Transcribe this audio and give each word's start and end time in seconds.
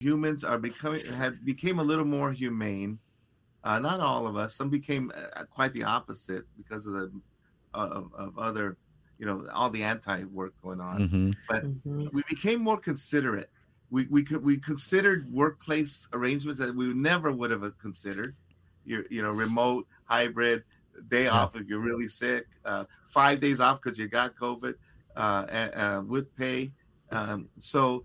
humans 0.00 0.42
are 0.44 0.58
becoming 0.58 1.04
had 1.06 1.44
became 1.44 1.78
a 1.78 1.82
little 1.84 2.04
more 2.04 2.32
humane. 2.32 3.00
Uh, 3.64 3.78
not 3.80 4.00
all 4.00 4.26
of 4.26 4.36
us. 4.36 4.56
Some 4.56 4.70
became 4.70 5.12
uh, 5.14 5.44
quite 5.50 5.72
the 5.72 5.84
opposite 5.84 6.44
because 6.56 6.86
of 6.86 6.94
the 6.94 7.22
of, 7.74 8.12
of 8.14 8.38
other, 8.38 8.78
you 9.18 9.26
know, 9.26 9.46
all 9.52 9.70
the 9.70 9.84
anti 9.84 10.24
work 10.24 10.54
going 10.62 10.80
on. 10.80 11.06
Mhm. 11.08 11.34
But 11.48 11.64
Mhm. 11.64 12.12
we 12.12 12.22
became 12.28 12.62
more 12.62 12.78
considerate. 12.80 13.50
We 13.90 14.06
we 14.08 14.24
could 14.24 14.44
we 14.44 14.58
considered 14.60 15.28
workplace 15.30 16.08
arrangements 16.12 16.60
that 16.60 16.74
we 16.74 16.94
never 16.94 17.32
would 17.32 17.50
have 17.50 17.78
considered. 17.78 18.36
You 18.84 19.04
you 19.10 19.22
know, 19.22 19.32
remote, 19.32 19.86
hybrid, 20.04 20.64
day 21.08 21.28
off 21.28 21.56
if 21.56 21.66
you're 21.68 21.80
really 21.80 22.08
sick, 22.08 22.46
uh, 22.64 22.84
five 23.06 23.40
days 23.40 23.60
off 23.60 23.80
because 23.82 23.98
you 23.98 24.08
got 24.08 24.36
COVID, 24.36 24.74
uh, 25.16 25.20
uh, 25.20 26.02
with 26.06 26.34
pay. 26.36 26.72
Um, 27.10 27.50
so, 27.58 28.04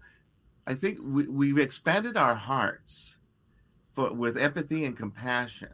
I 0.68 0.74
think 0.74 1.00
we, 1.04 1.28
we've 1.28 1.60
expanded 1.60 2.18
our 2.18 2.36
hearts 2.36 3.18
for 3.92 4.14
with 4.14 4.38
empathy 4.38 4.86
and 4.86 4.98
compassion, 4.98 5.74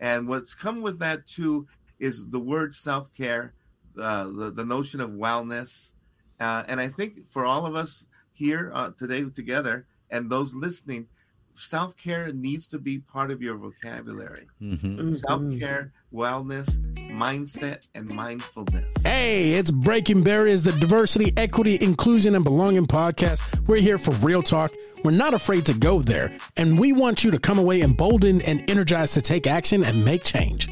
and 0.00 0.28
what's 0.28 0.54
come 0.54 0.82
with 0.82 0.98
that 1.00 1.26
too 1.26 1.66
is 1.98 2.28
the 2.28 2.38
word 2.38 2.74
self 2.74 3.12
care, 3.16 3.54
uh, 4.00 4.24
the 4.24 4.52
the 4.54 4.64
notion 4.64 5.00
of 5.00 5.10
wellness, 5.10 5.92
uh, 6.40 6.64
and 6.68 6.80
I 6.80 6.88
think 6.88 7.28
for 7.28 7.44
all 7.44 7.66
of 7.66 7.74
us 7.74 8.06
here 8.32 8.70
uh, 8.74 8.90
today 8.98 9.22
together 9.30 9.86
and 10.10 10.30
those 10.30 10.54
listening, 10.54 11.08
self 11.54 11.96
care 11.96 12.32
needs 12.32 12.66
to 12.68 12.78
be 12.78 12.98
part 12.98 13.30
of 13.30 13.42
your 13.42 13.56
vocabulary. 13.56 14.46
Mhm. 14.60 14.78
Mhm. 14.80 15.20
Self 15.20 15.42
care, 15.58 15.92
wellness, 16.12 16.68
mindset, 17.10 17.88
and 17.94 18.12
mindfulness. 18.14 18.92
Hey, 19.04 19.52
it's 19.54 19.70
Breaking 19.70 20.22
Barriers, 20.22 20.62
the 20.62 20.72
diversity, 20.72 21.32
equity, 21.36 21.78
inclusion, 21.80 22.34
and 22.34 22.44
belonging 22.44 22.86
podcast. 22.86 23.42
We're 23.66 23.80
here 23.80 23.98
for 23.98 24.12
real 24.16 24.42
talk. 24.42 24.72
We're 25.04 25.10
not 25.10 25.34
afraid 25.34 25.64
to 25.66 25.74
go 25.74 26.00
there, 26.00 26.32
and 26.56 26.78
we 26.78 26.92
want 26.92 27.24
you 27.24 27.30
to 27.30 27.38
come 27.38 27.58
away 27.58 27.82
emboldened 27.82 28.42
and 28.42 28.68
energized 28.70 29.14
to 29.14 29.22
take 29.22 29.46
action 29.46 29.84
and 29.84 30.04
make 30.04 30.24
change. 30.24 30.68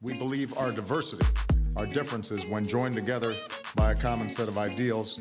We 0.00 0.14
believe 0.14 0.56
our 0.58 0.70
diversity, 0.70 1.24
our 1.76 1.86
differences, 1.86 2.44
when 2.46 2.66
joined 2.66 2.94
together 2.94 3.34
by 3.74 3.92
a 3.92 3.94
common 3.94 4.28
set 4.28 4.48
of 4.48 4.58
ideals, 4.58 5.18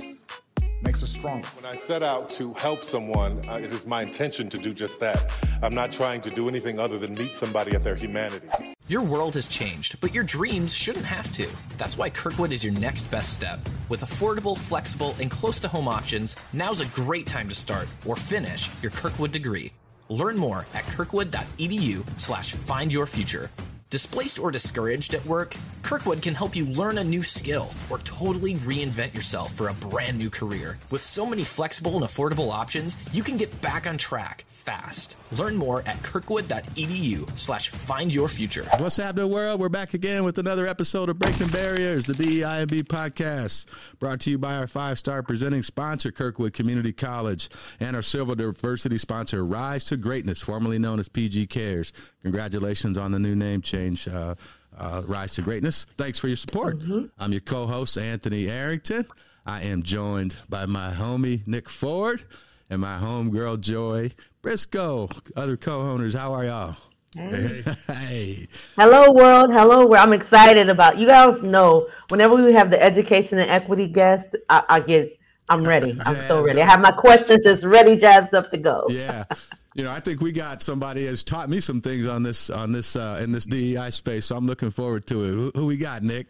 makes 0.83 1.01
us 1.01 1.09
stronger. 1.09 1.47
When 1.59 1.71
I 1.71 1.75
set 1.75 2.03
out 2.03 2.29
to 2.29 2.53
help 2.53 2.83
someone, 2.83 3.41
uh, 3.49 3.55
it 3.55 3.73
is 3.73 3.85
my 3.85 4.01
intention 4.01 4.49
to 4.49 4.57
do 4.57 4.73
just 4.73 4.99
that. 4.99 5.31
I'm 5.61 5.73
not 5.73 5.91
trying 5.91 6.21
to 6.21 6.29
do 6.29 6.47
anything 6.47 6.79
other 6.79 6.97
than 6.97 7.13
meet 7.13 7.35
somebody 7.35 7.75
at 7.75 7.83
their 7.83 7.95
humanity. 7.95 8.47
Your 8.87 9.01
world 9.01 9.35
has 9.35 9.47
changed, 9.47 9.99
but 10.01 10.13
your 10.13 10.25
dreams 10.25 10.73
shouldn't 10.73 11.05
have 11.05 11.31
to. 11.33 11.47
That's 11.77 11.97
why 11.97 12.09
Kirkwood 12.09 12.51
is 12.51 12.63
your 12.63 12.73
next 12.73 13.03
best 13.03 13.33
step. 13.33 13.59
With 13.87 14.01
affordable, 14.01 14.57
flexible, 14.57 15.15
and 15.21 15.31
close 15.31 15.59
to 15.61 15.69
home 15.69 15.87
options, 15.87 16.35
now's 16.51 16.81
a 16.81 16.85
great 16.87 17.25
time 17.25 17.47
to 17.47 17.55
start 17.55 17.87
or 18.05 18.15
finish 18.15 18.69
your 18.81 18.91
Kirkwood 18.91 19.31
degree. 19.31 19.71
Learn 20.09 20.37
more 20.37 20.67
at 20.73 20.83
kirkwood.edu 20.85 22.03
slash 22.19 22.53
find 22.53 22.91
your 22.91 23.05
future. 23.05 23.49
Displaced 23.93 24.39
or 24.39 24.49
discouraged 24.49 25.13
at 25.13 25.23
work? 25.27 25.55
Kirkwood 25.83 26.23
can 26.23 26.33
help 26.33 26.55
you 26.55 26.65
learn 26.65 26.97
a 26.97 27.03
new 27.03 27.21
skill 27.21 27.69
or 27.91 27.99
totally 27.99 28.55
reinvent 28.55 29.13
yourself 29.13 29.53
for 29.53 29.67
a 29.67 29.73
brand 29.75 30.17
new 30.17 30.31
career. 30.31 30.79
With 30.89 31.03
so 31.03 31.27
many 31.27 31.43
flexible 31.43 31.95
and 31.95 32.03
affordable 32.03 32.51
options, 32.51 32.97
you 33.11 33.21
can 33.21 33.37
get 33.37 33.61
back 33.61 33.85
on 33.85 33.99
track 33.99 34.45
fast. 34.47 35.15
Learn 35.31 35.55
more 35.55 35.83
at 35.85 36.01
kirkwood.edu 36.01 37.37
slash 37.37 37.69
find 37.69 38.11
your 38.11 38.27
future. 38.27 38.65
What's 38.79 38.97
happening, 38.97 39.29
world? 39.29 39.59
We're 39.59 39.69
back 39.69 39.93
again 39.93 40.23
with 40.23 40.39
another 40.39 40.65
episode 40.65 41.09
of 41.09 41.19
Breaking 41.19 41.49
Barriers, 41.49 42.07
the 42.07 42.13
DEIB 42.13 42.83
podcast, 42.83 43.65
brought 43.99 44.21
to 44.21 44.31
you 44.31 44.39
by 44.39 44.55
our 44.55 44.67
five 44.67 44.97
star 44.97 45.21
presenting 45.21 45.61
sponsor, 45.61 46.11
Kirkwood 46.11 46.53
Community 46.53 46.93
College, 46.93 47.47
and 47.79 47.95
our 47.95 48.01
civil 48.01 48.33
diversity 48.33 48.97
sponsor, 48.97 49.45
Rise 49.45 49.85
to 49.85 49.97
Greatness, 49.97 50.41
formerly 50.41 50.79
known 50.79 50.99
as 50.99 51.09
PG 51.09 51.47
Cares. 51.47 51.93
Congratulations 52.23 52.97
on 52.97 53.11
the 53.11 53.19
new 53.19 53.35
name 53.35 53.61
change. 53.61 53.82
Uh, 53.83 54.35
uh, 54.77 55.03
Rise 55.05 55.35
to 55.35 55.41
Greatness. 55.41 55.85
Thanks 55.97 56.17
for 56.17 56.27
your 56.27 56.37
support. 56.37 56.77
I'm 57.19 57.31
your 57.31 57.41
co 57.41 57.67
host, 57.67 57.97
Anthony 57.97 58.49
Arrington. 58.49 59.05
I 59.45 59.63
am 59.63 59.83
joined 59.83 60.37
by 60.49 60.65
my 60.65 60.93
homie, 60.93 61.45
Nick 61.45 61.69
Ford, 61.69 62.23
and 62.69 62.79
my 62.79 62.97
homegirl, 62.97 63.59
Joy 63.59 64.11
Briscoe. 64.41 65.09
Other 65.35 65.57
co 65.57 65.81
owners, 65.81 66.13
how 66.13 66.33
are 66.33 66.45
y'all? 66.45 66.75
Hey. 67.15 68.47
Hello, 68.75 69.11
world. 69.11 69.51
Hello, 69.51 69.79
world. 69.85 69.95
I'm 69.95 70.13
excited 70.13 70.69
about 70.69 70.97
you 70.97 71.05
guys. 71.05 71.43
Know 71.43 71.87
whenever 72.07 72.35
we 72.35 72.53
have 72.53 72.71
the 72.71 72.81
education 72.81 73.37
and 73.37 73.51
equity 73.51 73.87
guest, 73.87 74.35
I, 74.49 74.63
I 74.69 74.79
get. 74.79 75.19
I'm 75.49 75.67
ready. 75.67 75.99
I'm 76.05 76.15
so 76.27 76.41
ready. 76.41 76.61
I 76.61 76.65
have 76.65 76.79
my 76.79 76.91
questions 76.91 77.43
just 77.43 77.65
ready, 77.65 77.97
jazzed 77.97 78.33
up 78.33 78.49
to 78.51 78.57
go. 78.57 78.85
yeah 78.89 79.25
you 79.75 79.83
know 79.83 79.91
i 79.91 79.99
think 79.99 80.21
we 80.21 80.31
got 80.31 80.61
somebody 80.61 81.05
has 81.05 81.23
taught 81.23 81.49
me 81.49 81.59
some 81.59 81.81
things 81.81 82.07
on 82.07 82.23
this 82.23 82.49
on 82.49 82.71
this 82.71 82.95
uh 82.95 83.19
in 83.23 83.31
this 83.31 83.45
dei 83.45 83.89
space 83.89 84.25
so 84.27 84.35
i'm 84.35 84.45
looking 84.45 84.71
forward 84.71 85.05
to 85.07 85.23
it 85.23 85.31
who, 85.31 85.51
who 85.55 85.65
we 85.65 85.77
got 85.77 86.03
nick 86.03 86.27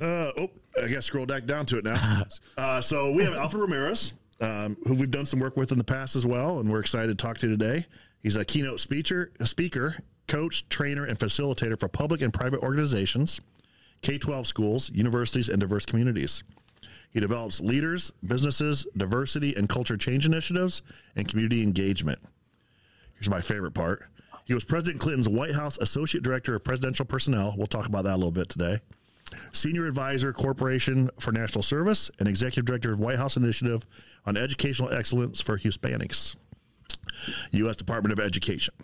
Uh, 0.00 0.32
oh, 0.38 0.50
I 0.78 0.88
got 0.88 0.94
to 0.96 1.02
scroll 1.02 1.26
back 1.26 1.44
down 1.44 1.66
to 1.66 1.78
it 1.78 1.84
now. 1.84 2.00
Uh, 2.56 2.80
so 2.80 3.10
we 3.10 3.24
have 3.24 3.34
Alfred 3.34 3.60
Ramirez, 3.62 4.14
um, 4.40 4.76
who 4.86 4.94
we've 4.94 5.10
done 5.10 5.26
some 5.26 5.38
work 5.40 5.54
with 5.56 5.70
in 5.72 5.76
the 5.78 5.84
past 5.84 6.16
as 6.16 6.26
well, 6.26 6.60
and 6.60 6.70
we're 6.70 6.80
excited 6.80 7.18
to 7.18 7.22
talk 7.26 7.36
to 7.38 7.48
today. 7.48 7.84
He's 8.22 8.36
a 8.36 8.44
keynote 8.44 8.80
speaker, 8.80 9.32
a 9.38 9.46
speaker, 9.46 9.96
coach, 10.28 10.66
trainer, 10.70 11.04
and 11.04 11.18
facilitator 11.18 11.78
for 11.78 11.88
public 11.88 12.22
and 12.22 12.32
private 12.32 12.60
organizations, 12.60 13.38
K 14.00 14.16
12 14.16 14.46
schools, 14.46 14.90
universities, 14.90 15.48
and 15.50 15.60
diverse 15.60 15.84
communities. 15.84 16.42
He 17.12 17.20
develops 17.20 17.60
leaders, 17.60 18.10
businesses, 18.24 18.86
diversity 18.96 19.54
and 19.54 19.68
culture 19.68 19.96
change 19.96 20.24
initiatives, 20.24 20.82
and 21.14 21.28
community 21.28 21.62
engagement. 21.62 22.18
Here's 23.14 23.28
my 23.28 23.42
favorite 23.42 23.74
part. 23.74 24.04
He 24.44 24.54
was 24.54 24.64
President 24.64 25.00
Clinton's 25.00 25.28
White 25.28 25.54
House 25.54 25.78
Associate 25.78 26.22
Director 26.22 26.54
of 26.54 26.64
Presidential 26.64 27.04
Personnel. 27.04 27.54
We'll 27.56 27.66
talk 27.66 27.86
about 27.86 28.04
that 28.04 28.14
a 28.14 28.16
little 28.16 28.32
bit 28.32 28.48
today. 28.48 28.80
Senior 29.52 29.86
Advisor, 29.86 30.32
Corporation 30.32 31.10
for 31.18 31.32
National 31.32 31.62
Service, 31.62 32.10
and 32.18 32.28
Executive 32.28 32.64
Director 32.64 32.92
of 32.92 32.98
White 32.98 33.18
House 33.18 33.36
Initiative 33.36 33.86
on 34.26 34.36
Educational 34.36 34.92
Excellence 34.92 35.40
for 35.40 35.58
Hispanics, 35.58 36.36
U.S. 37.52 37.76
Department 37.76 38.12
of 38.12 38.20
Education. 38.20 38.74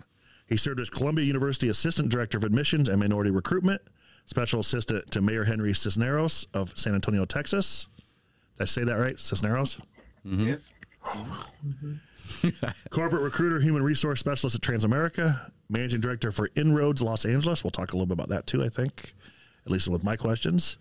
He 0.46 0.56
served 0.56 0.80
as 0.80 0.88
Columbia 0.88 1.26
University 1.26 1.68
Assistant 1.68 2.08
Director 2.10 2.38
of 2.38 2.44
Admissions 2.44 2.88
and 2.88 3.00
Minority 3.00 3.30
Recruitment, 3.30 3.82
Special 4.24 4.60
Assistant 4.60 5.10
to 5.10 5.20
Mayor 5.20 5.44
Henry 5.44 5.74
Cisneros 5.74 6.46
of 6.54 6.78
San 6.78 6.94
Antonio, 6.94 7.24
Texas. 7.24 7.88
Did 8.58 8.64
I 8.64 8.66
say 8.66 8.84
that 8.84 8.98
right? 8.98 9.18
Cisneros? 9.20 9.80
Mm-hmm. 10.26 10.48
Yes. 10.48 10.72
Corporate 12.90 13.22
recruiter, 13.22 13.60
human 13.60 13.84
resource 13.84 14.18
specialist 14.18 14.56
at 14.56 14.62
Transamerica, 14.62 15.52
managing 15.70 16.00
director 16.00 16.32
for 16.32 16.50
Inroads 16.56 17.00
Los 17.00 17.24
Angeles. 17.24 17.62
We'll 17.62 17.70
talk 17.70 17.92
a 17.92 17.96
little 17.96 18.06
bit 18.06 18.14
about 18.14 18.28
that 18.30 18.48
too, 18.48 18.64
I 18.64 18.68
think, 18.68 19.14
at 19.64 19.70
least 19.70 19.88
with 19.88 20.02
my 20.02 20.16
questions. 20.16 20.76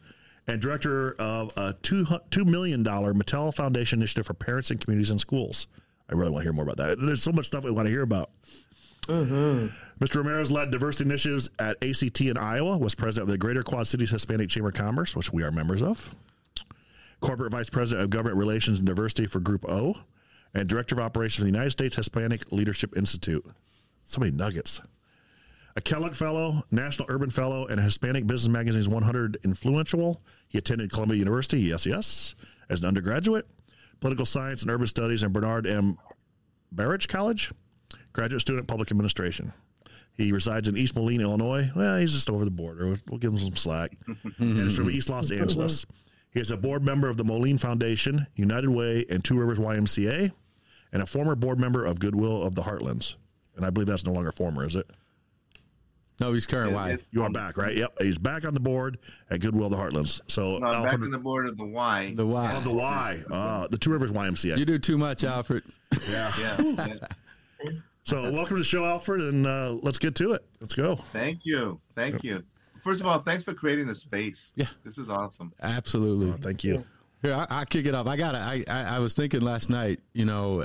And 0.47 0.59
director 0.59 1.13
of 1.19 1.51
a 1.55 1.73
two, 1.83 2.05
$2 2.05 2.45
million 2.45 2.83
Mattel 2.83 3.53
Foundation 3.53 3.99
initiative 3.99 4.25
for 4.25 4.33
parents 4.33 4.71
and 4.71 4.79
communities 4.79 5.11
in 5.11 5.19
schools. 5.19 5.67
I 6.09 6.13
really 6.15 6.31
want 6.31 6.41
to 6.41 6.45
hear 6.45 6.53
more 6.53 6.63
about 6.63 6.77
that. 6.77 6.99
There's 6.99 7.21
so 7.21 7.31
much 7.31 7.47
stuff 7.47 7.63
we 7.63 7.71
want 7.71 7.85
to 7.85 7.91
hear 7.91 8.01
about. 8.01 8.31
Mm-hmm. 9.03 9.67
Mr. 10.03 10.17
Ramirez 10.17 10.51
led 10.51 10.71
diversity 10.71 11.05
initiatives 11.05 11.49
at 11.59 11.81
ACT 11.83 12.21
in 12.21 12.37
Iowa, 12.37 12.77
was 12.77 12.95
president 12.95 13.29
of 13.29 13.31
the 13.31 13.37
Greater 13.37 13.61
Quad 13.61 13.87
Cities 13.87 14.09
Hispanic 14.09 14.49
Chamber 14.49 14.69
of 14.69 14.75
Commerce, 14.75 15.15
which 15.15 15.31
we 15.31 15.43
are 15.43 15.51
members 15.51 15.83
of 15.83 16.15
corporate 17.19 17.51
vice 17.51 17.69
president 17.69 18.03
of 18.03 18.09
government 18.09 18.37
relations 18.37 18.79
and 18.79 18.87
diversity 18.87 19.25
for 19.25 19.39
Group 19.39 19.65
O, 19.67 19.95
and 20.53 20.67
director 20.67 20.95
of 20.95 21.01
operations 21.01 21.37
for 21.37 21.41
the 21.43 21.51
United 21.51 21.71
States 21.71 21.95
Hispanic 21.95 22.51
Leadership 22.51 22.95
Institute. 22.97 23.45
So 24.05 24.19
many 24.21 24.31
nuggets. 24.31 24.81
A 25.75 25.81
Kellogg 25.81 26.15
Fellow, 26.15 26.63
National 26.71 27.07
Urban 27.09 27.29
Fellow, 27.29 27.67
and 27.67 27.79
a 27.79 27.83
Hispanic 27.83 28.25
Business 28.25 28.51
Magazine's 28.51 28.89
100 28.89 29.37
Influential. 29.43 30.21
He 30.47 30.57
attended 30.57 30.91
Columbia 30.91 31.17
University, 31.19 31.59
yes, 31.59 31.85
yes, 31.85 32.35
as 32.69 32.81
an 32.81 32.87
undergraduate, 32.87 33.47
political 33.99 34.25
science 34.25 34.63
and 34.63 34.71
urban 34.71 34.87
studies 34.87 35.21
in 35.21 35.31
Bernard 35.31 35.67
M. 35.67 35.97
Baruch 36.71 37.07
College, 37.07 37.51
graduate 38.13 38.41
student 38.41 38.67
public 38.67 38.89
administration. 38.89 39.53
He 40.13 40.31
resides 40.31 40.67
in 40.67 40.75
East 40.75 40.95
Moline, 40.95 41.21
Illinois. 41.21 41.69
Well, 41.75 41.97
he's 41.99 42.13
just 42.13 42.29
over 42.29 42.43
the 42.43 42.49
border. 42.49 42.97
We'll, 43.07 43.19
give 43.19 43.33
him 43.33 43.37
some 43.37 43.55
slack. 43.55 43.91
and 44.39 44.67
is 44.67 44.75
from 44.75 44.89
East 44.89 45.09
Los 45.09 45.29
Angeles. 45.31 45.85
He 46.31 46.39
is 46.39 46.51
a 46.51 46.57
board 46.57 46.83
member 46.83 47.09
of 47.09 47.17
the 47.17 47.23
Moline 47.23 47.57
Foundation, 47.57 48.27
United 48.35 48.69
Way, 48.69 49.05
and 49.09 49.23
Two 49.23 49.39
Rivers 49.39 49.59
YMCA, 49.59 50.31
and 50.91 51.01
a 51.01 51.05
former 51.05 51.35
board 51.35 51.59
member 51.59 51.85
of 51.85 51.99
Goodwill 51.99 52.43
of 52.43 52.55
the 52.55 52.63
Heartlands. 52.63 53.15
And 53.55 53.65
I 53.65 53.69
believe 53.69 53.87
that's 53.87 54.05
no 54.05 54.11
longer 54.13 54.31
former, 54.31 54.65
is 54.65 54.75
it? 54.75 54.89
no 56.19 56.33
he's 56.33 56.45
current 56.47 56.71
Yeah, 56.71 56.95
You 57.11 57.23
are 57.23 57.29
back, 57.29 57.57
right? 57.57 57.75
Yep. 57.75 58.01
He's 58.01 58.17
back 58.17 58.45
on 58.45 58.53
the 58.53 58.59
board 58.59 58.97
at 59.29 59.39
Goodwill 59.39 59.65
of 59.65 59.71
the 59.71 59.77
Heartlands. 59.77 60.21
So, 60.27 60.57
No, 60.57 60.67
I'm 60.67 60.83
back 60.83 60.93
Alfred, 60.93 61.03
on 61.07 61.11
the 61.11 61.19
board 61.19 61.47
of 61.47 61.57
the 61.57 61.65
Y. 61.65 62.13
the 62.15 62.25
why 62.25 62.53
of 62.53 62.63
the 62.63 62.73
Y, 62.73 63.23
uh, 63.31 63.67
the 63.67 63.77
Two 63.77 63.91
Rivers 63.91 64.11
YMCA. 64.11 64.57
you 64.57 64.65
do 64.65 64.79
too 64.79 64.97
much 64.97 65.23
alfred 65.23 65.63
yeah. 66.09 66.31
yeah. 66.39 66.57
yeah. 66.61 67.71
So, 68.03 68.31
welcome 68.31 68.55
to 68.55 68.61
the 68.61 68.63
show, 68.63 68.85
Alfred, 68.85 69.19
and 69.19 69.45
uh, 69.45 69.75
let's 69.81 69.99
get 69.99 70.15
to 70.15 70.31
it. 70.31 70.45
Let's 70.61 70.73
go. 70.73 70.95
Thank 71.11 71.41
you. 71.43 71.81
Thank 71.93 72.23
you. 72.23 72.43
First 72.83 73.01
of 73.01 73.07
all, 73.07 73.19
thanks 73.19 73.43
for 73.43 73.53
creating 73.53 73.87
the 73.87 73.95
space. 73.95 74.51
Yeah. 74.55 74.67
This 74.83 74.97
is 74.97 75.09
awesome. 75.09 75.53
absolutely 75.61 76.31
Thank 76.41 76.63
you. 76.63 76.83
Here, 77.21 77.33
I, 77.33 77.47
I 77.49 77.65
kick 77.65 77.85
it 77.85 77.95
off. 77.95 78.07
I 78.07 78.15
got. 78.15 78.35
I, 78.35 78.63
I 78.69 78.83
I 78.97 78.99
was 78.99 79.15
thinking 79.15 79.41
last 79.41 79.69
night. 79.69 79.99
You 80.13 80.25
know, 80.25 80.63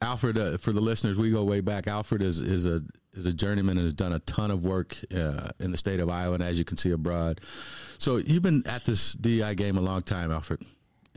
Alfred, 0.00 0.38
uh, 0.38 0.56
for 0.58 0.72
the 0.72 0.80
listeners, 0.80 1.18
we 1.18 1.30
go 1.30 1.44
way 1.44 1.60
back. 1.60 1.86
Alfred 1.86 2.22
is 2.22 2.40
is 2.40 2.66
a 2.66 2.82
is 3.12 3.26
a 3.26 3.32
journeyman 3.32 3.76
and 3.76 3.84
has 3.84 3.94
done 3.94 4.12
a 4.12 4.18
ton 4.20 4.50
of 4.50 4.64
work 4.64 4.96
uh, 5.14 5.48
in 5.60 5.70
the 5.70 5.76
state 5.76 6.00
of 6.00 6.08
Iowa, 6.08 6.34
and 6.34 6.42
as 6.42 6.58
you 6.58 6.64
can 6.64 6.76
see 6.76 6.90
abroad. 6.90 7.40
So 7.98 8.16
you've 8.16 8.42
been 8.42 8.62
at 8.66 8.84
this 8.84 9.12
DEI 9.12 9.54
game 9.54 9.76
a 9.76 9.80
long 9.80 10.02
time, 10.02 10.32
Alfred, 10.32 10.62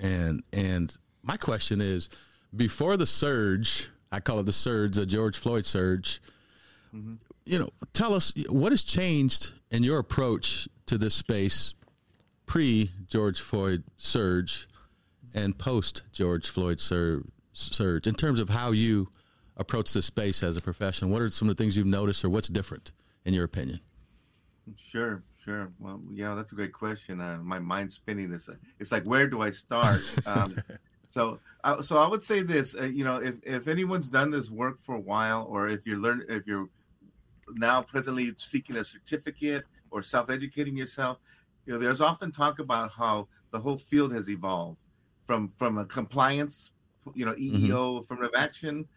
and 0.01 0.43
and 0.51 0.95
my 1.23 1.37
question 1.37 1.81
is, 1.81 2.09
before 2.55 2.97
the 2.97 3.07
surge, 3.07 3.89
I 4.11 4.19
call 4.19 4.39
it 4.39 4.45
the 4.45 4.53
surge, 4.53 4.95
the 4.95 5.05
George 5.05 5.37
Floyd 5.37 5.65
surge. 5.65 6.21
Mm-hmm. 6.93 7.15
You 7.45 7.59
know, 7.59 7.69
tell 7.93 8.13
us 8.13 8.33
what 8.49 8.71
has 8.71 8.83
changed 8.83 9.53
in 9.75 9.83
your 9.83 9.99
approach 9.99 10.69
to 10.85 10.97
this 10.97 11.13
space 11.13 11.73
pre 12.45 12.91
George 13.07 13.41
Floyd 13.41 13.83
surge 13.97 14.69
and 15.33 15.57
post 15.57 16.03
George 16.13 16.47
Floyd 16.47 16.79
surge 16.79 18.07
in 18.07 18.15
terms 18.15 18.39
of 18.39 18.49
how 18.49 18.71
you 18.71 19.09
approach 19.57 19.91
this 19.91 20.05
space 20.05 20.43
as 20.43 20.55
a 20.55 20.61
professional? 20.61 21.11
What 21.11 21.21
are 21.21 21.29
some 21.29 21.49
of 21.49 21.57
the 21.57 21.61
things 21.61 21.75
you've 21.75 21.87
noticed, 21.87 22.23
or 22.23 22.29
what's 22.29 22.47
different 22.47 22.93
in 23.25 23.33
your 23.33 23.43
opinion? 23.43 23.81
Sure, 24.77 25.23
sure. 25.43 25.71
Well, 25.79 26.01
yeah, 26.09 26.35
that's 26.35 26.53
a 26.53 26.55
great 26.55 26.73
question. 26.73 27.19
Uh, 27.19 27.39
my 27.43 27.59
mind's 27.59 27.95
spinning. 27.95 28.29
This, 28.29 28.49
it's 28.79 28.93
like, 28.93 29.03
where 29.03 29.27
do 29.27 29.41
I 29.41 29.51
start? 29.51 29.99
Um, 30.25 30.55
so, 31.03 31.39
uh, 31.63 31.81
so 31.81 31.97
I 31.97 32.07
would 32.07 32.23
say 32.23 32.41
this. 32.41 32.75
Uh, 32.75 32.83
you 32.83 33.03
know, 33.03 33.17
if 33.17 33.35
if 33.43 33.67
anyone's 33.67 34.09
done 34.09 34.31
this 34.31 34.49
work 34.49 34.81
for 34.81 34.95
a 34.95 34.99
while, 34.99 35.45
or 35.49 35.69
if 35.69 35.85
you're 35.85 35.97
learn, 35.97 36.23
if 36.27 36.47
you're 36.47 36.67
now 37.57 37.81
presently 37.81 38.33
seeking 38.37 38.75
a 38.77 38.85
certificate 38.85 39.63
or 39.91 40.03
self-educating 40.03 40.75
yourself, 40.75 41.17
you 41.65 41.73
know, 41.73 41.79
there's 41.79 42.01
often 42.01 42.31
talk 42.31 42.59
about 42.59 42.91
how 42.91 43.27
the 43.51 43.59
whole 43.59 43.77
field 43.77 44.13
has 44.13 44.29
evolved 44.29 44.79
from 45.25 45.49
from 45.57 45.77
a 45.77 45.85
compliance, 45.85 46.71
you 47.13 47.25
know, 47.25 47.33
EEO 47.33 47.69
mm-hmm. 47.69 48.03
affirmative 48.03 48.33
action 48.37 48.87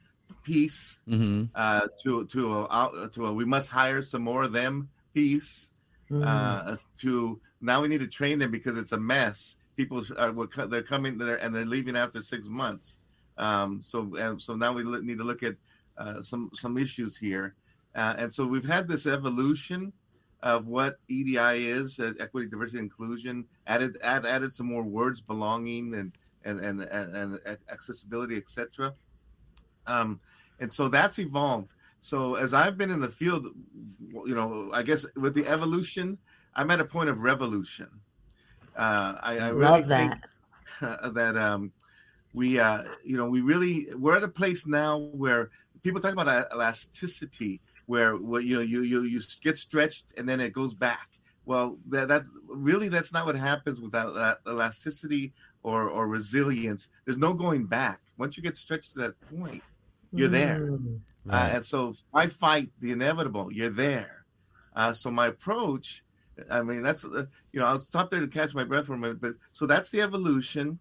piece 0.43 1.01
mm-hmm. 1.09 1.45
uh, 1.55 1.87
to 2.03 2.27
to 2.27 2.67
a, 2.71 3.09
to 3.13 3.27
a 3.27 3.33
we 3.33 3.45
must 3.45 3.71
hire 3.71 4.03
some 4.03 4.23
more 4.23 4.45
of 4.45 4.53
them 4.53 4.89
piece 5.15 5.71
mm-hmm. 6.11 6.23
uh, 6.27 6.77
to 7.01 7.41
now 7.61 7.81
we 7.83 7.89
need 7.89 8.01
to 8.01 8.09
train 8.09 8.39
them 8.39 8.51
because 8.51 8.77
it's 8.77 8.93
a 8.93 8.99
mess. 8.99 9.57
People 9.77 10.05
are 10.17 10.33
they're 10.67 10.83
coming 10.83 11.19
there 11.19 11.37
and 11.37 11.55
they're 11.55 11.65
leaving 11.65 11.97
after 11.97 12.23
six 12.23 12.49
months. 12.49 12.99
Um, 13.37 13.81
so 13.81 14.17
and 14.17 14.41
so 14.41 14.55
now 14.55 14.73
we 14.73 14.83
need 14.83 15.19
to 15.19 15.25
look 15.25 15.43
at 15.43 15.55
uh, 15.97 16.23
some 16.23 16.51
some 16.55 16.77
issues 16.79 17.17
here, 17.17 17.55
uh, 17.95 18.15
and 18.19 18.33
so 18.33 18.47
we've 18.47 18.65
had 18.65 18.89
this 18.89 19.07
evolution 19.07 19.93
of 20.43 20.67
what 20.67 20.99
EDI 21.09 21.67
is, 21.67 21.99
uh, 21.99 22.13
equity, 22.21 22.49
diversity, 22.49 22.79
inclusion. 22.79 23.45
Added 23.67 23.99
add, 24.03 24.25
added 24.25 24.53
some 24.53 24.67
more 24.67 24.85
words, 24.85 25.21
belonging 25.21 25.95
and 25.95 26.13
and 26.45 26.61
and 26.61 26.81
and, 26.81 27.41
and 27.45 27.59
accessibility, 27.71 28.37
etc. 28.37 28.95
Um, 29.87 30.21
and 30.61 30.73
so 30.73 30.89
that's 30.89 31.19
evolved. 31.19 31.71
So 32.01 32.37
as 32.37 32.55
I've 32.55 32.79
been 32.79 32.91
in 32.91 33.01
the 33.01 33.09
field, 33.09 33.47
you 34.13 34.35
know, 34.35 34.71
I 34.73 34.83
guess 34.83 35.05
with 35.17 35.35
the 35.35 35.47
evolution, 35.47 36.19
I'm 36.55 36.71
at 36.71 36.81
a 36.81 36.85
point 36.85 37.09
of 37.09 37.23
revolution. 37.23 37.89
Uh, 38.77 39.15
I, 39.21 39.39
I 39.39 39.49
really 39.49 39.83
think 39.83 40.13
that, 40.81 41.15
that 41.15 41.37
um, 41.37 41.73
we, 42.33 42.61
uh, 42.61 42.85
you 43.05 43.17
know, 43.17 43.27
we 43.27 43.41
really 43.41 43.89
we're 43.97 44.17
at 44.17 44.23
a 44.23 44.29
place 44.29 44.67
now 44.67 44.99
where 44.99 45.51
people 45.83 46.01
talk 46.01 46.13
about 46.13 46.53
elasticity, 46.53 47.61
where, 47.89 48.17
where 48.17 48.43
you 48.43 48.55
know 48.55 48.61
you 48.61 48.83
you 48.83 49.03
you 49.03 49.21
get 49.43 49.57
stretched 49.57 50.13
and 50.19 50.29
then 50.29 50.41
it 50.41 50.53
goes 50.53 50.75
back. 50.75 51.09
Well, 51.47 51.79
that, 51.89 52.07
that's 52.07 52.31
really 52.47 52.91
that's 52.91 53.15
not 53.15 53.25
what 53.25 53.35
happens 53.35 53.81
without 53.81 54.15
that 54.15 54.41
elasticity 54.47 55.33
or 55.63 55.89
or 55.89 56.07
resilience. 56.07 56.91
There's 57.07 57.17
no 57.17 57.33
going 57.33 57.65
back. 57.65 58.01
Once 58.19 58.37
you 58.37 58.43
get 58.43 58.59
stretched 58.59 58.93
to 58.93 58.99
that 59.01 59.15
point, 59.35 59.63
you're 60.13 60.29
there. 60.29 60.61
Mm, 60.61 61.01
uh, 61.31 61.33
right. 61.33 61.53
uh, 61.53 61.55
and 61.57 61.65
so 61.65 61.95
I 62.13 62.27
fight 62.27 62.69
the 62.81 62.93
inevitable. 62.93 63.51
You're 63.51 63.71
there. 63.71 64.27
Uh, 64.77 64.93
so 64.93 65.11
my 65.11 65.29
approach, 65.29 66.05
I 66.51 66.61
mean, 66.61 66.83
that's 66.83 67.07
uh, 67.07 67.25
you 67.53 67.61
know, 67.61 67.67
I'll 67.67 67.81
stop 67.81 68.11
there 68.11 68.21
to 68.21 68.29
catch 68.29 68.55
my 68.55 68.65
breath 68.65 68.85
for 68.85 68.95
a 68.95 68.99
minute. 68.99 69.23
But 69.23 69.33
so 69.55 69.65
that's 69.65 69.89
the 69.89 70.03
evolution, 70.03 70.79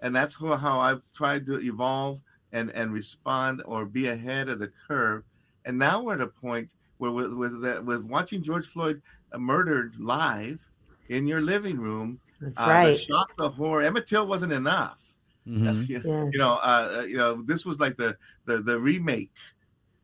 and 0.00 0.16
that's 0.16 0.40
how, 0.40 0.56
how 0.56 0.80
I've 0.80 1.02
tried 1.12 1.44
to 1.46 1.60
evolve 1.60 2.22
and 2.52 2.70
and 2.70 2.94
respond 2.94 3.62
or 3.66 3.84
be 3.84 4.06
ahead 4.06 4.48
of 4.48 4.58
the 4.58 4.72
curve. 4.88 5.22
And 5.66 5.78
now 5.78 6.02
we're 6.02 6.14
at 6.14 6.20
a 6.20 6.28
point 6.28 6.74
where 6.98 7.10
with 7.10 7.32
with, 7.32 7.62
that, 7.62 7.84
with 7.84 8.04
watching 8.04 8.42
George 8.42 8.66
Floyd 8.66 9.02
murdered 9.36 9.94
live 9.98 10.66
in 11.08 11.26
your 11.26 11.40
living 11.40 11.78
room, 11.78 12.20
that's 12.40 12.58
uh, 12.58 12.66
right. 12.66 12.86
The 12.92 12.98
shock, 12.98 13.36
the 13.36 13.50
horror. 13.50 13.82
Emmett 13.82 14.06
Till 14.06 14.26
wasn't 14.26 14.52
enough. 14.52 15.02
Mm-hmm. 15.46 15.84
You, 15.88 16.02
yeah. 16.04 16.28
you, 16.32 16.38
know, 16.38 16.54
uh, 16.54 16.98
uh, 16.98 17.02
you 17.02 17.16
know, 17.16 17.40
this 17.42 17.64
was 17.64 17.78
like 17.78 17.96
the 17.96 18.16
the, 18.46 18.58
the 18.58 18.80
remake, 18.80 19.32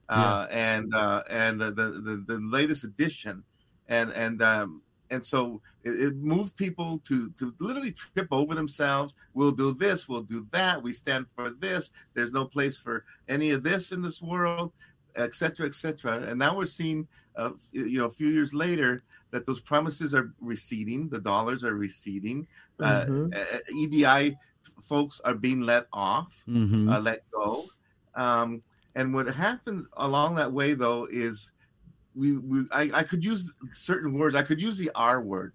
uh, 0.09 0.47
yeah. 0.49 0.56
and 0.56 0.94
uh, 0.94 1.23
and 1.29 1.61
the, 1.61 1.73
the, 1.73 2.25
the 2.26 2.38
latest 2.41 2.85
edition, 2.85 3.43
and 3.88 4.11
and 4.11 4.41
um, 4.41 4.82
and 5.11 5.25
so 5.25 5.61
it, 5.85 5.91
it, 5.91 6.17
moved 6.17 6.56
people 6.56 7.00
to 7.09 7.31
to 7.31 7.55
literally 7.59 7.93
trip 7.93 8.29
over 8.31 8.55
themselves. 8.55 9.17
We'll 9.35 9.53
do 9.53 9.75
this, 9.75 10.09
we'll 10.09 10.23
do 10.23 10.47
that. 10.53 10.81
We 10.82 10.93
stand 10.93 11.26
for 11.35 11.50
this. 11.50 11.91
There's 12.14 12.32
no 12.32 12.44
place 12.44 12.79
for 12.79 13.05
any 13.29 13.50
of 13.50 13.64
this 13.64 13.91
in 13.91 14.00
this 14.00 14.23
world, 14.23 14.73
etc., 15.17 15.67
etc. 15.67 16.20
And 16.29 16.38
now 16.38 16.56
we're 16.56 16.67
seeing, 16.67 17.06
uh, 17.37 17.50
you 17.73 17.99
know, 17.99 18.06
a 18.06 18.11
few 18.11 18.29
years 18.29 18.55
later 18.55 19.03
that 19.31 19.47
those 19.47 19.61
promises 19.61 20.14
are 20.14 20.32
receding. 20.41 21.09
The 21.09 21.20
dollars 21.20 21.64
are 21.64 21.75
receding. 21.75 22.47
Uh, 22.79 23.05
mm-hmm. 23.06 23.76
EDI 23.76 24.37
folks 24.82 25.20
are 25.25 25.35
being 25.35 25.61
let 25.61 25.87
off, 25.93 26.43
mm-hmm. 26.49 26.88
uh, 26.88 27.00
let 27.00 27.29
go. 27.31 27.67
Um, 28.14 28.62
and 28.94 29.14
what 29.14 29.26
happened 29.29 29.87
along 29.97 30.35
that 30.37 30.53
way, 30.53 30.75
though, 30.75 31.09
is 31.11 31.53
we, 32.14 32.37
we 32.37 32.64
I, 32.73 32.91
I, 32.93 33.03
could 33.03 33.25
use 33.25 33.53
certain 33.70 34.19
words. 34.19 34.35
I 34.35 34.43
could 34.43 34.61
use 34.61 34.76
the 34.76 34.91
R 34.94 35.23
word, 35.23 35.55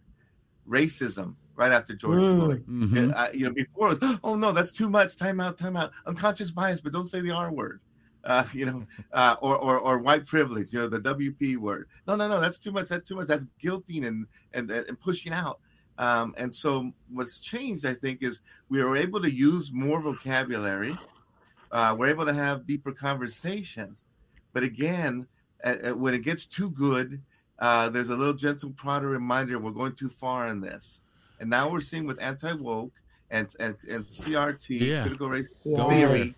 racism, 0.68 1.36
right 1.56 1.72
after 1.72 1.94
George 1.94 2.24
mm. 2.24 2.40
Floyd. 2.40 2.66
Mm-hmm. 2.68 3.12
I, 3.16 3.32
you 3.32 3.46
know, 3.46 3.54
before 3.54 3.92
it 3.92 4.02
was, 4.02 4.18
oh 4.24 4.36
no, 4.36 4.52
that's 4.52 4.72
too 4.72 4.90
much. 4.90 5.18
Time 5.18 5.40
out, 5.40 5.60
time 5.60 5.78
out. 5.78 5.92
Unconscious 6.08 6.50
bias, 6.50 6.82
but 6.82 6.94
don't 6.94 7.08
say 7.08 7.22
the 7.22 7.32
R 7.32 7.52
word. 7.52 7.80
Uh, 8.28 8.44
you 8.54 8.66
know, 8.66 8.86
uh, 9.14 9.36
or, 9.42 9.58
or 9.58 9.80
or 9.80 9.98
white 10.00 10.26
privilege. 10.26 10.74
You 10.74 10.82
know, 10.82 10.88
the 10.88 11.00
WP 11.00 11.58
word. 11.58 11.88
No, 12.08 12.16
no, 12.16 12.28
no. 12.28 12.40
That's 12.40 12.60
too 12.60 12.72
much. 12.72 12.90
That's 12.90 13.08
too 13.08 13.16
much. 13.16 13.28
That's 13.28 13.48
guilting 13.64 14.06
and 14.06 14.28
and 14.54 14.70
and 14.70 15.00
pushing 15.00 15.34
out. 15.34 15.60
Um, 15.98 16.36
and 16.38 16.54
so 16.54 16.92
what's 17.12 17.40
changed, 17.40 17.86
I 17.86 17.94
think, 17.94 18.22
is 18.22 18.42
we 18.70 18.82
are 18.82 18.96
able 18.96 19.22
to 19.22 19.32
use 19.32 19.72
more 19.72 20.00
vocabulary. 20.00 20.98
Uh, 21.72 21.96
we're 21.98 22.08
able 22.08 22.26
to 22.26 22.34
have 22.34 22.68
deeper 22.68 22.92
conversations. 22.92 24.04
But 24.54 24.64
again, 24.64 25.28
at, 25.64 25.82
at, 25.82 25.98
when 25.98 26.14
it 26.14 26.24
gets 26.24 26.46
too 26.46 26.70
good, 26.70 27.22
uh, 27.60 27.90
there's 27.90 28.10
a 28.10 28.16
little 28.16 28.34
gentle 28.34 28.70
prodder 28.72 29.12
reminder 29.12 29.58
we're 29.58 29.72
going 29.72 29.94
too 29.94 30.10
far 30.10 30.48
in 30.50 30.62
this. 30.62 31.02
And 31.40 31.50
now 31.50 31.70
we're 31.70 31.82
seeing 31.82 32.06
with 32.06 32.22
anti 32.22 32.54
woke 32.54 32.94
and, 33.32 33.48
and, 33.60 33.76
and 33.90 34.06
CRT, 34.06 34.66
yeah. 34.70 35.02
critical 35.02 35.30
race 35.30 35.50
theory, 35.64 36.36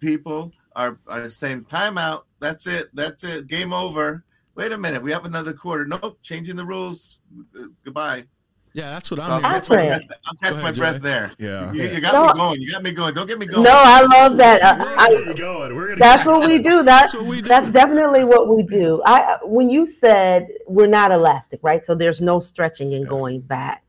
people 0.00 0.52
are, 0.78 0.98
are 1.08 1.28
saying, 1.28 1.64
time 1.64 1.98
out. 1.98 2.24
That's 2.40 2.66
it. 2.66 2.88
That's 2.94 3.24
it. 3.24 3.48
Game 3.48 3.72
over. 3.72 4.24
Wait 4.54 4.72
a 4.72 4.78
minute. 4.78 5.02
We 5.02 5.10
have 5.10 5.24
another 5.24 5.52
quarter. 5.52 5.84
Nope. 5.84 6.18
Changing 6.22 6.56
the 6.56 6.64
rules. 6.64 7.18
Goodbye. 7.84 8.24
Yeah, 8.74 8.90
that's 8.90 9.10
what 9.10 9.18
I'm. 9.18 9.32
I'll 9.32 9.40
catch 9.40 9.70
my, 9.70 9.76
breath, 9.76 10.02
I'll 10.26 10.34
catch 10.34 10.62
my 10.62 10.72
breath 10.72 11.02
there. 11.02 11.32
Yeah, 11.38 11.72
you, 11.72 11.82
you 11.84 12.00
got 12.00 12.12
no, 12.12 12.26
me 12.26 12.38
going. 12.38 12.60
You 12.60 12.72
got 12.72 12.82
me 12.82 12.92
going. 12.92 13.14
Don't 13.14 13.26
get 13.26 13.38
me 13.38 13.46
going. 13.46 13.64
No, 13.64 13.72
I 13.72 14.02
love 14.02 14.36
that. 14.36 14.62
Uh, 14.62 14.84
I, 14.96 15.32
going. 15.32 15.74
We're 15.74 15.88
gonna 15.88 15.98
that's 15.98 16.26
what 16.26 16.46
we 16.46 16.58
do. 16.58 16.84
That, 16.84 17.10
that's, 17.10 17.14
we 17.14 17.40
do. 17.40 17.48
that's 17.48 17.70
definitely 17.70 18.24
what 18.24 18.54
we 18.54 18.62
do. 18.62 19.02
I 19.04 19.38
when 19.42 19.70
you 19.70 19.86
said 19.86 20.48
we're 20.66 20.86
not 20.86 21.10
elastic, 21.10 21.60
right? 21.62 21.82
So 21.82 21.94
there's 21.94 22.20
no 22.20 22.40
stretching 22.40 22.92
and 22.94 23.08
going 23.08 23.40
back, 23.40 23.82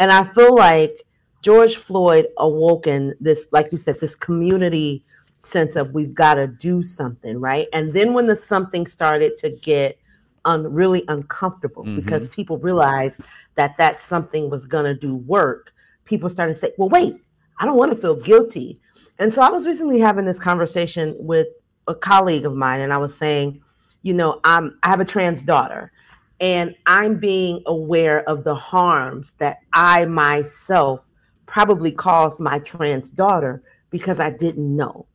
and 0.00 0.10
I 0.10 0.24
feel 0.24 0.54
like 0.54 1.04
George 1.40 1.76
Floyd 1.76 2.26
awoken 2.36 3.14
this, 3.20 3.46
like 3.52 3.70
you 3.70 3.78
said, 3.78 4.00
this 4.00 4.16
community 4.16 5.04
sense 5.40 5.76
of 5.76 5.92
we've 5.92 6.14
got 6.14 6.34
to 6.34 6.46
do 6.46 6.82
something, 6.82 7.38
right? 7.38 7.68
And 7.72 7.92
then 7.92 8.12
when 8.12 8.26
the 8.26 8.36
something 8.36 8.86
started 8.86 9.36
to 9.38 9.50
get 9.50 9.98
un, 10.44 10.72
really 10.72 11.04
uncomfortable 11.08 11.84
mm-hmm. 11.84 11.96
because 11.96 12.28
people 12.28 12.58
realized 12.58 13.20
that 13.54 13.76
that 13.78 13.98
something 13.98 14.50
was 14.50 14.66
going 14.66 14.84
to 14.84 14.94
do 14.94 15.16
work, 15.16 15.72
people 16.04 16.28
started 16.28 16.54
to 16.54 16.58
say, 16.58 16.72
well, 16.78 16.88
wait, 16.88 17.24
I 17.58 17.66
don't 17.66 17.76
want 17.76 17.92
to 17.92 17.98
feel 17.98 18.16
guilty. 18.16 18.80
And 19.18 19.32
so 19.32 19.42
I 19.42 19.50
was 19.50 19.66
recently 19.66 19.98
having 19.98 20.24
this 20.24 20.38
conversation 20.38 21.14
with 21.18 21.48
a 21.88 21.94
colleague 21.94 22.44
of 22.44 22.54
mine, 22.54 22.80
and 22.80 22.92
I 22.92 22.98
was 22.98 23.16
saying, 23.16 23.62
you 24.02 24.14
know, 24.14 24.40
I'm, 24.44 24.78
I 24.82 24.88
have 24.88 25.00
a 25.00 25.04
trans 25.04 25.42
daughter, 25.42 25.92
and 26.40 26.74
I'm 26.86 27.18
being 27.18 27.62
aware 27.66 28.28
of 28.28 28.44
the 28.44 28.54
harms 28.54 29.34
that 29.38 29.58
I 29.72 30.04
myself 30.04 31.00
probably 31.46 31.92
caused 31.92 32.40
my 32.40 32.58
trans 32.58 33.08
daughter 33.08 33.62
because 33.90 34.20
I 34.20 34.30
didn't 34.30 34.76
know. 34.76 35.06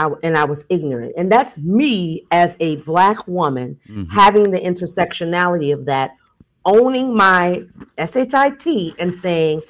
I, 0.00 0.10
and 0.22 0.38
I 0.38 0.44
was 0.44 0.64
ignorant. 0.70 1.12
And 1.16 1.30
that's 1.30 1.58
me 1.58 2.24
as 2.30 2.56
a 2.60 2.76
black 2.76 3.26
woman 3.28 3.78
mm-hmm. 3.88 4.04
having 4.04 4.44
the 4.44 4.58
intersectionality 4.58 5.74
of 5.74 5.84
that, 5.84 6.16
owning 6.64 7.14
my 7.14 7.64
SHIT 7.98 8.94
and 8.98 9.14
saying, 9.14 9.62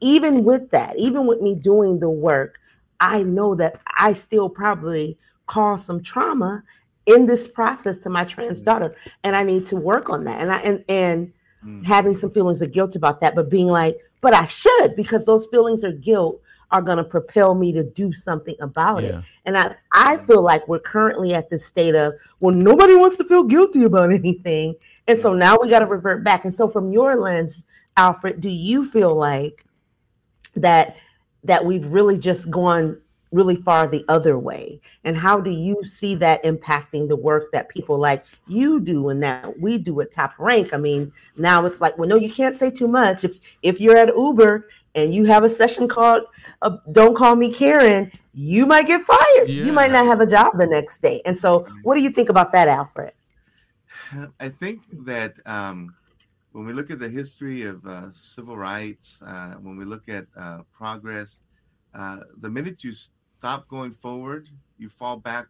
even 0.00 0.44
with 0.44 0.70
that, 0.70 0.96
even 0.98 1.26
with 1.26 1.40
me 1.40 1.54
doing 1.54 1.98
the 1.98 2.10
work, 2.10 2.58
I 3.00 3.22
know 3.22 3.54
that 3.54 3.80
I 3.96 4.12
still 4.12 4.48
probably 4.48 5.18
cause 5.46 5.84
some 5.84 6.02
trauma 6.02 6.62
in 7.06 7.24
this 7.24 7.46
process 7.46 7.98
to 7.98 8.10
my 8.10 8.22
trans 8.22 8.60
daughter 8.60 8.92
and 9.24 9.34
i 9.34 9.42
need 9.42 9.64
to 9.64 9.76
work 9.76 10.10
on 10.10 10.24
that 10.24 10.42
and 10.42 10.52
i 10.52 10.58
and 10.58 10.84
and 10.90 11.32
mm. 11.64 11.82
having 11.82 12.14
some 12.14 12.30
feelings 12.30 12.60
of 12.60 12.70
guilt 12.70 12.94
about 12.96 13.18
that 13.18 13.34
but 13.34 13.48
being 13.48 13.66
like 13.66 13.96
but 14.20 14.34
i 14.34 14.44
should 14.44 14.94
because 14.94 15.24
those 15.24 15.46
feelings 15.46 15.82
of 15.84 16.02
guilt 16.02 16.38
are 16.70 16.82
going 16.82 16.98
to 16.98 17.04
propel 17.04 17.54
me 17.54 17.72
to 17.72 17.82
do 17.82 18.12
something 18.12 18.54
about 18.60 19.02
yeah. 19.02 19.18
it 19.20 19.24
and 19.46 19.56
i 19.56 19.74
i 19.94 20.18
feel 20.26 20.42
like 20.42 20.66
we're 20.68 20.78
currently 20.78 21.32
at 21.32 21.48
this 21.48 21.64
state 21.64 21.94
of 21.94 22.12
well 22.40 22.54
nobody 22.54 22.94
wants 22.94 23.16
to 23.16 23.24
feel 23.24 23.44
guilty 23.44 23.84
about 23.84 24.12
anything. 24.12 24.74
And 25.06 25.18
so 25.18 25.32
now 25.32 25.58
we 25.60 25.70
got 25.70 25.80
to 25.80 25.86
revert 25.86 26.22
back. 26.24 26.44
And 26.44 26.54
so 26.54 26.68
from 26.68 26.92
your 26.92 27.16
lens 27.16 27.64
alfred 27.96 28.40
do 28.40 28.48
you 28.48 28.88
feel 28.90 29.14
like 29.14 29.64
that 30.54 30.96
that 31.44 31.64
we've 31.64 31.86
really 31.86 32.18
just 32.18 32.50
gone 32.50 33.00
really 33.32 33.56
far 33.56 33.86
the 33.86 34.04
other 34.08 34.38
way? 34.38 34.80
And 35.04 35.16
how 35.16 35.40
do 35.40 35.50
you 35.50 35.82
see 35.82 36.14
that 36.16 36.42
impacting 36.44 37.08
the 37.08 37.16
work 37.16 37.50
that 37.52 37.68
people 37.68 37.98
like 37.98 38.24
you 38.46 38.80
do 38.80 39.08
and 39.08 39.22
that 39.22 39.58
we 39.58 39.78
do 39.78 40.00
at 40.00 40.12
top 40.12 40.34
rank? 40.38 40.72
I 40.72 40.76
mean 40.76 41.12
now 41.36 41.64
it's 41.64 41.80
like 41.80 41.96
well 41.98 42.08
no 42.08 42.16
you 42.16 42.32
can't 42.32 42.56
say 42.56 42.70
too 42.70 42.88
much. 42.88 43.24
If 43.24 43.38
if 43.62 43.80
you're 43.80 43.96
at 43.96 44.14
uber 44.16 44.68
and 44.98 45.14
you 45.14 45.24
have 45.24 45.44
a 45.44 45.50
session 45.50 45.88
called 45.88 46.24
uh, 46.62 46.76
don't 46.92 47.16
call 47.16 47.36
me 47.36 47.52
karen 47.52 48.10
you 48.34 48.66
might 48.66 48.86
get 48.86 49.02
fired 49.04 49.48
yeah. 49.48 49.64
you 49.64 49.72
might 49.72 49.90
not 49.90 50.06
have 50.06 50.20
a 50.20 50.26
job 50.26 50.52
the 50.58 50.66
next 50.66 51.00
day 51.02 51.20
and 51.24 51.36
so 51.36 51.66
what 51.82 51.94
do 51.94 52.00
you 52.00 52.10
think 52.10 52.28
about 52.28 52.52
that 52.52 52.68
alfred 52.68 53.12
i 54.40 54.48
think 54.48 54.80
that 55.04 55.34
um, 55.46 55.94
when 56.52 56.64
we 56.66 56.72
look 56.72 56.90
at 56.90 56.98
the 56.98 57.08
history 57.08 57.62
of 57.62 57.84
uh, 57.86 58.10
civil 58.10 58.56
rights 58.56 59.20
uh, 59.26 59.54
when 59.62 59.76
we 59.76 59.84
look 59.84 60.08
at 60.08 60.26
uh, 60.36 60.58
progress 60.72 61.40
uh, 61.94 62.18
the 62.40 62.50
minute 62.50 62.84
you 62.84 62.92
stop 63.38 63.68
going 63.68 63.92
forward, 63.92 64.48
you 64.78 64.88
fall 64.88 65.16
back 65.16 65.46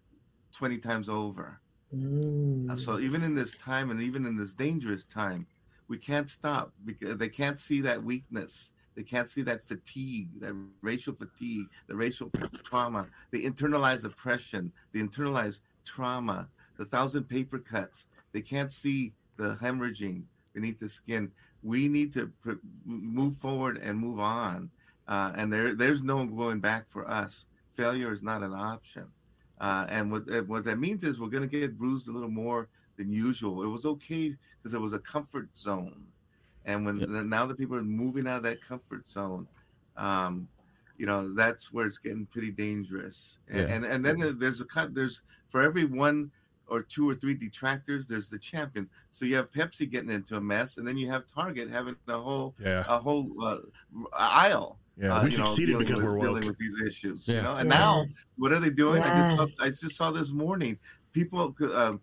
20 0.56 0.78
times 0.78 1.08
over. 1.08 1.60
Mm. 1.94 2.70
Uh, 2.70 2.76
so 2.76 2.98
even 3.00 3.22
in 3.22 3.34
this 3.34 3.56
time 3.56 3.90
and 3.90 4.00
even 4.00 4.26
in 4.26 4.36
this 4.36 4.52
dangerous 4.52 5.04
time, 5.04 5.40
we 5.88 5.96
can't 5.96 6.28
stop 6.28 6.72
because 6.84 7.16
they 7.16 7.28
can't 7.28 7.58
see 7.58 7.80
that 7.80 8.02
weakness. 8.02 8.72
They 8.98 9.04
can't 9.04 9.28
see 9.28 9.42
that 9.42 9.64
fatigue, 9.68 10.28
that 10.40 10.56
racial 10.82 11.14
fatigue, 11.14 11.68
the 11.86 11.94
racial 11.94 12.32
trauma, 12.64 13.06
the 13.30 13.44
internalized 13.48 14.04
oppression, 14.04 14.72
the 14.90 15.00
internalized 15.00 15.60
trauma, 15.84 16.48
the 16.78 16.84
thousand 16.84 17.28
paper 17.28 17.60
cuts. 17.60 18.06
They 18.32 18.42
can't 18.42 18.72
see 18.72 19.12
the 19.36 19.56
hemorrhaging 19.62 20.24
beneath 20.52 20.80
the 20.80 20.88
skin. 20.88 21.30
We 21.62 21.86
need 21.86 22.12
to 22.14 22.32
pr- 22.42 22.64
move 22.84 23.36
forward 23.36 23.76
and 23.76 23.96
move 23.96 24.18
on. 24.18 24.68
Uh, 25.06 25.30
and 25.36 25.52
there, 25.52 25.76
there's 25.76 26.02
no 26.02 26.26
going 26.26 26.58
back 26.58 26.90
for 26.90 27.08
us 27.08 27.46
failure 27.78 28.12
is 28.12 28.22
not 28.24 28.42
an 28.42 28.52
option. 28.52 29.06
Uh, 29.60 29.86
and 29.88 30.10
what 30.10 30.22
uh, 30.30 30.42
what 30.42 30.64
that 30.64 30.78
means 30.78 31.04
is 31.04 31.20
we're 31.20 31.28
going 31.28 31.48
to 31.48 31.60
get 31.60 31.78
bruised 31.78 32.08
a 32.08 32.12
little 32.12 32.28
more 32.28 32.68
than 32.96 33.10
usual. 33.10 33.62
It 33.62 33.68
was 33.68 33.86
okay 33.86 34.34
because 34.58 34.74
it 34.74 34.80
was 34.80 34.92
a 34.92 34.98
comfort 34.98 35.48
zone, 35.56 36.02
and 36.68 36.86
when 36.86 37.00
yep. 37.00 37.08
now 37.08 37.46
that 37.46 37.58
people 37.58 37.76
are 37.76 37.82
moving 37.82 38.28
out 38.28 38.38
of 38.38 38.42
that 38.44 38.62
comfort 38.62 39.08
zone, 39.08 39.48
um, 39.96 40.46
you 40.96 41.06
know 41.06 41.34
that's 41.34 41.72
where 41.72 41.86
it's 41.86 41.98
getting 41.98 42.26
pretty 42.26 42.52
dangerous. 42.52 43.38
And 43.48 43.68
yeah. 43.68 43.74
and, 43.74 43.84
and 43.84 44.04
then 44.04 44.38
there's 44.38 44.60
a 44.60 44.66
cut. 44.66 44.94
There's 44.94 45.22
for 45.48 45.62
every 45.62 45.84
one 45.84 46.30
or 46.68 46.82
two 46.82 47.08
or 47.08 47.14
three 47.14 47.34
detractors, 47.34 48.06
there's 48.06 48.28
the 48.28 48.38
champions. 48.38 48.90
So 49.10 49.24
you 49.24 49.36
have 49.36 49.50
Pepsi 49.50 49.90
getting 49.90 50.10
into 50.10 50.36
a 50.36 50.40
mess, 50.40 50.76
and 50.76 50.86
then 50.86 50.98
you 50.98 51.10
have 51.10 51.26
Target 51.26 51.70
having 51.70 51.96
a 52.06 52.18
whole 52.18 52.54
yeah. 52.60 52.84
a 52.86 52.98
whole 52.98 53.32
uh, 53.42 53.58
aisle 54.12 54.78
yeah, 54.98 55.16
uh, 55.16 55.24
we 55.24 55.30
succeeded 55.30 55.72
know, 55.72 55.78
because 55.78 55.96
with, 55.96 56.04
we're 56.04 56.18
woke. 56.18 56.26
dealing 56.26 56.46
with 56.46 56.58
these 56.58 56.82
issues. 56.82 57.26
Yeah. 57.26 57.36
You 57.36 57.42
know, 57.42 57.54
and 57.54 57.68
now 57.68 58.04
what 58.36 58.52
are 58.52 58.58
they 58.58 58.70
doing? 58.70 59.02
I 59.02 59.22
just 59.22 59.36
saw, 59.36 59.64
I 59.64 59.68
just 59.68 59.96
saw 59.96 60.10
this 60.10 60.32
morning 60.32 60.78
people 61.12 61.54
um, 61.74 62.00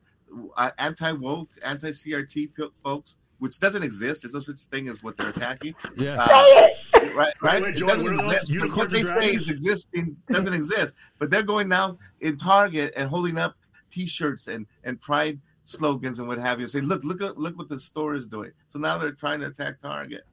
anti 0.78 1.12
woke, 1.12 1.50
anti 1.64 1.90
CRT 1.90 2.52
folks, 2.82 3.18
which 3.40 3.60
doesn't 3.60 3.84
exist. 3.84 4.22
There's 4.22 4.34
no 4.34 4.40
such 4.40 4.58
thing 4.58 4.88
as 4.88 5.04
what 5.04 5.18
they're 5.18 5.30
attacking. 5.30 5.76
Yeah, 5.98 6.18
uh, 6.20 6.68
right, 7.16 7.34
right. 7.42 7.62
Wait, 7.62 7.76
Joy, 7.76 7.88
doesn't 7.88 8.14
exist. 8.14 8.76
What 8.76 8.90
they 8.90 9.02
say 9.02 9.34
is 9.34 9.50
existing 9.50 10.18
doesn't 10.32 10.54
exist, 10.54 10.94
but 11.20 11.30
they're 11.30 11.44
going 11.44 11.68
now 11.68 11.98
in 12.22 12.38
Target 12.38 12.94
and 12.96 13.10
holding 13.10 13.38
up 13.38 13.56
T-shirts 13.92 14.48
and 14.48 14.66
and 14.84 15.00
pride 15.00 15.40
slogans 15.64 16.20
and 16.20 16.28
what 16.28 16.38
have 16.38 16.60
you. 16.60 16.68
Say, 16.68 16.82
look, 16.82 17.04
look, 17.04 17.22
look 17.38 17.58
what 17.58 17.70
the 17.70 17.80
store 17.80 18.16
is 18.16 18.28
doing. 18.28 18.52
So 18.70 18.80
now 18.80 18.98
they're 18.98 19.12
trying 19.12 19.40
to 19.40 19.48
attack 19.48 19.80
Target 19.80 20.24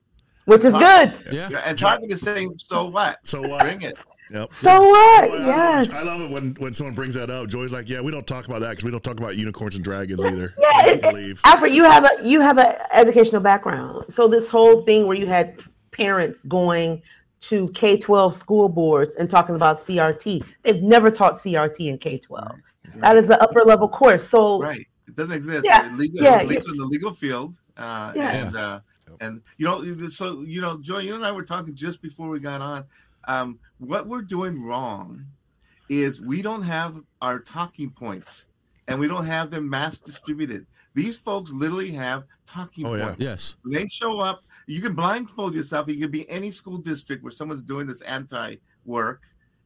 which 0.44 0.64
is 0.64 0.72
good. 0.72 1.14
Yeah. 1.30 1.48
yeah. 1.50 1.62
And 1.64 1.78
Target 1.78 2.10
is 2.10 2.20
saying, 2.20 2.54
so 2.58 2.86
what? 2.86 3.18
So 3.24 3.42
what? 3.42 3.62
Bring 3.62 3.82
it. 3.82 3.96
Yep. 4.32 4.52
So 4.52 4.88
what? 4.88 5.30
yes. 5.30 5.90
I 5.90 6.02
love 6.02 6.22
it 6.22 6.30
when, 6.30 6.54
when 6.54 6.72
someone 6.72 6.94
brings 6.94 7.14
that 7.14 7.28
up. 7.28 7.48
Joy's 7.48 7.70
like, 7.70 7.88
"Yeah, 7.88 8.00
we 8.00 8.10
don't 8.10 8.26
talk 8.26 8.46
about 8.46 8.60
that 8.60 8.70
because 8.70 8.84
we 8.84 8.90
don't 8.90 9.04
talk 9.04 9.18
about 9.18 9.36
unicorns 9.36 9.74
and 9.74 9.84
dragons 9.84 10.24
either." 10.24 10.54
Yeah, 10.58 10.86
it, 10.86 11.02
believe. 11.02 11.40
Alfred, 11.44 11.72
you 11.72 11.84
have 11.84 12.04
a 12.04 12.26
you 12.26 12.40
have 12.40 12.56
an 12.56 12.74
educational 12.92 13.42
background, 13.42 14.06
so 14.08 14.28
this 14.28 14.48
whole 14.48 14.82
thing 14.82 15.06
where 15.06 15.16
you 15.16 15.26
had 15.26 15.60
parents 15.90 16.42
going 16.44 17.02
to 17.40 17.68
K 17.68 17.98
twelve 17.98 18.34
school 18.34 18.70
boards 18.70 19.16
and 19.16 19.28
talking 19.28 19.54
about 19.54 19.78
CRT, 19.78 20.42
they've 20.62 20.82
never 20.82 21.10
taught 21.10 21.34
CRT 21.34 21.88
in 21.88 21.98
K 21.98 22.16
twelve. 22.16 22.56
Right. 22.86 23.00
That 23.02 23.16
is 23.16 23.28
an 23.28 23.36
upper 23.40 23.64
level 23.66 23.88
course. 23.88 24.26
So 24.26 24.62
right, 24.62 24.86
it 25.06 25.14
doesn't 25.14 25.34
exist. 25.34 25.66
Yeah, 25.66 25.92
legal, 25.94 26.24
yeah, 26.24 26.42
legal 26.42 26.72
in 26.72 26.78
the 26.78 26.86
legal 26.86 27.12
field. 27.12 27.56
Uh, 27.76 28.12
yeah. 28.16 28.46
And, 28.46 28.56
uh, 28.56 28.80
and 29.20 29.42
you 29.58 29.66
know, 29.66 30.08
so 30.08 30.40
you 30.40 30.62
know, 30.62 30.78
Joy, 30.80 30.98
you 31.00 31.14
and 31.14 31.24
I 31.24 31.32
were 31.32 31.44
talking 31.44 31.74
just 31.74 32.00
before 32.00 32.30
we 32.30 32.40
got 32.40 32.62
on. 32.62 32.84
Um, 33.24 33.58
what 33.78 34.06
we're 34.06 34.22
doing 34.22 34.62
wrong 34.62 35.26
is 35.88 36.20
we 36.20 36.42
don't 36.42 36.62
have 36.62 36.96
our 37.20 37.38
talking 37.40 37.90
points, 37.90 38.48
and 38.88 38.98
we 38.98 39.08
don't 39.08 39.26
have 39.26 39.50
them 39.50 39.68
mass 39.68 39.98
distributed. 39.98 40.66
These 40.94 41.16
folks 41.16 41.50
literally 41.52 41.92
have 41.92 42.24
talking 42.46 42.86
oh, 42.86 42.90
points. 42.90 43.16
Yeah. 43.18 43.30
Yes, 43.30 43.56
they 43.64 43.86
show 43.88 44.18
up. 44.18 44.42
You 44.66 44.80
can 44.80 44.94
blindfold 44.94 45.54
yourself. 45.54 45.88
You 45.88 45.98
can 45.98 46.10
be 46.10 46.28
any 46.30 46.50
school 46.50 46.78
district 46.78 47.22
where 47.22 47.32
someone's 47.32 47.62
doing 47.62 47.86
this 47.86 48.00
anti 48.02 48.56
work, 48.84 49.22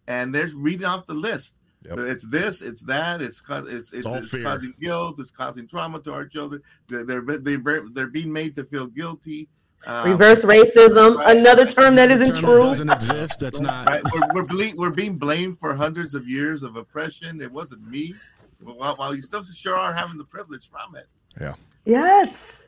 and 0.08 0.34
they're 0.34 0.50
reading 0.54 0.86
off 0.86 1.06
the 1.06 1.14
list. 1.14 1.56
Yep. 1.84 1.98
It's 1.98 2.26
this, 2.28 2.62
it's 2.62 2.82
that, 2.82 3.22
it's 3.22 3.42
it's 3.48 3.92
it's, 3.92 4.06
it's, 4.06 4.34
it's 4.34 4.42
causing 4.42 4.74
guilt, 4.80 5.20
it's 5.20 5.30
causing 5.30 5.68
trauma 5.68 6.00
to 6.00 6.12
our 6.12 6.26
children. 6.26 6.62
They're 6.88 7.04
they're 7.04 7.22
they're, 7.22 7.84
they're 7.92 8.06
being 8.08 8.32
made 8.32 8.56
to 8.56 8.64
feel 8.64 8.86
guilty. 8.88 9.48
Um, 9.84 10.10
Reverse 10.10 10.42
racism, 10.42 11.16
right, 11.16 11.36
another 11.36 11.64
right, 11.64 11.76
term 11.76 11.94
that 11.94 12.10
isn't 12.10 12.34
term 12.34 12.44
true. 12.44 12.54
That 12.54 12.60
doesn't 12.60 12.90
exist. 12.90 13.40
That's 13.40 13.60
not. 13.60 13.86
Right, 13.86 14.02
we're 14.12 14.34
we're, 14.34 14.44
ble- 14.44 14.76
we're, 14.76 14.90
being 14.90 15.16
blamed 15.16 15.60
for 15.60 15.74
hundreds 15.74 16.14
of 16.14 16.28
years 16.28 16.64
of 16.64 16.76
oppression. 16.76 17.40
It 17.40 17.52
wasn't 17.52 17.88
me. 17.88 18.14
While, 18.58 18.96
while 18.96 19.14
you 19.14 19.22
still 19.22 19.44
sure 19.44 19.76
are 19.76 19.92
having 19.92 20.18
the 20.18 20.24
privilege 20.24 20.68
from 20.68 20.96
it. 20.96 21.06
Yeah. 21.40 21.54
Yes. 21.84 22.62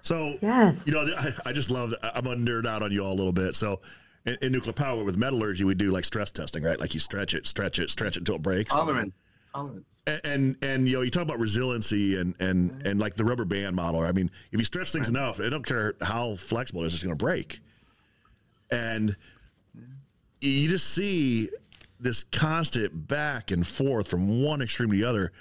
So 0.00 0.38
yes, 0.40 0.80
you 0.86 0.92
know, 0.92 1.06
I, 1.18 1.32
I 1.46 1.52
just 1.52 1.70
love. 1.70 1.90
That. 1.90 2.16
I'm 2.16 2.24
gonna 2.24 2.36
nerd 2.36 2.66
out 2.66 2.82
on 2.82 2.92
you 2.92 3.04
all 3.04 3.12
a 3.12 3.14
little 3.14 3.32
bit. 3.32 3.54
So 3.54 3.80
in, 4.24 4.38
in, 4.40 4.52
nuclear 4.52 4.72
power 4.72 5.04
with 5.04 5.18
metallurgy, 5.18 5.64
we 5.64 5.74
do 5.74 5.90
like 5.90 6.06
stress 6.06 6.30
testing, 6.30 6.62
right? 6.62 6.78
Like 6.78 6.94
you 6.94 7.00
stretch 7.00 7.34
it, 7.34 7.46
stretch 7.46 7.78
it, 7.78 7.90
stretch 7.90 8.16
it 8.16 8.20
until 8.20 8.36
it 8.36 8.42
breaks. 8.42 8.72
Tolerance. 8.72 9.12
Tolerance. 9.54 10.02
And, 10.06 10.20
and, 10.24 10.56
and 10.62 10.88
you 10.88 10.94
know 10.94 11.02
you 11.02 11.10
talk 11.10 11.22
about 11.22 11.38
resiliency 11.38 12.18
and 12.18 12.34
and 12.40 12.70
mm-hmm. 12.70 12.86
and 12.86 13.00
like 13.00 13.16
the 13.16 13.24
rubber 13.24 13.44
band 13.44 13.76
model. 13.76 14.00
I 14.00 14.12
mean, 14.12 14.30
if 14.52 14.58
you 14.58 14.64
stretch 14.64 14.92
things 14.92 15.08
right. 15.10 15.18
enough, 15.18 15.40
I 15.40 15.48
don't 15.48 15.64
care 15.66 15.94
how 16.00 16.36
flexible 16.36 16.82
it 16.84 16.88
is, 16.88 16.94
it's 16.94 17.02
going 17.02 17.16
to 17.16 17.24
break. 17.24 17.60
And 18.70 19.16
you 20.40 20.68
just 20.68 20.94
see 20.94 21.48
this 22.00 22.22
constant 22.24 23.08
back 23.08 23.50
and 23.50 23.66
forth 23.66 24.08
from 24.08 24.42
one 24.42 24.62
extreme 24.62 24.90
to 24.90 24.96
the 24.96 25.04
other. 25.04 25.32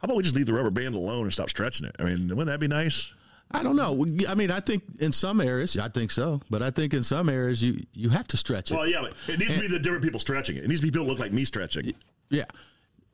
How 0.00 0.06
about 0.06 0.16
we 0.16 0.22
just 0.22 0.34
leave 0.34 0.46
the 0.46 0.54
rubber 0.54 0.70
band 0.70 0.94
alone 0.94 1.24
and 1.24 1.32
stop 1.32 1.48
stretching 1.48 1.86
it? 1.86 1.94
I 1.98 2.04
mean, 2.04 2.28
wouldn't 2.28 2.46
that 2.46 2.58
be 2.58 2.66
nice? 2.68 3.12
I 3.54 3.62
don't 3.62 3.76
know. 3.76 4.06
I 4.28 4.34
mean, 4.34 4.50
I 4.50 4.60
think 4.60 4.82
in 5.00 5.12
some 5.12 5.40
areas, 5.40 5.76
I 5.76 5.88
think 5.88 6.10
so, 6.10 6.40
but 6.48 6.62
I 6.62 6.70
think 6.70 6.94
in 6.94 7.02
some 7.02 7.28
areas 7.28 7.62
you 7.62 7.84
you 7.92 8.08
have 8.08 8.26
to 8.28 8.36
stretch 8.36 8.70
it. 8.70 8.74
Well, 8.74 8.88
yeah, 8.88 9.04
it 9.28 9.38
needs 9.38 9.52
and, 9.52 9.62
to 9.62 9.68
be 9.68 9.68
the 9.68 9.78
different 9.78 10.02
people 10.02 10.18
stretching 10.18 10.56
it. 10.56 10.64
It 10.64 10.68
needs 10.68 10.80
to 10.80 10.86
be 10.86 10.90
people 10.90 11.06
look 11.06 11.18
like 11.18 11.32
me 11.32 11.44
stretching. 11.44 11.92
Yeah, 12.30 12.46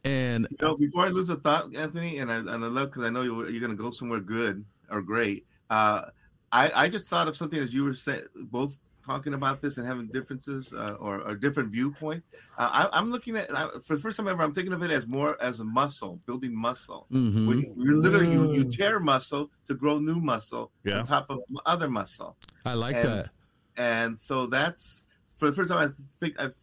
and 0.05 0.47
you 0.51 0.67
know, 0.67 0.77
before 0.77 1.05
I 1.05 1.09
lose 1.09 1.29
a 1.29 1.37
thought, 1.37 1.75
Anthony, 1.75 2.19
and 2.19 2.31
I 2.31 2.37
and 2.37 2.51
I 2.51 2.69
love 2.69 2.89
because 2.89 3.05
I 3.05 3.11
know 3.11 3.23
you're, 3.23 3.49
you're 3.51 3.61
going 3.61 3.77
to 3.77 3.83
go 3.83 3.91
somewhere 3.91 4.21
good 4.21 4.65
or 4.91 5.03
great. 5.03 5.47
Uh, 5.71 6.03
I 6.53 6.71
I 6.85 6.89
just 6.89 7.07
thought 7.07 7.29
of 7.29 7.37
something 7.37 7.59
as 7.59 7.75
you 7.75 7.85
were 7.85 7.95
saying, 7.95 8.23
both 8.35 8.79
talking 9.09 9.35
about 9.35 9.63
this 9.63 9.79
and 9.79 9.87
having 9.87 10.07
differences 10.09 10.73
uh, 10.75 10.97
or, 11.01 11.23
or, 11.23 11.35
different 11.35 11.71
viewpoints. 11.71 12.27
Uh, 12.59 12.89
I, 12.93 12.99
am 12.99 13.11
looking 13.11 13.37
at 13.37 13.49
for 13.83 13.97
the 13.97 14.03
first 14.03 14.19
time 14.19 14.29
ever. 14.29 14.43
I'm 14.43 14.53
thinking 14.53 14.75
of 14.75 14.83
it 14.83 14.91
as 14.91 15.07
more 15.07 15.41
as 15.43 15.61
a 15.61 15.65
muscle, 15.65 16.21
building 16.27 16.55
muscle. 16.55 17.07
Mm-hmm. 17.11 17.49
When 17.49 17.59
you 17.77 17.97
literally 17.97 18.31
you, 18.31 18.53
you 18.53 18.65
mm. 18.67 18.77
tear 18.77 19.01
muscle 19.01 19.51
to 19.67 19.75
grow 19.75 19.99
new 19.99 20.21
muscle 20.21 20.71
yeah. 20.85 20.99
on 20.99 21.07
top 21.07 21.31
of 21.31 21.41
other 21.65 21.89
muscle. 21.89 22.37
I 22.67 22.75
like 22.75 22.97
and, 22.97 23.05
that. 23.05 23.41
And 23.79 24.19
so 24.19 24.47
that's 24.47 25.05
for 25.39 25.49
the 25.49 25.57
first 25.57 25.71
time 25.73 25.89
I 25.89 25.93
think 26.21 26.39
I've 26.39 26.55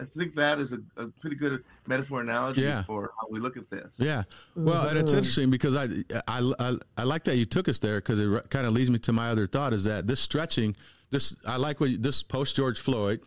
I 0.00 0.04
think 0.04 0.34
that 0.36 0.58
is 0.58 0.72
a, 0.72 0.78
a, 0.96 1.08
pretty 1.08 1.36
good 1.36 1.64
metaphor 1.86 2.20
analogy 2.20 2.62
yeah. 2.62 2.82
for 2.84 3.10
how 3.20 3.26
we 3.30 3.40
look 3.40 3.56
at 3.56 3.68
this. 3.70 3.96
Yeah. 3.98 4.22
Well, 4.54 4.86
and 4.88 4.98
it's 4.98 5.10
mm-hmm. 5.10 5.18
interesting 5.18 5.50
because 5.50 5.76
I, 5.76 5.86
I, 6.28 6.52
I, 6.58 6.76
I 6.98 7.02
like 7.02 7.24
that 7.24 7.36
you 7.36 7.44
took 7.44 7.68
us 7.68 7.78
there 7.78 7.96
because 7.96 8.20
it 8.20 8.50
kind 8.50 8.66
of 8.66 8.72
leads 8.72 8.90
me 8.90 8.98
to 9.00 9.12
my 9.12 9.30
other 9.30 9.46
thought 9.46 9.72
is 9.72 9.84
that 9.84 10.06
this 10.06 10.20
stretching– 10.20 10.76
this 11.12 11.36
I 11.46 11.56
like 11.58 11.78
what 11.78 11.90
you, 11.90 11.98
this 11.98 12.24
post 12.24 12.56
George 12.56 12.80
Floyd, 12.80 13.20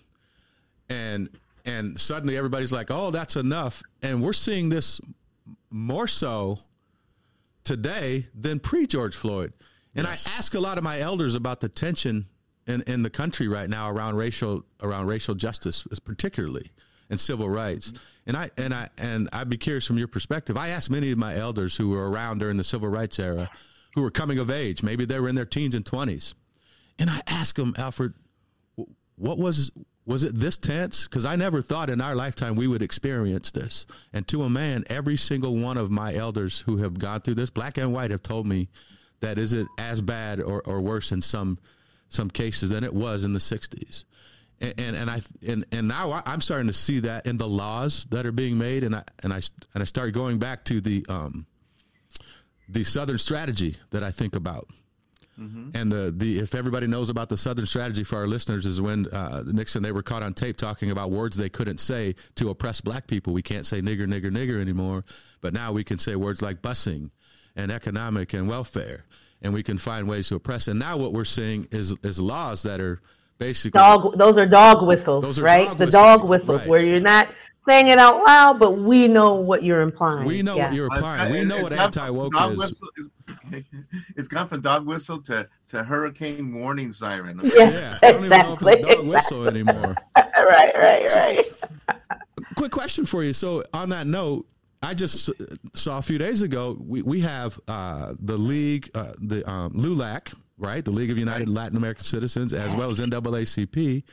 and 0.89 1.29
and 1.63 1.97
suddenly 1.97 2.35
everybody's 2.35 2.73
like, 2.73 2.91
"Oh, 2.91 3.11
that's 3.11 3.37
enough," 3.37 3.81
and 4.01 4.21
we're 4.21 4.33
seeing 4.33 4.67
this 4.67 4.99
more 5.69 6.07
so 6.07 6.59
today 7.63 8.27
than 8.33 8.59
pre 8.59 8.87
George 8.87 9.15
Floyd. 9.15 9.53
And 9.95 10.05
yes. 10.05 10.27
I 10.27 10.31
ask 10.37 10.55
a 10.55 10.59
lot 10.59 10.77
of 10.77 10.83
my 10.83 10.99
elders 10.99 11.35
about 11.35 11.61
the 11.61 11.69
tension 11.69 12.25
in, 12.67 12.81
in 12.87 13.03
the 13.03 13.09
country 13.09 13.47
right 13.47 13.69
now 13.69 13.89
around 13.89 14.15
racial 14.15 14.63
around 14.81 15.07
racial 15.07 15.35
justice, 15.35 15.85
particularly 16.03 16.71
and 17.09 17.19
civil 17.19 17.49
rights. 17.49 17.93
And 18.25 18.35
I 18.35 18.49
and 18.57 18.73
I 18.73 18.89
and 18.97 19.29
I'd 19.33 19.49
be 19.49 19.57
curious 19.57 19.85
from 19.85 19.97
your 19.97 20.07
perspective. 20.07 20.57
I 20.57 20.69
asked 20.69 20.89
many 20.89 21.11
of 21.11 21.17
my 21.17 21.35
elders 21.35 21.77
who 21.77 21.89
were 21.89 22.09
around 22.09 22.39
during 22.39 22.57
the 22.57 22.63
civil 22.63 22.89
rights 22.89 23.19
era, 23.19 23.49
who 23.95 24.01
were 24.01 24.11
coming 24.11 24.39
of 24.39 24.49
age, 24.49 24.83
maybe 24.83 25.05
they 25.05 25.19
were 25.19 25.29
in 25.29 25.35
their 25.35 25.45
teens 25.45 25.75
and 25.75 25.85
twenties, 25.85 26.33
and 26.97 27.09
I 27.09 27.21
asked 27.27 27.57
them, 27.57 27.75
Alfred, 27.77 28.13
what 29.15 29.37
was 29.37 29.71
was 30.05 30.23
it 30.23 30.35
this 30.35 30.57
tense? 30.57 31.07
Because 31.07 31.25
I 31.25 31.35
never 31.35 31.61
thought 31.61 31.89
in 31.89 31.99
our 31.99 32.15
lifetime 32.15 32.55
we 32.55 32.67
would 32.67 32.83
experience 32.83 33.51
this. 33.51 33.87
And 34.13 34.27
to 34.27 34.43
a 34.43 34.49
man, 34.49 34.83
every 34.87 35.17
single 35.17 35.57
one 35.57 35.77
of 35.77 35.89
my 35.89 36.13
elders 36.13 36.61
who 36.61 36.77
have 36.77 36.99
gone 36.99 37.21
through 37.21 37.35
this, 37.35 37.49
black 37.49 37.79
and 37.79 37.91
white, 37.91 38.11
have 38.11 38.21
told 38.21 38.45
me 38.45 38.69
that 39.21 39.39
is 39.39 39.53
it 39.53 39.67
as 39.79 40.01
bad 40.01 40.39
or, 40.39 40.61
or 40.61 40.79
worse 40.81 41.11
in 41.11 41.21
some 41.23 41.57
some 42.09 42.29
cases 42.29 42.69
than 42.69 42.83
it 42.83 42.93
was 42.93 43.23
in 43.23 43.33
the 43.33 43.39
'60s. 43.39 44.05
And, 44.61 44.73
and, 44.79 44.95
and 44.95 45.09
I 45.09 45.21
and, 45.47 45.65
and 45.71 45.87
now 45.87 46.21
I'm 46.25 46.41
starting 46.41 46.67
to 46.67 46.73
see 46.73 46.99
that 47.01 47.25
in 47.25 47.37
the 47.37 47.47
laws 47.47 48.05
that 48.11 48.25
are 48.25 48.31
being 48.31 48.57
made, 48.57 48.83
and 48.83 48.95
I 48.95 49.03
and 49.23 49.33
I 49.33 49.41
and 49.73 49.81
I 49.81 49.85
start 49.85 50.13
going 50.13 50.39
back 50.39 50.63
to 50.65 50.81
the 50.81 51.05
um, 51.09 51.45
the 52.69 52.83
Southern 52.83 53.17
strategy 53.17 53.75
that 53.91 54.03
I 54.03 54.11
think 54.11 54.35
about 54.35 54.69
Mm-hmm. 55.39 55.75
And 55.75 55.91
the, 55.91 56.13
the 56.15 56.39
if 56.39 56.55
everybody 56.55 56.87
knows 56.87 57.09
about 57.09 57.27
the 57.27 57.35
Southern 57.37 57.65
strategy 57.65 58.03
for 58.03 58.17
our 58.17 58.27
listeners 58.27 58.65
is 58.65 58.79
when 58.79 59.07
uh, 59.07 59.43
Nixon 59.45 59.83
they 59.83 59.91
were 59.91 60.03
caught 60.03 60.23
on 60.23 60.33
tape 60.33 60.55
talking 60.55 60.91
about 60.91 61.11
words 61.11 61.35
they 61.35 61.49
couldn't 61.49 61.79
say 61.79 62.15
to 62.35 62.49
oppress 62.49 62.79
black 62.79 63.07
people. 63.07 63.33
We 63.33 63.41
can't 63.41 63.65
say 63.65 63.81
nigger, 63.81 64.07
nigger, 64.07 64.31
nigger 64.31 64.61
anymore, 64.61 65.03
but 65.41 65.53
now 65.53 65.73
we 65.73 65.83
can 65.83 65.99
say 65.99 66.15
words 66.15 66.41
like 66.41 66.61
busing 66.61 67.11
and 67.55 67.69
economic 67.69 68.33
and 68.33 68.47
welfare, 68.47 69.05
and 69.45 69.53
we 69.53 69.63
can 69.63 69.77
find 69.77 70.09
ways 70.09 70.27
to 70.29 70.35
oppress. 70.35 70.67
And 70.67 70.79
now 70.79 70.97
what 70.97 71.13
we're 71.13 71.23
seeing 71.23 71.67
is 71.71 71.95
is 72.03 72.19
laws 72.19 72.63
that 72.63 72.81
are 72.81 72.99
basically 73.37 73.79
dog. 73.79 74.17
Those 74.17 74.37
are 74.37 74.45
dog 74.45 74.85
whistles, 74.85 75.39
right? 75.39 75.67
Dog 75.67 75.77
the 75.77 75.85
whistles, 75.85 75.91
dog 75.91 76.29
whistles 76.29 76.61
right. 76.61 76.69
where 76.69 76.81
you're 76.81 76.99
not 76.99 77.29
saying 77.67 77.87
it 77.87 77.99
out 77.99 78.23
loud, 78.23 78.59
but 78.59 78.71
we 78.71 79.07
know 79.07 79.33
what 79.33 79.63
you're 79.63 79.81
implying. 79.81 80.27
We 80.27 80.41
know 80.41 80.55
yeah. 80.55 80.67
what 80.67 80.75
you're 80.75 80.87
implying. 80.87 81.31
We 81.31 81.45
know 81.45 81.61
what 81.61 81.73
anti 81.73 82.09
woke 82.09 82.33
is. 82.35 82.81
is. 82.97 83.11
It's 84.17 84.27
gone 84.27 84.47
from 84.47 84.61
dog 84.61 84.87
whistle 84.87 85.21
to, 85.23 85.47
to 85.69 85.83
hurricane 85.83 86.53
warning 86.53 86.91
siren. 86.91 87.39
Yeah, 87.43 87.69
yeah 87.69 87.99
I 88.01 88.11
don't 88.11 88.23
exactly. 88.23 88.25
even 88.25 88.29
know 88.29 88.53
if 88.53 88.61
it's 88.61 88.87
a 88.87 88.95
dog 88.95 89.07
whistle 89.07 89.47
anymore. 89.47 89.95
right, 90.17 90.73
right, 90.75 91.15
right. 91.15 91.45
quick 92.55 92.71
question 92.71 93.05
for 93.05 93.23
you. 93.23 93.33
So, 93.33 93.63
on 93.73 93.89
that 93.89 94.07
note, 94.07 94.47
I 94.85 94.93
just 94.93 95.31
saw 95.73 95.97
a 95.97 96.01
few 96.01 96.17
days 96.17 96.41
ago 96.41 96.77
we, 96.79 97.01
we 97.01 97.19
have 97.21 97.59
uh, 97.67 98.13
the 98.19 98.37
league, 98.37 98.89
uh, 98.93 99.13
the 99.19 99.49
um, 99.49 99.73
LULAC, 99.73 100.33
right? 100.57 100.85
The 100.85 100.91
League 100.91 101.11
of 101.11 101.17
United 101.17 101.49
right. 101.49 101.55
Latin 101.63 101.77
American 101.77 102.03
Citizens, 102.03 102.53
as 102.53 102.75
well 102.75 102.91
as 102.91 102.99
NAACP 102.99 104.03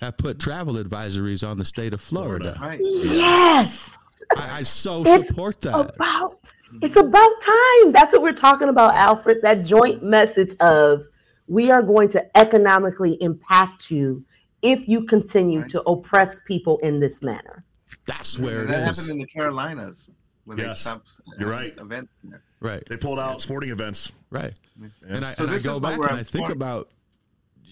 have 0.00 0.16
put 0.18 0.38
travel 0.38 0.74
advisories 0.74 1.48
on 1.48 1.56
the 1.56 1.64
state 1.64 1.94
of 1.94 2.00
Florida. 2.00 2.56
Right. 2.60 2.80
Yes. 2.82 3.96
I, 4.36 4.58
I 4.58 4.62
so 4.62 5.02
it's 5.06 5.28
support 5.28 5.60
that. 5.62 5.74
About, 5.94 6.38
it's 6.82 6.96
about 6.96 7.40
time. 7.40 7.92
That's 7.92 8.12
what 8.12 8.22
we're 8.22 8.32
talking 8.32 8.68
about, 8.68 8.94
Alfred. 8.94 9.38
That 9.42 9.64
joint 9.64 10.02
message 10.02 10.54
of 10.60 11.04
we 11.46 11.70
are 11.70 11.82
going 11.82 12.08
to 12.10 12.36
economically 12.36 13.14
impact 13.22 13.90
you 13.90 14.24
if 14.62 14.86
you 14.88 15.04
continue 15.04 15.60
right. 15.60 15.70
to 15.70 15.82
oppress 15.82 16.40
people 16.46 16.78
in 16.78 17.00
this 17.00 17.22
manner. 17.22 17.64
That's 18.06 18.38
where 18.38 18.64
that 18.64 18.84
happened 18.84 19.10
in 19.10 19.18
the 19.18 19.26
Carolinas 19.26 20.08
when 20.44 20.58
yes. 20.58 20.84
they 20.84 20.90
stopped. 20.90 21.10
You're 21.38 21.50
right. 21.50 21.76
Events 21.78 22.18
there. 22.24 22.42
Right. 22.60 22.82
They 22.88 22.96
pulled 22.96 23.18
out 23.18 23.42
sporting 23.42 23.70
events. 23.70 24.12
Right. 24.30 24.52
Yeah. 24.80 24.88
And 25.08 25.24
I, 25.24 25.34
so 25.34 25.44
and 25.44 25.52
I 25.52 25.58
go 25.58 25.80
back 25.80 25.98
and 25.98 26.10
I 26.10 26.22
think 26.22 26.48
about 26.48 26.90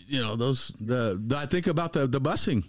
you 0.07 0.21
know 0.21 0.37
those 0.37 0.68
the, 0.81 1.21
the 1.25 1.37
I 1.37 1.47
think 1.47 1.66
about 1.66 1.92
the 1.92 2.07
the 2.07 2.21
busing 2.21 2.64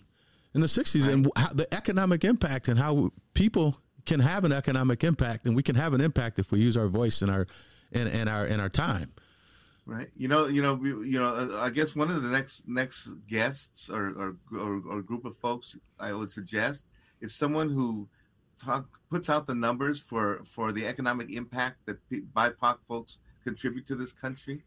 in 0.54 0.62
the 0.62 0.68
60s 0.68 1.02
right. 1.02 1.14
and 1.14 1.32
how, 1.36 1.48
the 1.54 1.74
economic 1.74 2.24
impact 2.24 2.68
and 2.68 2.78
how 2.78 3.12
people 3.34 3.78
can 4.06 4.20
have 4.20 4.44
an 4.44 4.52
economic 4.52 5.04
impact 5.04 5.46
and 5.46 5.56
we 5.56 5.64
can 5.64 5.76
have 5.76 5.94
an 5.94 6.02
impact 6.02 6.40
if 6.40 6.52
we 6.52 6.60
use 6.60 6.76
our 6.76 6.88
voice 6.88 7.22
and 7.22 7.32
our 7.32 7.48
and, 7.94 8.10
and 8.10 8.28
our 8.30 8.46
and 8.46 8.62
our 8.62 8.70
time 8.70 9.12
right 9.86 10.10
you 10.16 10.28
know 10.28 10.48
you 10.48 10.62
know 10.62 10.82
you 10.84 11.20
know 11.20 11.28
uh, 11.28 11.62
i 11.62 11.70
guess 11.70 11.96
one 11.96 12.10
of 12.10 12.22
the 12.22 12.30
next 12.30 12.68
next 12.68 13.10
guests 13.30 13.90
or 13.90 14.08
or, 14.10 14.36
or, 14.58 14.82
or 14.90 15.02
group 15.02 15.26
of 15.26 15.36
folks 15.38 15.78
i 16.00 16.12
would 16.12 16.30
suggest 16.30 16.86
is 17.22 17.36
someone 17.36 17.70
who 17.70 18.08
talk 18.58 18.88
puts 19.10 19.30
out 19.30 19.48
the 19.48 19.56
numbers 19.56 20.00
for 20.00 20.42
for 20.46 20.72
the 20.72 20.86
economic 20.86 21.32
impact 21.32 21.78
that 21.86 21.98
bipoc 22.34 22.78
folks 22.88 23.20
contribute 23.44 23.86
to 23.86 23.96
this 23.96 24.12
country 24.12 24.62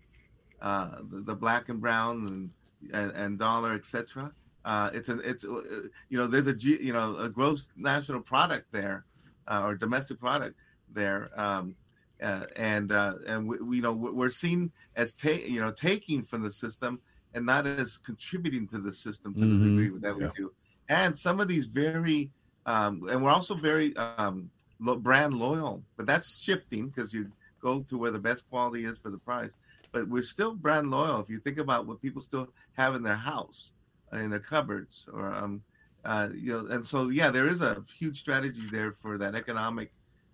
uh, 0.64 0.96
the, 1.10 1.20
the, 1.20 1.34
black 1.34 1.68
and 1.68 1.80
brown 1.80 2.26
and 2.26 2.50
and, 2.92 3.12
and 3.12 3.38
dollar, 3.38 3.72
etc. 3.72 4.32
Uh, 4.64 4.90
it's 4.94 5.08
an 5.08 5.20
it's 5.24 5.44
uh, 5.44 5.60
you 6.08 6.18
know 6.18 6.26
there's 6.26 6.46
a 6.46 6.54
G, 6.54 6.78
you 6.80 6.92
know 6.92 7.16
a 7.18 7.28
gross 7.28 7.68
national 7.76 8.22
product 8.22 8.72
there 8.72 9.04
uh, 9.46 9.62
or 9.64 9.74
domestic 9.74 10.18
product 10.18 10.56
there, 10.90 11.28
um, 11.36 11.76
uh, 12.22 12.44
and 12.56 12.92
uh, 12.92 13.12
and 13.26 13.46
we, 13.46 13.58
we, 13.58 13.76
you 13.76 13.82
know 13.82 13.92
we're 13.92 14.30
seen 14.30 14.72
as 14.96 15.14
ta- 15.14 15.28
you 15.46 15.60
know 15.60 15.70
taking 15.70 16.22
from 16.22 16.42
the 16.42 16.52
system 16.52 17.00
and 17.34 17.44
not 17.44 17.66
as 17.66 17.98
contributing 17.98 18.66
to 18.68 18.78
the 18.78 18.92
system 18.92 19.34
to 19.34 19.40
mm-hmm. 19.40 19.76
the 19.76 19.82
degree 19.82 20.00
that 20.00 20.16
we 20.16 20.24
yeah. 20.24 20.30
do. 20.36 20.52
And 20.88 21.16
some 21.16 21.40
of 21.40 21.48
these 21.48 21.66
very 21.66 22.30
um, 22.66 23.07
and 23.11 23.22
we're 23.22 23.31
also 23.31 23.55
very 23.55 23.96
um, 23.96 24.50
brand 24.81 25.35
loyal, 25.35 25.83
but 25.96 26.07
that's 26.07 26.38
shifting 26.38 26.88
because 26.88 27.12
you 27.12 27.31
go 27.61 27.83
to 27.83 27.96
where 27.98 28.11
the 28.11 28.18
best 28.18 28.48
quality 28.50 28.85
is 28.85 28.98
for 28.98 29.11
the 29.11 29.18
price 29.18 29.53
but 29.94 30.09
we're 30.09 30.22
still 30.22 30.55
brand 30.55 30.90
loyal. 30.90 31.20
If 31.20 31.31
you 31.31 31.38
think 31.38 31.59
about 31.59 31.87
what 31.87 32.03
people 32.03 32.20
still 32.20 32.48
have 32.77 32.94
in 32.96 33.03
their 33.03 33.14
house, 33.14 33.72
uh, 34.12 34.18
in 34.18 34.29
their 34.29 34.40
cupboards, 34.40 35.09
or 35.11 35.33
um, 35.33 35.62
uh, 36.05 36.29
you 36.35 36.53
know, 36.53 36.74
and 36.74 36.85
so 36.85 37.09
yeah, 37.09 37.31
there 37.31 37.46
is 37.46 37.62
a 37.62 37.83
huge 37.96 38.18
strategy 38.18 38.64
there 38.70 38.92
for 38.92 39.16
that 39.16 39.35
economic 39.35 39.92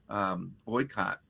um, 0.09 0.55
boycott. 0.65 1.21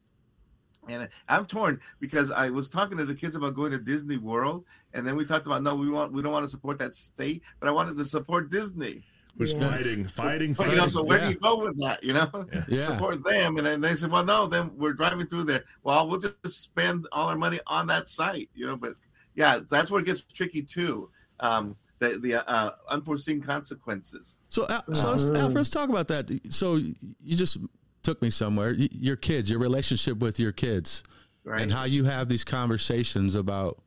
And 0.89 1.09
I'm 1.29 1.45
torn 1.45 1.81
because 1.99 2.31
I 2.31 2.49
was 2.49 2.71
talking 2.71 2.97
to 2.97 3.05
the 3.05 3.15
kids 3.15 3.37
about 3.37 3.55
going 3.55 3.73
to 3.73 3.79
Disney 3.79 4.17
World, 4.17 4.65
and 4.95 5.07
then 5.07 5.17
we 5.17 5.25
talked 5.27 5.47
about 5.47 5.63
no, 5.63 5.75
we 5.75 5.91
want 5.91 6.13
we 6.13 6.23
don't 6.23 6.33
want 6.33 6.45
to 6.45 6.51
support 6.51 6.79
that 6.79 6.95
state, 6.95 7.43
but 7.59 7.69
I 7.69 7.73
wanted 7.73 7.97
to 7.99 8.05
support 8.05 8.49
Disney 8.49 9.03
was 9.37 9.55
yeah. 9.55 9.61
fighting, 9.61 10.05
fighting, 10.05 10.55
fighting. 10.55 10.73
You 10.73 10.79
know, 10.81 10.87
so 10.89 11.03
where 11.03 11.19
yeah. 11.19 11.27
do 11.27 11.31
you 11.33 11.39
go 11.39 11.65
with 11.65 11.81
that? 11.81 12.03
You 12.03 12.15
know, 12.15 12.47
yeah. 12.69 12.83
support 12.87 13.25
them, 13.25 13.57
and 13.57 13.67
then 13.67 13.81
they 13.81 13.95
said, 13.97 14.11
"Well, 14.11 14.25
no, 14.25 14.47
then 14.47 14.71
we're 14.77 14.93
driving 14.93 15.27
through 15.27 15.45
there. 15.45 15.65
Well, 15.83 16.09
we'll 16.09 16.21
just 16.21 16.63
spend 16.63 17.07
all 17.13 17.29
our 17.29 17.37
money 17.37 17.61
on 17.67 17.87
that 17.89 18.09
site." 18.09 18.51
You 18.55 18.67
know, 18.67 18.77
but 18.77 18.93
yeah, 19.35 19.61
that's 19.69 19.91
where 19.91 20.01
it 20.01 20.07
gets 20.07 20.23
tricky 20.23 20.63
too. 20.63 21.11
Um, 21.41 21.77
the 21.99 22.19
the 22.19 22.49
uh, 22.49 22.73
unforeseen 22.89 23.41
consequences. 23.41 24.39
So, 24.49 24.67
so 24.93 25.11
let's, 25.11 25.31
Alfred, 25.31 25.55
let's 25.55 25.71
talk 25.71 25.89
about 25.89 26.09
that. 26.09 26.53
So, 26.53 26.77
you 26.77 27.37
just 27.37 27.59
took 28.03 28.21
me 28.23 28.31
somewhere. 28.31 28.73
Your 28.73 29.17
kids, 29.17 29.51
your 29.51 29.61
relationship 29.61 30.19
with 30.19 30.41
your 30.41 30.53
kids, 30.53 31.05
right. 31.45 31.61
and 31.61 31.73
how 31.73 31.85
you 31.85 32.05
have 32.05 32.29
these 32.29 32.45
conversations 32.45 33.35
about 33.35 33.81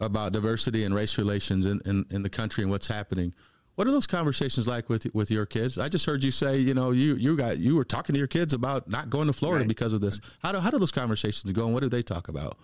about 0.00 0.32
diversity 0.32 0.84
and 0.84 0.94
race 0.94 1.16
relations 1.16 1.64
in, 1.64 1.80
in, 1.86 2.04
in 2.10 2.22
the 2.22 2.28
country 2.28 2.62
and 2.62 2.70
what's 2.70 2.88
happening. 2.88 3.32
What 3.74 3.86
are 3.86 3.90
those 3.90 4.06
conversations 4.06 4.68
like 4.68 4.88
with 4.88 5.06
with 5.14 5.30
your 5.30 5.46
kids? 5.46 5.78
I 5.78 5.88
just 5.88 6.04
heard 6.04 6.22
you 6.22 6.30
say, 6.30 6.58
you 6.58 6.74
know, 6.74 6.90
you 6.90 7.14
you 7.14 7.36
got 7.36 7.58
you 7.58 7.74
were 7.74 7.84
talking 7.84 8.12
to 8.12 8.18
your 8.18 8.28
kids 8.28 8.52
about 8.52 8.88
not 8.88 9.08
going 9.08 9.28
to 9.28 9.32
Florida 9.32 9.62
right. 9.62 9.68
because 9.68 9.92
of 9.92 10.00
this. 10.00 10.20
How 10.42 10.52
do 10.52 10.58
how 10.58 10.70
do 10.70 10.78
those 10.78 10.92
conversations 10.92 11.50
go, 11.52 11.64
and 11.64 11.74
what 11.74 11.80
do 11.80 11.88
they 11.88 12.02
talk 12.02 12.28
about? 12.28 12.56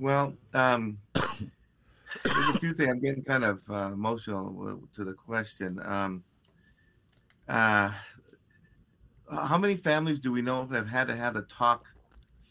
Well, 0.00 0.34
um, 0.54 0.98
there's 1.14 2.48
a 2.48 2.58
few 2.58 2.74
things. 2.74 2.90
I'm 2.90 3.00
getting 3.00 3.22
kind 3.22 3.44
of 3.44 3.62
uh, 3.70 3.92
emotional 3.92 4.82
to 4.94 5.04
the 5.04 5.14
question. 5.14 5.78
Um, 5.84 6.24
uh, 7.48 7.92
how 9.30 9.58
many 9.58 9.76
families 9.76 10.18
do 10.18 10.32
we 10.32 10.42
know 10.42 10.66
have 10.66 10.88
had 10.88 11.06
to 11.08 11.16
have 11.16 11.34
the 11.34 11.42
talk 11.42 11.86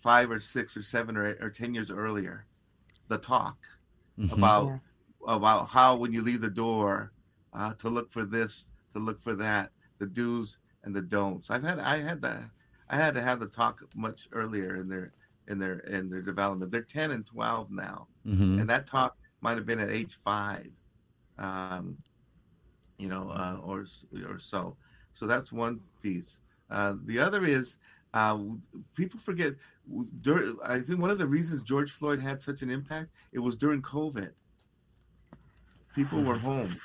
five 0.02 0.32
or 0.32 0.40
six 0.40 0.78
or 0.78 0.84
seven 0.84 1.18
or 1.18 1.32
eight 1.32 1.38
or 1.42 1.50
ten 1.50 1.74
years 1.74 1.92
earlier? 1.92 2.46
The 3.10 3.18
talk 3.18 3.58
mm-hmm. 4.18 4.34
about 4.38 4.68
yeah. 4.68 4.78
about 5.36 5.68
how 5.68 5.98
when 5.98 6.14
you 6.14 6.22
leave 6.22 6.40
the 6.40 6.50
door 6.50 7.12
uh, 7.54 7.74
to 7.76 7.90
look 7.90 8.12
for 8.12 8.24
this, 8.24 8.72
to 8.94 9.00
look 9.00 9.20
for 9.22 9.36
that, 9.36 9.72
the 10.00 10.08
do's 10.08 10.58
and 10.84 10.96
the 10.96 11.02
don'ts. 11.02 11.50
I've 11.50 11.64
had 11.64 11.80
I 11.80 11.98
had 11.98 12.22
that 12.22 12.44
I 12.90 12.98
had 12.98 13.14
to 13.14 13.22
have 13.22 13.40
the 13.40 13.48
talk 13.48 13.82
much 13.96 14.28
earlier 14.32 14.76
in 14.76 14.90
their 14.90 15.14
in 15.48 15.60
their 15.60 15.80
in 15.80 16.10
their 16.10 16.22
development. 16.22 16.72
They're 16.72 16.82
ten 16.82 17.12
and 17.12 17.26
twelve 17.26 17.72
now, 17.72 18.08
mm-hmm. 18.26 18.60
and 18.60 18.70
that 18.70 18.88
talk 18.88 19.16
might 19.42 19.58
have 19.58 19.66
been 19.66 19.80
at 19.80 19.90
age 19.90 20.18
five, 20.24 20.68
um, 21.38 21.98
you 22.98 23.10
know, 23.10 23.30
uh, 23.30 23.58
or 23.64 23.86
or 24.28 24.40
so. 24.40 24.76
So 25.14 25.26
that's 25.26 25.52
one 25.52 25.80
piece. 26.02 26.40
Uh, 26.70 26.94
the 27.06 27.20
other 27.20 27.46
is 27.46 27.78
uh, 28.14 28.38
people 28.96 29.20
forget. 29.20 29.54
During, 30.22 30.58
I 30.66 30.80
think 30.80 31.02
one 31.02 31.10
of 31.10 31.18
the 31.18 31.28
reasons 31.28 31.64
George 31.64 31.92
Floyd 31.92 32.22
had 32.22 32.42
such 32.42 32.62
an 32.62 32.70
impact 32.70 33.10
it 33.34 33.40
was 33.40 33.56
during 33.56 33.82
COVID. 33.82 34.30
People 35.96 36.24
were 36.24 36.38
home 36.38 36.80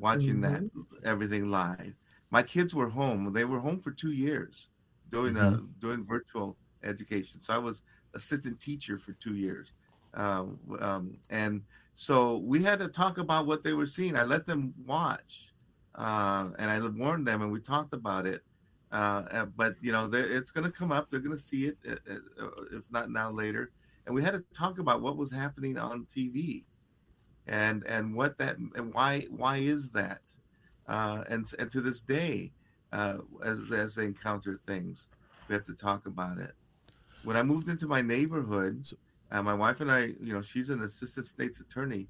watching 0.00 0.36
mm-hmm. 0.36 0.66
that 1.02 1.08
everything 1.08 1.50
live. 1.50 1.94
My 2.30 2.42
kids 2.42 2.74
were 2.74 2.88
home. 2.88 3.32
They 3.32 3.44
were 3.44 3.60
home 3.60 3.80
for 3.80 3.90
two 3.90 4.12
years 4.12 4.68
doing 5.10 5.36
uh, 5.36 5.40
mm-hmm. 5.40 5.54
uh, 5.54 5.66
doing 5.80 6.04
virtual 6.04 6.56
education. 6.82 7.40
So 7.40 7.54
I 7.54 7.58
was 7.58 7.82
assistant 8.14 8.60
teacher 8.60 8.98
for 8.98 9.12
two 9.14 9.34
years, 9.34 9.72
um, 10.14 10.58
um, 10.80 11.16
and 11.28 11.62
so 11.92 12.38
we 12.38 12.62
had 12.62 12.78
to 12.78 12.88
talk 12.88 13.18
about 13.18 13.46
what 13.46 13.62
they 13.62 13.72
were 13.72 13.86
seeing. 13.86 14.16
I 14.16 14.24
let 14.24 14.46
them 14.46 14.72
watch, 14.86 15.52
uh, 15.96 16.48
and 16.58 16.70
I 16.70 16.80
warned 16.80 17.26
them, 17.26 17.42
and 17.42 17.52
we 17.52 17.60
talked 17.60 17.94
about 17.94 18.26
it. 18.26 18.42
Uh, 18.92 19.46
but 19.56 19.74
you 19.80 19.92
know, 19.92 20.10
it's 20.12 20.50
going 20.50 20.64
to 20.64 20.76
come 20.76 20.90
up. 20.90 21.10
They're 21.10 21.20
going 21.20 21.36
to 21.36 21.42
see 21.42 21.66
it, 21.66 21.78
uh, 21.88 22.14
uh, 22.42 22.48
if 22.72 22.90
not 22.90 23.10
now, 23.10 23.30
later. 23.30 23.70
And 24.06 24.14
we 24.14 24.22
had 24.22 24.32
to 24.32 24.44
talk 24.56 24.78
about 24.78 25.02
what 25.02 25.16
was 25.16 25.30
happening 25.30 25.78
on 25.78 26.06
TV, 26.06 26.64
and 27.46 27.84
and 27.84 28.14
what 28.14 28.38
that 28.38 28.56
and 28.58 28.92
why 28.92 29.26
why 29.30 29.58
is 29.58 29.90
that, 29.90 30.22
uh, 30.88 31.24
and 31.28 31.46
and 31.58 31.70
to 31.70 31.80
this 31.80 32.00
day, 32.00 32.52
uh, 32.92 33.18
as 33.44 33.60
as 33.72 33.94
they 33.94 34.04
encounter 34.04 34.58
things, 34.66 35.08
we 35.48 35.54
have 35.54 35.64
to 35.64 35.74
talk 35.74 36.06
about 36.06 36.38
it. 36.38 36.52
When 37.24 37.36
I 37.36 37.42
moved 37.42 37.68
into 37.68 37.86
my 37.86 38.00
neighborhood, 38.00 38.86
uh, 39.30 39.42
my 39.42 39.54
wife 39.54 39.80
and 39.80 39.90
I, 39.90 40.12
you 40.22 40.32
know, 40.32 40.42
she's 40.42 40.70
an 40.70 40.82
assistant 40.82 41.26
state's 41.26 41.60
attorney, 41.60 42.08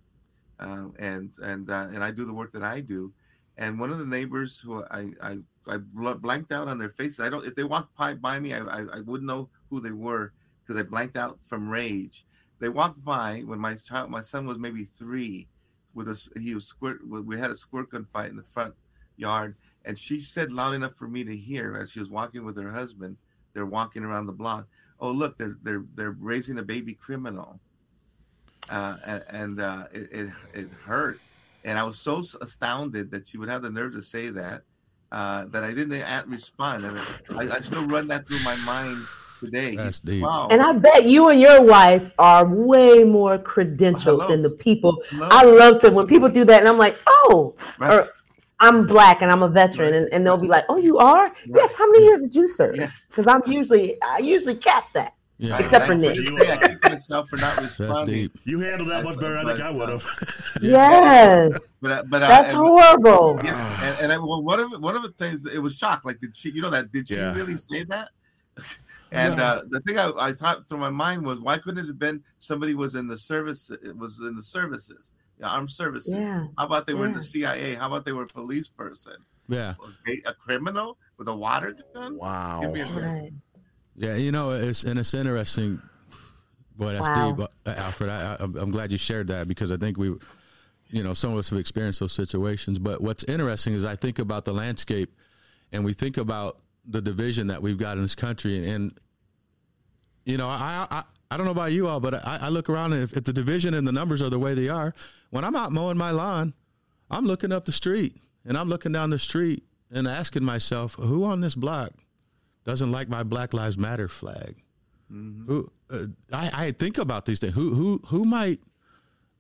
and 0.59 1.33
and 1.43 1.69
and 1.69 2.05
I 2.05 2.11
do 2.11 2.25
the 2.25 2.35
work 2.35 2.53
that 2.53 2.63
I 2.63 2.81
do 2.81 3.13
and 3.61 3.79
one 3.79 3.91
of 3.91 3.99
the 3.99 4.07
neighbors 4.07 4.59
who 4.59 4.83
I 4.91 5.11
I, 5.23 5.37
I 5.69 5.77
blanked 5.77 6.51
out 6.51 6.67
on 6.67 6.79
their 6.79 6.89
faces. 6.89 7.21
I 7.21 7.29
don't 7.29 7.47
if 7.47 7.55
they 7.55 7.63
walked 7.63 7.97
by, 7.97 8.15
by 8.15 8.41
me, 8.41 8.55
I, 8.55 8.61
I, 8.61 8.81
I 8.81 9.01
wouldn't 9.01 9.29
know 9.29 9.49
who 9.69 9.81
they 9.81 9.93
were 9.93 10.33
because 10.63 10.81
I 10.81 10.85
blanked 10.85 11.17
out 11.17 11.39
from 11.45 11.69
rage. 11.69 12.25
They 12.61 12.69
walked 12.69 13.05
by 13.05 13.43
when 13.47 13.59
my 13.59 13.75
child, 13.75 14.11
my 14.11 14.21
son 14.21 14.47
was 14.47 14.59
maybe 14.59 14.85
three, 14.85 15.49
with 15.95 16.09
us. 16.09 16.29
He 16.39 16.55
was 16.55 16.67
squirt. 16.67 17.01
We 17.09 17.39
had 17.39 17.51
a 17.51 17.57
squirt 17.57 17.91
gun 17.91 18.05
fight 18.05 18.31
in 18.31 18.37
the 18.37 18.43
front 18.43 18.75
yard, 19.17 19.57
and 19.85 19.99
she 19.99 20.21
said 20.21 20.53
loud 20.53 20.75
enough 20.75 20.95
for 20.95 21.09
me 21.09 21.25
to 21.25 21.37
hear 21.37 21.77
as 21.81 21.91
she 21.91 21.99
was 21.99 22.11
walking 22.11 22.45
with 22.45 22.57
her 22.57 22.71
husband. 22.71 23.17
They're 23.55 23.67
walking 23.67 24.05
around 24.05 24.27
the 24.27 24.33
block. 24.33 24.69
Oh, 25.01 25.11
look, 25.11 25.37
they're 25.37 25.57
they're 25.63 25.85
they're 25.97 26.17
raising 26.21 26.59
a 26.59 26.63
baby 26.63 26.95
criminal, 26.95 27.59
uh, 28.69 28.97
and, 29.05 29.25
and 29.31 29.61
uh, 29.61 29.85
it, 29.93 30.09
it 30.13 30.31
it 30.55 30.69
hurt 30.85 31.19
and 31.65 31.79
I 31.79 31.83
was 31.85 31.99
so 31.99 32.23
astounded 32.41 33.11
that 33.11 33.27
she 33.27 33.39
would 33.39 33.49
have 33.49 33.63
the 33.63 33.71
nerve 33.71 33.93
to 33.93 34.03
say 34.03 34.31
that 34.31 34.63
uh, 35.13 35.47
that 35.47 35.65
I 35.65 35.75
didn't 35.75 36.31
respond, 36.31 36.85
and 36.85 36.99
I, 37.37 37.57
I, 37.57 37.61
still 37.61 37.85
run 37.85 38.07
that 38.09 38.29
through 38.29 38.39
my 38.45 38.55
mind 38.65 39.05
today. 39.41 39.77
That's 39.77 39.99
deep. 39.99 40.23
Wow. 40.23 40.49
And 40.51 40.63
I 40.63 40.73
bet 40.73 41.05
you 41.05 41.29
and 41.29 41.41
your 41.41 41.63
wife 41.63 42.03
are 42.19 42.47
way 42.47 43.05
more 43.05 43.39
credentialed 43.39 44.29
than 44.29 44.43
the 44.43 44.51
people. 44.51 45.03
Hello. 45.09 45.29
I 45.31 45.43
love 45.43 45.81
to 45.81 45.91
when 45.91 46.07
people 46.07 46.29
do 46.29 46.45
that, 46.45 46.61
and 46.61 46.69
I'm 46.69 46.79
like, 46.79 47.01
oh, 47.07 47.55
right. 47.79 47.93
or 47.93 48.11
I'm 48.61 48.87
black 48.87 49.23
and 49.23 49.33
I'm 49.33 49.43
a 49.43 49.49
veteran, 49.49 49.93
right. 49.93 50.03
and, 50.03 50.13
and 50.13 50.27
they'll 50.27 50.37
be 50.37 50.47
like, 50.47 50.65
oh, 50.69 50.79
you 50.79 50.99
are? 50.99 51.25
Right. 51.25 51.33
Yes. 51.47 51.75
How 51.75 51.91
many 51.91 52.05
years 52.05 52.23
did 52.23 52.35
you 52.35 52.47
serve? 52.47 52.77
Because 53.09 53.27
I'm 53.27 53.43
usually 53.47 54.01
I 54.03 54.19
usually 54.19 54.57
cap 54.57 54.85
that. 54.95 55.15
Yeah. 55.41 55.59
Except 55.59 55.87
for 55.87 55.95
Nick. 55.95 56.17
You, 56.17 56.39
I 56.39 56.77
myself 56.87 57.31
for 57.31 57.39
not 57.39 57.57
responding. 57.63 58.31
You 58.45 58.61
handled 58.61 58.91
that 58.91 59.03
much 59.03 59.19
better, 59.19 59.39
I 59.39 59.45
think 59.45 59.61
I 59.61 59.71
would 59.71 59.89
have. 59.89 60.05
yes. 60.61 61.75
But, 61.81 61.91
uh, 61.91 62.03
but 62.11 62.19
that's 62.19 62.53
horrible. 62.53 63.41
Yeah, 63.45 63.89
and, 63.89 63.99
and 64.01 64.13
I, 64.13 64.19
well, 64.19 64.43
one 64.43 64.61
of 64.61 64.71
one 64.83 64.97
of 64.97 65.03
the 65.03 65.13
things 65.13 65.47
it 65.51 65.59
was 65.59 65.77
shocked. 65.77 66.05
Like, 66.05 66.21
did 66.21 66.37
she? 66.37 66.51
You 66.51 66.61
know 66.61 66.69
that? 66.69 66.93
Did 66.93 67.09
she 67.09 67.15
yeah. 67.15 67.35
really 67.35 67.57
say 67.57 67.85
that? 67.85 68.11
And 69.13 69.39
yeah. 69.39 69.45
uh, 69.45 69.63
the 69.69 69.81
thing 69.81 69.99
I, 69.99 70.13
I, 70.19 70.33
thought 70.33 70.69
through 70.69 70.79
my 70.79 70.91
mind 70.91 71.25
was, 71.25 71.41
why 71.41 71.59
couldn't 71.59 71.85
it 71.85 71.89
have 71.89 71.99
been 71.99 72.23
somebody 72.39 72.75
was 72.75 72.95
in 72.95 73.09
the 73.09 73.19
service? 73.19 73.71
It 73.71 73.97
was 73.97 74.21
in 74.21 74.37
the 74.37 74.43
services, 74.43 75.13
the 75.39 75.49
armed 75.49 75.71
services. 75.71 76.15
Yeah. 76.17 76.47
How 76.57 76.67
about 76.67 76.87
they 76.87 76.95
were 76.95 77.07
in 77.07 77.15
the 77.15 77.23
CIA? 77.23 77.75
How 77.75 77.89
about 77.89 78.05
they 78.05 78.13
were 78.13 78.23
a 78.23 78.29
police 78.29 78.69
person? 78.69 79.15
Yeah. 79.49 79.75
A, 80.07 80.31
a 80.31 80.35
criminal 80.35 80.97
with 81.19 81.27
a 81.27 81.35
water 81.35 81.77
gun. 81.93 82.19
Wow. 82.19 82.73
Yeah, 83.97 84.17
you 84.17 84.33
know, 84.33 84.51
it's 84.51 84.85
and 84.85 84.99
it's 84.99 85.13
interesting. 85.13 85.83
Boy, 86.77 86.93
that's 86.93 87.09
wow. 87.09 87.33
deep, 87.33 87.47
uh, 87.67 87.75
Alfred. 87.77 88.09
I, 88.09 88.37
I, 88.37 88.37
I'm 88.41 88.71
glad 88.71 88.93
you 88.93 88.97
shared 88.97 89.27
that 89.27 89.47
because 89.47 89.71
I 89.71 89.77
think 89.77 89.99
we, 89.99 90.15
you 90.89 91.03
know, 91.03 91.13
some 91.13 91.33
of 91.33 91.39
us 91.39 91.51
have 91.51 91.59
experienced 91.59 92.01
those 92.01 92.13
situations. 92.13 92.79
But 92.79 93.03
what's 93.03 93.25
interesting 93.25 93.75
is 93.75 93.85
I 93.85 93.97
think 93.97 94.19
about 94.19 94.47
the 94.47 94.55
landscape, 94.55 95.13
and 95.73 95.85
we 95.85 95.93
think 95.93 96.17
about 96.17 96.61
the 96.87 97.01
division 97.01 97.49
that 97.49 97.63
we've 97.63 97.79
got 97.79 97.97
in 97.97 98.03
this 98.03 98.15
country, 98.15 98.57
and, 98.57 98.67
and 98.67 98.99
you 100.25 100.37
know, 100.37 100.49
I, 100.49 100.87
I 100.91 101.03
I 101.31 101.37
don't 101.37 101.47
know 101.47 101.53
about 101.53 101.73
you 101.73 101.87
all, 101.87 102.01
but 102.01 102.15
I, 102.27 102.39
I 102.43 102.49
look 102.49 102.69
around 102.69 102.93
and 102.93 103.03
if, 103.03 103.17
if 103.17 103.25
the 103.25 103.33
division 103.33 103.75
and 103.75 103.87
the 103.87 103.93
numbers 103.93 104.21
are 104.21 104.31
the 104.31 104.39
way 104.39 104.55
they 104.55 104.69
are, 104.69 104.93
when 105.31 105.45
I'm 105.45 105.55
out 105.55 105.71
mowing 105.71 105.97
my 105.97 106.11
lawn, 106.11 106.55
I'm 107.09 107.25
looking 107.25 107.53
up 107.53 107.65
the 107.65 107.73
street 107.73 108.17
and 108.45 108.59
I'm 108.59 108.69
looking 108.69 108.91
down 108.91 109.11
the 109.11 109.19
street 109.19 109.63
and 109.93 110.09
asking 110.09 110.45
myself, 110.45 110.95
who 110.95 111.25
on 111.25 111.41
this 111.41 111.55
block 111.55 111.93
doesn't 112.65 112.91
like 112.91 113.09
my 113.09 113.23
Black 113.23 113.55
Lives 113.55 113.79
Matter 113.79 114.09
flag. 114.09 114.57
Mm-hmm. 115.13 115.47
Who 115.47 115.73
uh, 115.91 116.07
I, 116.33 116.51
I, 116.55 116.71
think 116.73 116.99
about 116.99 117.27
these 117.27 117.41
things. 117.41 117.55
Who 117.55 117.75
who 117.75 118.01
who 118.07 118.25
might 118.25 118.61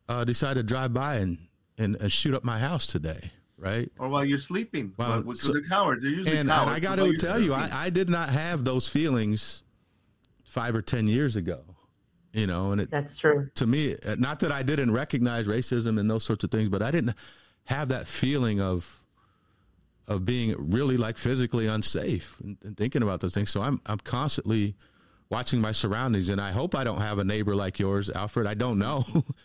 uh, 0.09 0.25
decide 0.25 0.55
to 0.55 0.65
drive 0.65 0.93
by 0.93 1.17
and, 1.17 1.39
and 1.79 2.01
uh, 2.03 2.09
shoot 2.09 2.35
up 2.35 2.43
my 2.43 2.59
house 2.59 2.89
today? 2.89 3.31
Right, 3.61 3.93
or 3.99 4.09
while 4.09 4.25
you're 4.25 4.39
sleeping, 4.39 4.95
well, 4.97 5.23
which 5.23 5.41
so, 5.41 5.55
are 5.55 5.61
cowards. 5.61 6.03
They're 6.03 6.11
usually 6.11 6.39
and, 6.39 6.49
cowards. 6.49 6.69
And 6.69 6.77
I 6.77 6.81
got 6.81 6.97
to 6.97 7.13
tell 7.17 7.39
you, 7.39 7.53
I, 7.53 7.69
I 7.73 7.91
did 7.91 8.09
not 8.09 8.31
have 8.31 8.65
those 8.65 8.89
feelings 8.89 9.63
five 10.45 10.75
or 10.75 10.83
ten 10.83 11.07
years 11.07 11.37
ago 11.37 11.63
you 12.33 12.47
know 12.47 12.71
and 12.71 12.81
it, 12.81 12.91
that's 12.93 13.17
true 13.17 13.51
to 13.57 13.67
me 13.67 13.93
uh, 14.07 14.15
not 14.17 14.39
that 14.39 14.53
i 14.53 14.63
didn't 14.63 14.93
recognize 14.93 15.49
racism 15.49 15.99
and 15.99 16.09
those 16.09 16.23
sorts 16.23 16.45
of 16.45 16.51
things 16.51 16.69
but 16.69 16.81
i 16.81 16.89
didn't 16.89 17.13
have 17.65 17.89
that 17.89 18.07
feeling 18.07 18.61
of 18.61 19.01
of 20.11 20.25
being 20.25 20.55
really 20.59 20.97
like 20.97 21.17
physically 21.17 21.69
unsafe 21.69 22.37
and, 22.43 22.59
and, 22.65 22.77
thinking 22.77 23.03
about 23.03 23.21
those 23.21 23.33
things. 23.33 23.49
So 23.49 23.63
I'm 23.63 23.81
I'm 23.87 23.99
constantly 23.99 24.75
watching 25.31 25.61
my 25.61 25.73
surroundings, 25.73 26.29
and 26.29 26.41
I 26.41 26.51
hope 26.53 26.75
I 26.75 26.85
don't 26.85 27.01
have 27.01 27.19
a 27.19 27.25
neighbor 27.25 27.55
like 27.55 27.79
yours, 27.79 28.11
Alfred. 28.11 28.47
I 28.47 28.55
don't 28.55 28.79
know 28.79 29.05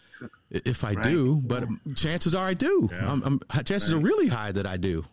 if 0.52 0.84
I 0.84 0.94
right. 0.94 1.04
do, 1.04 1.42
but 1.46 1.64
yeah. 1.64 1.94
chances 1.94 2.36
are 2.36 2.46
I 2.46 2.54
do. 2.54 2.90
Yeah. 2.92 3.12
I'm, 3.12 3.24
I'm, 3.24 3.64
chances 3.64 3.94
right. 3.94 4.02
are 4.02 4.04
really 4.04 4.28
high 4.28 4.52
that 4.52 4.66
I 4.66 4.78
do. 4.78 5.06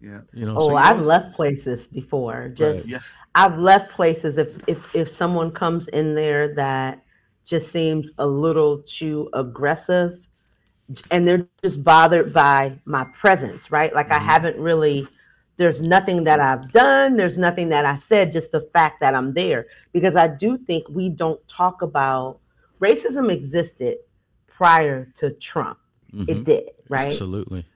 Yeah. 0.00 0.20
You 0.32 0.46
know. 0.46 0.56
Oh, 0.56 0.68
so 0.68 0.76
I've 0.76 1.00
left 1.00 1.34
places 1.34 1.86
before. 1.88 2.48
Just 2.48 2.90
right. 2.90 3.00
I've 3.34 3.58
left 3.58 3.90
places 3.90 4.36
if 4.36 4.48
if 4.68 4.94
if 4.94 5.10
someone 5.10 5.50
comes 5.50 5.88
in 5.88 6.14
there 6.14 6.54
that 6.54 7.02
just 7.44 7.72
seems 7.72 8.12
a 8.18 8.26
little 8.26 8.82
too 8.82 9.28
aggressive 9.32 10.20
and 11.10 11.26
they're 11.26 11.46
just 11.62 11.82
bothered 11.82 12.32
by 12.32 12.78
my 12.84 13.04
presence, 13.18 13.70
right? 13.70 13.92
Like 13.94 14.06
mm-hmm. 14.06 14.22
I 14.22 14.32
haven't 14.32 14.58
really 14.58 15.08
there's 15.58 15.82
nothing 15.82 16.24
that 16.24 16.40
I've 16.40 16.72
done, 16.72 17.16
there's 17.16 17.36
nothing 17.36 17.68
that 17.68 17.84
I 17.84 17.98
said, 17.98 18.32
just 18.32 18.52
the 18.52 18.62
fact 18.72 19.00
that 19.00 19.14
I'm 19.14 19.34
there. 19.34 19.66
Because 19.92 20.16
I 20.16 20.28
do 20.28 20.56
think 20.56 20.88
we 20.88 21.10
don't 21.10 21.46
talk 21.48 21.82
about 21.82 22.38
racism 22.80 23.30
existed 23.30 23.98
prior 24.46 25.12
to 25.16 25.32
Trump. 25.32 25.78
Mm-hmm. 26.14 26.30
It 26.30 26.44
did, 26.44 26.70
right? 26.88 27.08
Absolutely. 27.08 27.66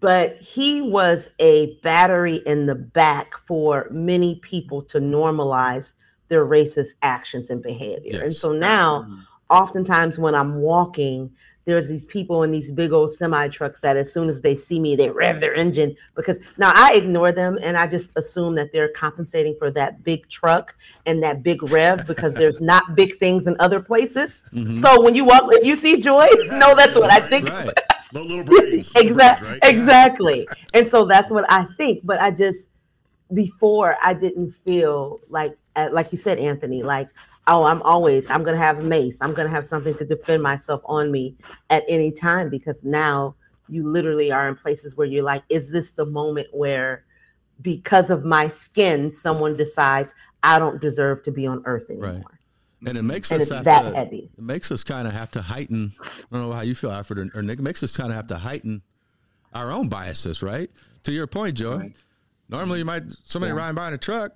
But 0.00 0.36
he 0.36 0.82
was 0.82 1.30
a 1.38 1.78
battery 1.82 2.36
in 2.46 2.66
the 2.66 2.74
back 2.74 3.34
for 3.46 3.88
many 3.90 4.36
people 4.36 4.82
to 4.82 4.98
normalize 4.98 5.94
their 6.28 6.44
racist 6.44 6.90
actions 7.00 7.48
and 7.48 7.62
behavior. 7.62 8.12
Yes. 8.12 8.22
And 8.22 8.34
so 8.34 8.52
now, 8.52 9.08
oftentimes 9.48 10.18
when 10.18 10.34
I'm 10.34 10.56
walking, 10.56 11.30
there's 11.64 11.88
these 11.88 12.04
people 12.04 12.42
in 12.42 12.50
these 12.50 12.70
big 12.70 12.92
old 12.92 13.14
semi 13.14 13.48
trucks 13.48 13.80
that 13.80 13.96
as 13.96 14.12
soon 14.12 14.28
as 14.28 14.40
they 14.40 14.54
see 14.54 14.78
me, 14.78 14.96
they 14.96 15.10
rev 15.10 15.40
their 15.40 15.54
engine 15.54 15.96
because 16.14 16.38
now 16.58 16.72
I 16.74 16.94
ignore 16.94 17.32
them 17.32 17.58
and 17.62 17.76
I 17.76 17.86
just 17.86 18.10
assume 18.16 18.54
that 18.56 18.72
they're 18.72 18.90
compensating 18.90 19.56
for 19.58 19.70
that 19.72 20.04
big 20.04 20.28
truck 20.28 20.74
and 21.06 21.22
that 21.22 21.42
big 21.42 21.62
rev 21.70 22.06
because 22.06 22.34
there's 22.34 22.60
not 22.60 22.94
big 22.94 23.18
things 23.18 23.46
in 23.46 23.56
other 23.60 23.80
places. 23.80 24.40
Mm-hmm. 24.52 24.80
So 24.80 25.00
when 25.00 25.14
you 25.14 25.24
walk, 25.24 25.44
if 25.52 25.66
you 25.66 25.76
see 25.76 25.98
joy, 25.98 26.28
no, 26.46 26.74
that's 26.74 26.94
what 26.94 27.10
I 27.10 27.20
think. 27.20 27.48
Right. 27.48 27.70
little 28.12 28.44
brains. 28.44 28.92
exactly. 28.94 29.48
Right? 29.48 29.58
Exactly. 29.62 30.48
Yeah. 30.48 30.64
And 30.74 30.88
so 30.88 31.04
that's 31.04 31.30
what 31.30 31.50
I 31.50 31.66
think. 31.76 32.04
But 32.04 32.20
I 32.20 32.30
just 32.30 32.66
before 33.32 33.96
I 34.02 34.14
didn't 34.14 34.54
feel 34.64 35.20
like 35.28 35.56
like 35.90 36.12
you 36.12 36.18
said, 36.18 36.38
Anthony, 36.38 36.82
like 36.82 37.08
oh, 37.46 37.64
I'm 37.64 37.82
always, 37.82 38.28
I'm 38.30 38.42
going 38.42 38.56
to 38.56 38.62
have 38.62 38.78
a 38.78 38.82
mace. 38.82 39.18
I'm 39.20 39.34
going 39.34 39.46
to 39.46 39.54
have 39.54 39.66
something 39.66 39.94
to 39.96 40.04
defend 40.04 40.42
myself 40.42 40.80
on 40.84 41.10
me 41.10 41.36
at 41.70 41.84
any 41.88 42.10
time 42.10 42.48
because 42.48 42.84
now 42.84 43.34
you 43.68 43.88
literally 43.88 44.30
are 44.30 44.48
in 44.48 44.56
places 44.56 44.96
where 44.96 45.06
you're 45.06 45.22
like, 45.22 45.42
is 45.48 45.70
this 45.70 45.92
the 45.92 46.06
moment 46.06 46.48
where 46.52 47.04
because 47.62 48.10
of 48.10 48.24
my 48.24 48.48
skin, 48.48 49.10
someone 49.10 49.56
decides 49.56 50.12
I 50.42 50.58
don't 50.58 50.80
deserve 50.80 51.22
to 51.24 51.30
be 51.30 51.46
on 51.46 51.62
earth 51.66 51.90
anymore? 51.90 52.12
Right. 52.12 52.24
And 52.86 52.98
it 52.98 53.02
makes 53.02 53.30
and 53.30 53.40
us 53.40 53.50
it's 53.50 53.64
that 53.64 53.90
to, 53.90 53.96
heavy. 53.96 54.30
It 54.36 54.44
makes 54.44 54.70
us 54.70 54.84
kind 54.84 55.08
of 55.08 55.14
have 55.14 55.30
to 55.32 55.42
heighten. 55.42 55.92
I 56.00 56.06
don't 56.30 56.48
know 56.48 56.52
how 56.52 56.60
you 56.60 56.74
feel, 56.74 56.90
Alfred 56.90 57.18
or, 57.18 57.38
or 57.38 57.42
Nick. 57.42 57.58
It 57.58 57.62
makes 57.62 57.82
us 57.82 57.96
kind 57.96 58.10
of 58.10 58.16
have 58.16 58.26
to 58.26 58.36
heighten 58.36 58.82
our 59.54 59.72
own 59.72 59.88
biases, 59.88 60.42
right? 60.42 60.70
To 61.04 61.12
your 61.12 61.26
point, 61.26 61.56
Joe. 61.56 61.78
Right. 61.78 61.96
Normally, 62.50 62.80
you 62.80 62.84
might 62.84 63.04
somebody 63.22 63.52
yeah. 63.52 63.58
riding 63.58 63.74
by 63.74 63.88
in 63.88 63.94
a 63.94 63.98
truck, 63.98 64.32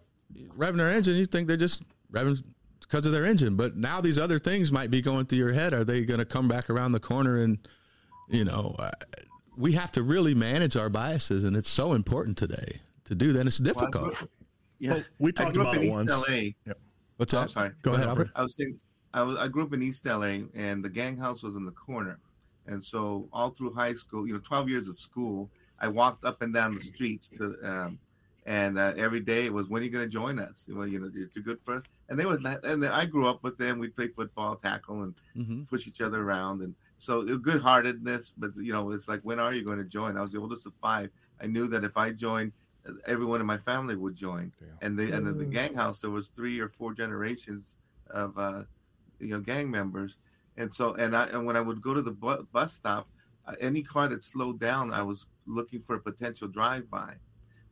revving 0.57 0.77
their 0.77 0.89
engine. 0.89 1.17
You 1.17 1.27
think 1.27 1.47
they're 1.47 1.59
just 1.59 1.83
revving 2.11 2.43
because 2.89 3.07
of 3.07 3.13
their 3.13 3.27
engine. 3.27 3.55
But 3.55 3.77
now 3.77 4.01
these 4.01 4.19
other 4.19 4.39
things 4.39 4.73
might 4.73 4.91
be 4.91 5.01
going 5.03 5.27
through 5.27 5.39
your 5.39 5.53
head. 5.53 5.75
Are 5.75 5.85
they 5.85 6.05
going 6.05 6.21
to 6.21 6.25
come 6.27 6.49
back 6.49 6.71
around 6.71 6.93
the 6.93 7.01
corner 7.01 7.43
and, 7.43 7.59
you 8.29 8.45
know, 8.45 8.75
uh, 8.79 8.91
we 9.57 9.73
have 9.73 9.91
to 9.93 10.03
really 10.03 10.35
manage 10.35 10.77
our 10.77 10.89
biases, 10.89 11.43
and 11.43 11.57
it's 11.57 11.69
so 11.69 11.93
important 11.93 12.37
today 12.37 12.81
to 13.05 13.15
do 13.17 13.33
that. 13.33 13.47
It's 13.47 13.59
difficult. 13.59 14.13
Well, 14.13 14.29
yeah, 14.79 14.93
Well, 14.93 15.03
we 15.19 15.33
talked 15.33 15.57
about 15.57 15.77
it 15.77 15.91
once. 15.91 16.13
LA. 16.13 16.51
Yep. 16.65 16.79
What's 17.17 17.35
I'm 17.35 17.45
up? 17.45 17.51
sorry. 17.51 17.71
Go 17.83 17.95
ahead, 17.95 18.07
Alfred. 18.07 18.31
I 18.37 18.43
was 18.43 18.55
saying, 18.55 18.79
I 19.13 19.23
was 19.23 19.37
I 19.37 19.49
grew 19.49 19.65
up 19.65 19.73
in 19.73 19.83
East 19.83 20.07
LA, 20.07 20.43
and 20.55 20.85
the 20.85 20.89
gang 20.89 21.17
house 21.17 21.43
was 21.43 21.57
in 21.57 21.67
the 21.67 21.73
corner, 21.73 22.21
and 22.67 22.81
so 22.81 23.29
all 23.33 23.51
through 23.51 23.75
high 23.75 23.95
school, 23.95 24.29
you 24.29 24.33
know, 24.33 24.39
12 24.39 24.69
years 24.69 24.89
of 24.89 25.01
school, 25.01 25.51
I 25.81 25.89
walked 25.89 26.25
up 26.25 26.41
and 26.43 26.55
down 26.55 26.77
the 26.77 26.81
streets 26.81 27.29
to, 27.31 27.57
um, 27.65 27.99
and 28.47 28.79
uh, 28.79 28.93
every 28.97 29.21
day 29.21 29.45
it 29.47 29.53
was, 29.53 29.67
when 29.69 29.83
are 29.83 29.85
you 29.85 29.91
going 29.91 30.05
to 30.05 30.11
join 30.11 30.39
us? 30.39 30.69
Well, 30.71 30.87
you 30.87 31.01
know, 31.01 31.11
you're 31.13 31.27
too 31.27 31.43
good 31.43 31.59
for 31.65 31.77
us. 31.77 31.83
And 32.09 32.19
they 32.19 32.25
would, 32.27 32.45
and 32.45 32.83
then 32.83 32.91
I 32.93 33.05
grew 33.07 33.29
up 33.29 33.43
with 33.43 33.59
them. 33.59 33.79
We'd 33.79 33.95
play 33.95 34.09
football, 34.09 34.57
tackle, 34.57 35.03
and 35.03 35.15
hmm 35.35 35.63
push 35.65 35.87
each 35.87 36.01
other 36.01 36.23
around, 36.23 36.63
and 36.63 36.75
so 36.99 37.23
good 37.39 37.61
heartedness. 37.61 38.33
But 38.37 38.51
you 38.57 38.73
know, 38.73 38.91
it's 38.93 39.09
like, 39.09 39.21
when 39.23 39.39
are 39.41 39.53
you 39.53 39.63
going 39.65 39.79
to 39.79 39.85
join? 39.85 40.17
I 40.17 40.23
was 40.23 40.33
the 40.33 40.41
oldest 40.41 40.67
of 40.67 40.75
five. 40.81 41.11
I 41.41 41.47
knew 41.47 41.69
that 41.69 41.85
if 41.85 41.97
I 41.97 42.13
joined, 42.13 42.53
everyone 43.07 43.41
in 43.41 43.47
my 43.47 43.59
family 43.59 43.97
would 43.97 44.15
join. 44.15 44.53
And 44.81 44.99
the 44.99 45.13
and 45.13 45.27
then 45.27 45.37
the 45.37 45.45
Mm. 45.47 45.51
gang 45.53 45.75
house, 45.75 46.01
there 46.01 46.11
was 46.11 46.29
three 46.29 46.61
or 46.61 46.69
four 46.69 46.95
generations 46.95 47.77
of 48.11 48.39
uh, 48.39 48.63
you 49.19 49.29
know 49.29 49.41
gang 49.41 49.71
members, 49.71 50.19
and 50.57 50.73
so 50.73 50.95
and 50.95 51.17
I 51.17 51.25
and 51.27 51.47
when 51.47 51.57
I 51.57 51.61
would 51.61 51.83
go 51.83 51.95
to 51.95 52.03
the 52.03 52.13
bu- 52.13 52.45
bus 52.53 52.75
stop, 52.75 53.09
uh, 53.47 53.55
any 53.61 53.83
car 53.83 54.09
that 54.09 54.23
slowed 54.23 54.61
down, 54.61 54.93
I 54.93 55.03
was 55.03 55.27
looking 55.47 55.83
for 55.83 55.97
a 55.97 56.01
potential 56.01 56.49
drive 56.49 56.89
by. 56.91 57.17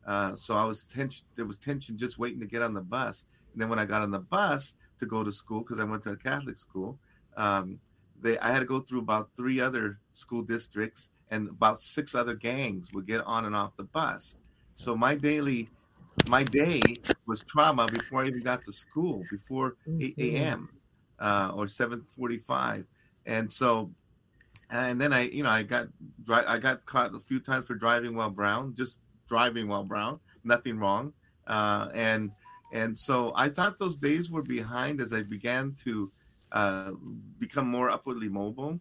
Uh, 0.05 0.35
so 0.35 0.55
I 0.55 0.63
was 0.65 0.87
tension. 0.87 1.25
There 1.35 1.45
was 1.45 1.57
tension 1.57 1.97
just 1.97 2.17
waiting 2.17 2.39
to 2.41 2.45
get 2.47 2.61
on 2.61 2.73
the 2.73 2.81
bus. 2.81 3.25
And 3.57 3.61
then 3.63 3.69
when 3.69 3.79
I 3.79 3.85
got 3.85 4.03
on 4.03 4.11
the 4.11 4.19
bus 4.19 4.75
to 4.99 5.07
go 5.07 5.23
to 5.23 5.31
school, 5.31 5.61
because 5.61 5.79
I 5.79 5.83
went 5.83 6.03
to 6.03 6.11
a 6.11 6.15
Catholic 6.15 6.57
school, 6.57 6.95
um, 7.37 7.79
they 8.21 8.37
I 8.37 8.51
had 8.51 8.59
to 8.59 8.65
go 8.65 8.81
through 8.81 8.99
about 8.99 9.31
three 9.35 9.59
other 9.59 9.97
school 10.13 10.43
districts, 10.43 11.09
and 11.31 11.49
about 11.49 11.79
six 11.79 12.13
other 12.13 12.35
gangs 12.35 12.91
would 12.93 13.07
get 13.07 13.21
on 13.21 13.45
and 13.45 13.55
off 13.55 13.75
the 13.75 13.85
bus. 13.85 14.35
So 14.75 14.95
my 14.95 15.15
daily, 15.15 15.69
my 16.29 16.43
day 16.43 16.83
was 17.25 17.43
trauma 17.45 17.87
before 17.87 18.23
I 18.23 18.27
even 18.27 18.43
got 18.43 18.63
to 18.65 18.71
school, 18.71 19.23
before 19.31 19.75
8 19.99 20.13
a.m. 20.19 20.69
Uh, 21.17 21.51
or 21.55 21.65
7:45, 21.65 22.85
and 23.25 23.51
so, 23.51 23.89
and 24.69 25.01
then 25.01 25.13
I, 25.13 25.21
you 25.29 25.41
know, 25.41 25.49
I 25.49 25.63
got 25.63 25.87
dri- 26.25 26.45
I 26.45 26.59
got 26.59 26.85
caught 26.85 27.15
a 27.15 27.19
few 27.19 27.39
times 27.39 27.65
for 27.65 27.73
driving 27.73 28.15
while 28.15 28.29
brown, 28.29 28.75
just 28.75 28.99
driving 29.27 29.67
while 29.67 29.83
brown, 29.83 30.19
nothing 30.43 30.77
wrong, 30.77 31.11
uh, 31.47 31.89
and 31.95 32.29
and 32.71 32.97
so 32.97 33.33
I 33.35 33.49
thought 33.49 33.79
those 33.79 33.97
days 33.97 34.29
were 34.31 34.43
behind 34.43 35.01
as 35.01 35.13
I 35.13 35.23
began 35.23 35.75
to 35.85 36.11
uh, 36.51 36.91
become 37.39 37.67
more 37.67 37.89
upwardly 37.89 38.29
mobile, 38.29 38.79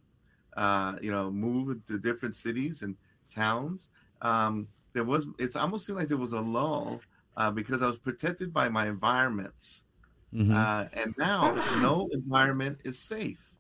uh, 0.57 0.97
you 1.03 1.11
know, 1.11 1.31
move 1.31 1.85
to 1.87 1.99
different 1.99 2.37
cities 2.37 2.83
and 2.83 2.97
towns. 3.35 3.91
Um, 4.23 4.69
there 4.95 5.05
was 5.05 5.27
it's 5.39 5.57
almost 5.57 5.87
seemed 5.87 5.99
like 5.99 6.09
there 6.09 6.17
was 6.19 6.33
a 6.33 6.41
lull 6.41 7.05
uh, 7.37 7.51
because 7.51 7.83
I 7.83 7.87
was 7.89 7.99
protected 7.99 8.53
by 8.53 8.69
my 8.69 8.89
environments, 8.89 9.85
Mhm. 10.33 10.67
uh, 10.67 10.87
and 10.95 11.15
now 11.19 11.63
no 11.69 12.09
environment 12.13 12.83
is 12.85 13.01
safe. 13.01 13.55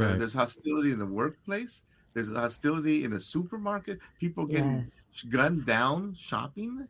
Uh, 0.00 0.14
Right. 0.14 0.16
there's 0.16 0.34
hostility 0.34 0.92
in 0.92 0.98
the 0.98 1.06
workplace. 1.06 1.82
There's 2.14 2.32
hostility 2.32 3.04
in 3.04 3.10
the 3.12 3.20
supermarket. 3.20 4.00
People 4.18 4.46
getting 4.46 4.84
Yes. 4.84 5.06
gunned 5.30 5.66
down 5.66 6.14
shopping. 6.14 6.88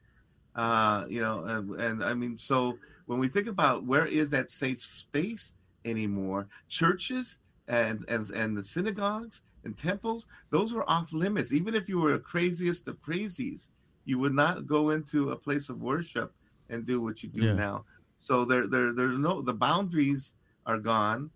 Uh, 0.58 1.06
you 1.08 1.22
know, 1.22 1.44
and, 1.44 1.70
and 1.80 2.04
I 2.04 2.14
mean, 2.14 2.36
so 2.36 2.80
when 3.06 3.20
we 3.20 3.28
think 3.28 3.48
about 3.48 3.86
where 3.86 4.06
is 4.06 4.30
that 4.32 4.50
safe 4.50 4.82
space 4.84 5.54
anymore, 5.84 6.48
churches 6.68 7.38
and 7.68 8.04
and 8.08 8.28
and 8.30 8.56
the 8.58 8.64
synagogues 8.64 9.44
and 9.64 9.78
temples, 9.78 10.26
those 10.50 10.74
were 10.74 10.88
off 10.90 11.12
limits. 11.14 11.52
Even 11.52 11.74
if 11.76 11.88
you 11.88 12.00
were 12.00 12.12
the 12.12 12.20
craziest 12.20 12.88
of 12.88 13.00
crazies, 13.02 13.70
you 14.04 14.18
would 14.18 14.34
not 14.34 14.66
go 14.66 14.90
into 14.90 15.30
a 15.30 15.38
place 15.38 15.70
of 15.70 15.82
worship 15.82 16.34
and 16.70 16.86
do 16.86 17.02
what 17.02 17.22
you 17.22 17.30
do 17.30 17.50
Yeah. 17.50 17.54
now. 17.54 17.86
So 18.16 18.44
there, 18.44 18.66
there, 18.68 18.92
there's 18.94 19.18
no 19.18 19.42
the 19.42 19.54
boundaries 19.54 20.34
are 20.66 20.78
gone, 20.78 21.32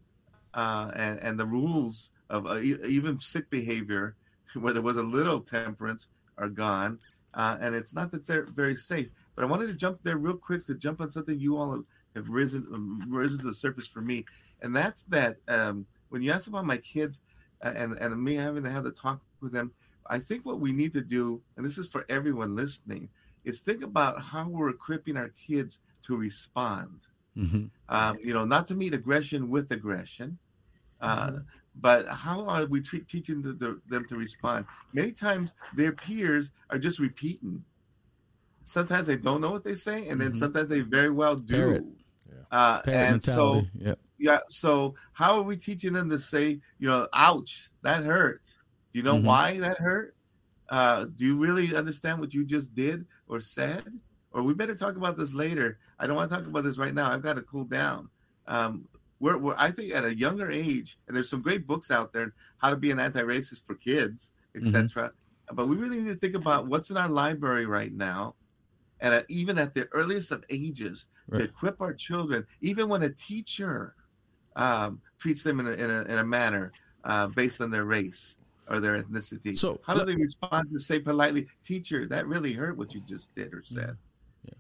uh, 0.55 0.91
and 0.97 1.21
and 1.21 1.41
the 1.41 1.47
rules 1.47 2.11
of 2.31 2.47
uh, 2.47 2.59
even 2.61 3.19
sick 3.21 3.51
behavior, 3.51 4.17
where 4.55 4.73
there 4.73 4.83
was 4.83 4.97
a 4.99 5.03
little 5.03 5.41
temperance, 5.43 6.09
are 6.39 6.49
gone, 6.49 7.01
uh, 7.35 7.57
and 7.61 7.75
it's 7.75 7.95
not 7.95 8.11
that 8.11 8.27
they're 8.27 8.47
very 8.47 8.77
safe. 8.77 9.09
But 9.35 9.45
I 9.45 9.49
wanted 9.49 9.69
to 9.69 9.75
jump 9.75 10.01
there 10.03 10.19
real 10.19 10.37
quick 10.37 10.67
to 10.67 10.75
jump 10.75 11.01
on 11.01 11.11
something 11.11 11.39
you 11.39 11.57
all 11.57 11.73
have, 11.73 11.85
have 12.15 12.29
risen 12.29 12.67
um, 12.73 13.03
risen 13.09 13.39
to 13.39 13.47
the 13.47 13.55
surface 13.55 13.89
for 13.89 14.01
me, 14.01 14.25
and 14.61 14.75
that's 14.75 15.05
that 15.05 15.37
um, 15.49 15.87
when 16.11 16.23
you 16.23 16.31
ask 16.31 16.49
about 16.49 16.67
my 16.67 16.77
kids 16.79 17.21
uh, 17.65 17.73
and 17.77 17.95
and 17.95 18.23
me 18.23 18.35
having 18.35 18.63
to 18.65 18.71
have 18.71 18.85
the 18.85 18.93
talk 18.93 19.21
with 19.41 19.53
them, 19.53 19.73
I 20.07 20.19
think 20.19 20.45
what 20.45 20.61
we 20.61 20.73
need 20.73 20.93
to 20.93 21.03
do, 21.03 21.41
and 21.57 21.65
this 21.65 21.79
is 21.79 21.89
for 21.89 22.05
everyone 22.09 22.55
listening, 22.55 23.09
is 23.45 23.61
think 23.61 23.83
about 23.83 24.21
how 24.21 24.49
we're 24.49 24.69
equipping 24.71 25.17
our 25.17 25.31
kids 25.31 25.81
to 26.03 26.17
respond. 26.17 27.07
Mhm. 27.37 27.71
Um, 27.89 28.15
you 28.23 28.35
know, 28.35 28.45
not 28.45 28.67
to 28.69 28.75
meet 28.75 28.93
aggression 28.93 29.49
with 29.49 29.71
aggression, 29.73 30.39
uh, 31.01 31.39
but 31.81 32.07
how 32.09 32.47
are 32.47 32.67
we 32.67 32.81
tre- 32.81 33.01
teaching 33.01 33.41
the, 33.43 33.53
the, 33.55 33.81
them 33.89 34.05
to 34.07 34.15
respond? 34.15 34.67
Many 34.93 35.13
times 35.13 35.55
their 35.75 35.93
peers 35.93 36.53
are 36.71 36.79
just 36.79 36.99
repeating. 36.99 37.65
Sometimes 38.65 39.07
they 39.07 39.17
don't 39.17 39.41
know 39.41 39.51
what 39.51 39.65
they 39.65 39.75
say, 39.75 40.09
and 40.09 40.21
then 40.21 40.33
Mhm. 40.33 40.39
sometimes 40.39 40.69
they 40.69 40.81
very 40.81 41.11
well 41.11 41.37
do. 41.37 41.55
Parrot. 41.55 41.85
Uh, 42.51 42.83
and 42.87 43.23
so. 43.25 43.63
Yep. 43.75 43.99
yeah. 44.19 44.39
So 44.49 44.95
how 45.13 45.37
are 45.37 45.43
we 45.43 45.57
teaching 45.57 45.93
them 45.95 46.11
to 46.11 46.19
say, 46.19 46.61
you 46.79 46.87
know, 46.89 47.09
ouch, 47.15 47.71
that 47.83 48.05
hurt? 48.05 48.43
Do 48.93 48.99
you 48.99 49.03
know 49.03 49.17
Mhm. 49.17 49.25
why 49.25 49.59
that 49.59 49.79
hurt? 49.79 50.15
Uh, 50.69 51.07
do 51.17 51.25
you 51.25 51.39
really 51.39 51.75
understand 51.75 52.21
what 52.21 52.33
you 52.35 52.45
just 52.45 52.75
did 52.75 53.07
or 53.27 53.41
said? 53.41 53.85
Or 54.31 54.43
we 54.43 54.55
better 54.55 54.75
talk 54.75 54.97
about 54.97 55.17
this 55.19 55.35
later. 55.35 55.79
I 55.99 56.07
don't 56.07 56.17
want 56.17 56.31
to 56.31 56.37
talk 56.37 56.47
about 56.47 56.65
this 56.65 56.79
right 56.79 56.95
now. 56.95 57.11
I've 57.11 57.23
got 57.23 57.35
to 57.37 57.43
cool 57.43 57.65
down. 57.65 58.09
Um, 58.47 58.87
we're, 59.23 59.39
we're, 59.39 59.55
I 59.57 59.71
think 59.71 59.95
at 59.95 60.05
a 60.05 60.13
younger 60.13 60.51
age, 60.51 60.99
and 61.07 61.17
there's 61.17 61.31
some 61.31 61.43
great 61.43 61.65
books 61.65 61.93
out 61.93 62.13
there, 62.13 62.35
how 62.59 62.71
to 62.71 62.77
be 62.77 62.91
an 62.91 62.99
anti-racist 62.99 63.65
for 63.65 63.77
kids, 63.77 64.33
etc. 64.57 65.13
But 65.53 65.69
we 65.69 65.77
really 65.77 65.99
need 66.01 66.09
to 66.09 66.17
think 66.17 66.35
about 66.35 66.67
what's 66.67 66.91
in 66.91 66.97
our 66.97 67.09
library 67.09 67.65
right 67.65 67.93
now, 67.93 68.35
and 69.01 69.15
at, 69.15 69.27
even 69.29 69.59
at 69.59 69.75
the 69.75 69.89
earliest 69.93 70.33
of 70.33 70.45
ages, 70.51 71.07
Right. 71.29 71.39
to 71.39 71.45
equip 71.45 71.81
our 71.81 71.95
children, 71.95 72.45
even 72.63 72.89
when 72.89 73.05
a 73.05 73.11
teacher 73.11 73.95
um, 74.57 75.01
treats 75.21 75.45
them 75.45 75.61
in 75.61 75.69
a, 75.69 75.71
in 75.71 75.89
a, 75.89 76.03
in 76.03 76.19
a 76.19 76.25
manner 76.25 76.73
uh, 77.05 77.29
based 77.29 77.61
on 77.61 77.71
their 77.71 77.85
race 77.85 78.39
or 78.69 78.81
their 78.81 79.01
ethnicity. 79.01 79.57
So, 79.57 79.81
how 79.87 79.95
do 79.95 80.05
they 80.05 80.17
respond 80.17 80.71
to 80.73 80.81
say 80.81 80.99
politely, 80.99 81.47
"Teacher, 81.65 82.09
that 82.09 82.27
really 82.27 82.53
hurt 82.55 82.77
what 82.77 82.93
you 82.93 83.03
just 83.07 83.33
did 83.37 83.55
or 83.55 83.63
said"? 83.65 83.97
Yeah. 84.45 84.55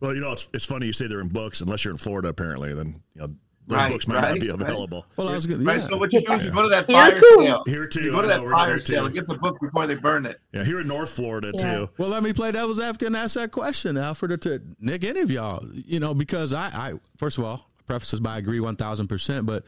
Well, 0.00 0.14
you 0.14 0.22
know, 0.22 0.32
it's, 0.32 0.48
it's 0.54 0.64
funny 0.64 0.86
you 0.86 0.94
say 0.94 1.06
they're 1.06 1.20
in 1.20 1.28
books, 1.28 1.60
unless 1.60 1.84
you're 1.84 1.92
in 1.92 1.98
Florida, 1.98 2.28
apparently, 2.28 2.72
then, 2.72 3.02
you 3.14 3.20
know, 3.20 3.34
those 3.66 3.76
Right, 3.78 3.90
books 3.92 4.06
might 4.06 4.14
right, 4.16 4.30
not 4.30 4.40
be 4.40 4.50
right. 4.50 4.60
available. 4.60 5.06
Well, 5.16 5.28
I 5.28 5.34
was 5.34 5.46
going 5.46 5.64
Right. 5.64 5.82
So 5.82 5.96
what 5.96 6.12
you 6.12 6.20
do 6.24 6.32
is 6.34 6.44
you 6.44 6.50
go 6.52 6.62
to 6.62 6.68
that 6.68 6.86
fire 6.86 7.12
too. 7.18 7.36
sale. 7.40 7.62
Here 7.66 7.86
too, 7.88 8.02
You 8.02 8.12
go 8.12 8.22
to 8.22 8.28
that 8.28 8.40
fire 8.42 8.78
sale 8.78 9.00
too. 9.00 9.06
and 9.06 9.14
get 9.14 9.26
the 9.28 9.34
book 9.36 9.58
before 9.60 9.86
they 9.86 9.94
burn 9.96 10.24
it. 10.26 10.40
Yeah, 10.52 10.64
here 10.64 10.80
in 10.80 10.86
North 10.88 11.10
Florida, 11.10 11.50
Yeah. 11.54 11.60
too. 11.76 11.90
Well, 11.98 12.08
let 12.08 12.22
me 12.22 12.32
play 12.32 12.52
devil's 12.52 12.78
advocate 12.80 13.08
and 13.08 13.16
ask 13.16 13.34
that 13.34 13.50
question, 13.50 13.96
Alfred, 13.96 14.30
or 14.32 14.36
to 14.38 14.62
Nick, 14.80 15.02
any 15.04 15.20
of 15.20 15.30
y'all. 15.30 15.62
You 15.74 15.98
know, 16.00 16.14
because 16.14 16.52
I, 16.52 16.66
I 16.68 16.92
first 17.16 17.38
of 17.38 17.44
all, 17.44 17.68
preface 17.86 18.12
this 18.12 18.20
by 18.20 18.34
I 18.36 18.38
agree 18.38 18.60
one 18.60 18.76
thousand 18.76 19.08
percent, 19.08 19.46
but 19.46 19.64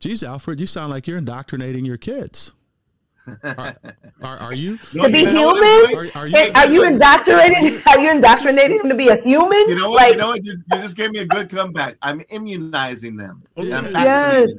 geez, 0.00 0.22
Alfred, 0.22 0.60
you 0.60 0.66
sound 0.66 0.90
like 0.90 1.06
you're 1.06 1.18
indoctrinating 1.18 1.84
your 1.84 1.96
kids. 1.98 2.52
Are, 3.56 3.74
are, 4.22 4.36
are 4.38 4.54
you? 4.54 4.78
No, 4.94 5.04
To 5.04 5.10
be 5.12 5.20
you 5.20 5.32
know 5.32 5.54
human? 5.54 5.96
Are, 6.14 6.20
are 6.22 6.26
you? 6.28 6.50
are 6.54 6.66
you 6.68 6.84
indoctrinating? 6.84 7.82
Are 7.88 7.98
you 8.00 8.10
indoctrinating 8.10 8.78
them 8.78 8.88
to 8.88 8.94
be 8.94 9.08
a 9.08 9.16
human? 9.22 9.58
You 9.68 9.76
know 9.76 9.90
what? 9.90 9.96
Like, 10.02 10.12
you 10.12 10.18
know 10.18 10.28
what? 10.28 10.44
You, 10.44 10.52
you 10.72 10.78
just 10.82 10.96
gave 10.96 11.10
me 11.12 11.20
a 11.20 11.26
good 11.26 11.50
comeback. 11.50 11.96
I'm 12.02 12.20
immunizing 12.30 13.16
them. 13.16 13.42
Oh, 13.56 13.62
I'm 13.62 13.68
yeah. 13.68 13.82
yes. 14.04 14.50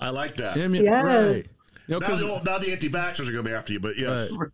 I 0.00 0.10
like 0.10 0.36
that. 0.36 0.56
Immu- 0.56 0.82
Yes. 0.82 1.04
Right. 1.04 1.46
You 1.88 1.92
know, 1.94 1.98
Now 2.00 2.06
'cause 2.06 2.20
the, 2.20 2.42
now 2.44 2.58
the 2.58 2.72
anti-vaxxers 2.72 3.20
are 3.28 3.32
going 3.32 3.36
to 3.36 3.42
be 3.44 3.52
after 3.52 3.72
you, 3.72 3.80
but 3.80 3.96
yes. 3.96 4.34
Right. 4.36 4.50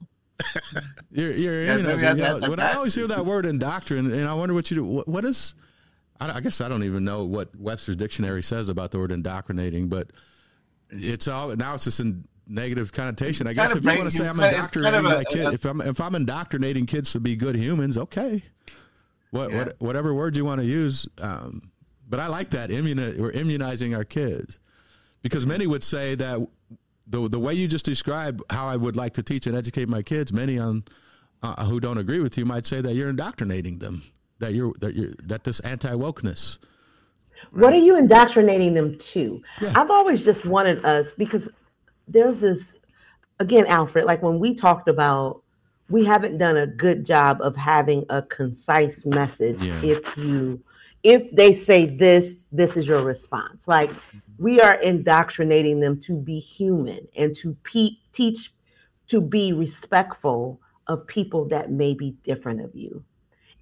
you're, 1.10 1.32
you're 1.32 1.64
Yeah, 1.64 1.74
immunizing. 1.74 2.18
yeah, 2.18 2.34
you 2.34 2.40
know, 2.40 2.50
when 2.50 2.60
I 2.60 2.74
always 2.74 2.94
hear 2.94 3.06
that 3.06 3.24
word 3.24 3.46
indoctrinate, 3.46 4.12
and 4.12 4.28
I 4.28 4.34
wonder 4.34 4.54
what 4.54 4.70
you 4.70 4.76
do. 4.76 4.84
What, 4.84 5.08
what 5.08 5.24
is? 5.24 5.54
I, 6.20 6.36
I 6.36 6.40
guess 6.40 6.60
I 6.60 6.68
don't 6.68 6.84
even 6.84 7.04
know 7.04 7.24
what 7.24 7.54
Webster's 7.58 7.96
dictionary 7.96 8.42
says 8.42 8.68
about 8.68 8.90
the 8.90 8.98
word 8.98 9.12
indoctrinating, 9.12 9.88
but 9.88 10.10
it's 10.90 11.26
all 11.28 11.54
now. 11.56 11.74
It's 11.74 11.84
just 11.84 12.00
in 12.00 12.24
negative 12.46 12.92
connotation. 12.92 13.46
I 13.46 13.52
guess 13.52 13.72
kind 13.72 13.78
if 13.78 13.92
you 13.92 13.98
want 13.98 14.10
to 14.10 14.16
say 14.16 14.28
I'm 14.28 14.40
it's 14.40 14.70
kind 14.72 14.86
of 14.86 15.04
indoctrinating 15.04 15.06
a- 15.06 15.14
my 15.16 15.24
kid, 15.24 15.46
a- 15.46 15.52
if 15.52 15.64
I'm 15.64 15.80
if 15.80 16.00
I'm 16.00 16.14
indoctrinating 16.14 16.86
kids 16.86 17.12
to 17.12 17.20
be 17.20 17.36
good 17.36 17.56
humans, 17.56 17.96
okay. 17.98 18.42
What, 19.30 19.50
Yeah. 19.50 19.58
what 19.58 19.74
whatever 19.78 20.12
word 20.14 20.36
you 20.36 20.44
want 20.44 20.60
to 20.60 20.66
use, 20.66 21.08
um, 21.22 21.62
but 22.08 22.20
I 22.20 22.26
like 22.26 22.50
that 22.50 22.70
immuni- 22.70 23.18
We're 23.18 23.32
immunizing 23.32 23.94
our 23.94 24.04
kids 24.04 24.58
because 25.22 25.46
many 25.46 25.66
would 25.66 25.82
say 25.84 26.14
that 26.16 26.46
the 27.06 27.28
the 27.28 27.38
way 27.38 27.54
you 27.54 27.66
just 27.68 27.84
described 27.84 28.42
how 28.50 28.66
I 28.66 28.76
would 28.76 28.96
like 28.96 29.14
to 29.14 29.22
teach 29.22 29.46
and 29.46 29.56
educate 29.56 29.88
my 29.88 30.02
kids, 30.02 30.32
many 30.32 30.58
on 30.58 30.84
uh, 31.42 31.64
who 31.64 31.80
don't 31.80 31.98
agree 31.98 32.20
with 32.20 32.36
you 32.38 32.44
might 32.44 32.66
say 32.66 32.80
that 32.82 32.94
you're 32.94 33.08
indoctrinating 33.08 33.78
them, 33.78 34.02
that 34.38 34.52
you're 34.52 34.74
that 34.80 34.94
you're 34.94 35.10
that 35.24 35.44
this 35.44 35.60
anti 35.60 35.92
wokeness. 35.92 36.58
What 37.52 37.72
are 37.72 37.78
you 37.78 37.96
indoctrinating 37.96 38.74
them 38.74 38.96
to? 38.98 39.42
Yeah. 39.60 39.72
I've 39.74 39.90
always 39.90 40.22
just 40.22 40.44
wanted 40.44 40.84
us 40.84 41.12
because 41.12 41.48
there's 42.08 42.38
this 42.38 42.74
again, 43.38 43.66
Alfred, 43.66 44.04
like 44.04 44.22
when 44.22 44.38
we 44.38 44.54
talked 44.54 44.88
about 44.88 45.42
we 45.92 46.04
haven't 46.04 46.38
done 46.38 46.56
a 46.56 46.66
good 46.66 47.04
job 47.04 47.40
of 47.42 47.54
having 47.54 48.04
a 48.08 48.22
concise 48.22 49.04
message 49.04 49.60
yeah. 49.62 49.80
if 49.82 50.16
you 50.16 50.60
if 51.02 51.30
they 51.34 51.52
say 51.52 51.84
this 51.84 52.36
this 52.50 52.76
is 52.76 52.88
your 52.88 53.02
response 53.02 53.68
like 53.68 53.90
we 54.38 54.60
are 54.60 54.76
indoctrinating 54.76 55.80
them 55.80 56.00
to 56.00 56.14
be 56.14 56.38
human 56.38 57.06
and 57.16 57.36
to 57.36 57.54
pe- 57.64 57.98
teach 58.12 58.52
to 59.08 59.20
be 59.20 59.52
respectful 59.52 60.60
of 60.86 61.06
people 61.06 61.44
that 61.46 61.70
may 61.70 61.92
be 61.92 62.12
different 62.24 62.60
of 62.60 62.74
you 62.74 63.04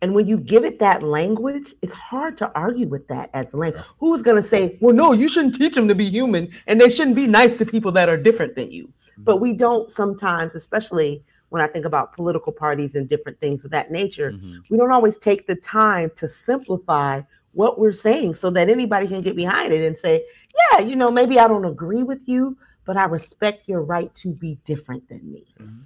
and 0.02 0.14
when 0.14 0.26
you 0.26 0.38
give 0.38 0.64
it 0.64 0.78
that 0.78 1.02
language, 1.02 1.74
it's 1.82 1.92
hard 1.92 2.36
to 2.38 2.50
argue 2.54 2.88
with 2.88 3.06
that 3.08 3.30
as 3.34 3.52
language. 3.52 3.84
Who's 3.98 4.22
going 4.22 4.36
to 4.36 4.42
say, 4.42 4.78
well, 4.80 4.94
no, 4.94 5.12
you 5.12 5.28
shouldn't 5.28 5.56
teach 5.56 5.74
them 5.74 5.88
to 5.88 5.94
be 5.94 6.08
human 6.08 6.50
and 6.66 6.80
they 6.80 6.88
shouldn't 6.88 7.16
be 7.16 7.26
nice 7.26 7.56
to 7.58 7.66
people 7.66 7.92
that 7.92 8.08
are 8.08 8.16
different 8.16 8.54
than 8.54 8.70
you? 8.70 8.92
But 9.18 9.36
we 9.36 9.52
don't 9.52 9.90
sometimes, 9.90 10.54
especially 10.54 11.22
when 11.50 11.60
I 11.60 11.66
think 11.66 11.84
about 11.84 12.16
political 12.16 12.52
parties 12.52 12.94
and 12.94 13.08
different 13.08 13.38
things 13.40 13.64
of 13.64 13.70
that 13.72 13.90
nature, 13.90 14.30
mm-hmm. 14.30 14.60
we 14.70 14.78
don't 14.78 14.92
always 14.92 15.18
take 15.18 15.46
the 15.46 15.56
time 15.56 16.10
to 16.16 16.28
simplify 16.28 17.20
what 17.52 17.78
we're 17.78 17.92
saying 17.92 18.36
so 18.36 18.48
that 18.50 18.70
anybody 18.70 19.08
can 19.08 19.20
get 19.20 19.36
behind 19.36 19.72
it 19.72 19.84
and 19.84 19.98
say, 19.98 20.24
yeah, 20.72 20.80
you 20.80 20.96
know, 20.96 21.10
maybe 21.10 21.38
I 21.38 21.48
don't 21.48 21.64
agree 21.64 22.04
with 22.04 22.26
you, 22.28 22.56
but 22.86 22.96
I 22.96 23.04
respect 23.04 23.68
your 23.68 23.82
right 23.82 24.14
to 24.14 24.32
be 24.32 24.58
different 24.64 25.06
than 25.08 25.30
me. 25.30 25.44
Mm-hmm. 25.60 25.80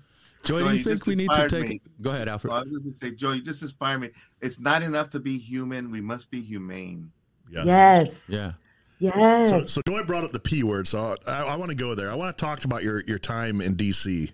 Joy, 0.44 0.60
do 0.60 0.64
you, 0.66 0.72
you 0.72 0.82
think 0.82 1.06
we 1.06 1.14
need 1.14 1.30
to 1.34 1.48
take? 1.48 1.68
Me. 1.68 1.80
Go 2.00 2.10
ahead, 2.10 2.28
Alfred. 2.28 2.52
Well, 2.52 2.60
I 2.60 2.64
was 2.64 2.72
going 2.72 2.84
to 2.84 2.92
say, 2.92 3.10
Joy, 3.12 3.32
you 3.32 3.42
just 3.42 3.62
inspired 3.62 4.00
me. 4.00 4.10
It's 4.40 4.60
not 4.60 4.82
enough 4.82 5.10
to 5.10 5.20
be 5.20 5.38
human; 5.38 5.90
we 5.90 6.00
must 6.00 6.30
be 6.30 6.40
humane. 6.42 7.10
Yes. 7.50 7.66
yes. 7.66 8.24
Yeah. 8.28 8.52
Yes. 8.98 9.50
So, 9.50 9.66
so 9.66 9.80
Joy 9.86 10.02
brought 10.04 10.24
up 10.24 10.32
the 10.32 10.40
P 10.40 10.62
word, 10.62 10.86
so 10.86 11.16
I, 11.26 11.42
I 11.42 11.56
want 11.56 11.70
to 11.70 11.74
go 11.74 11.94
there. 11.94 12.10
I 12.10 12.14
want 12.14 12.36
to 12.36 12.44
talk 12.44 12.64
about 12.64 12.82
your 12.82 13.02
your 13.02 13.18
time 13.18 13.60
in 13.60 13.74
D.C. 13.74 14.32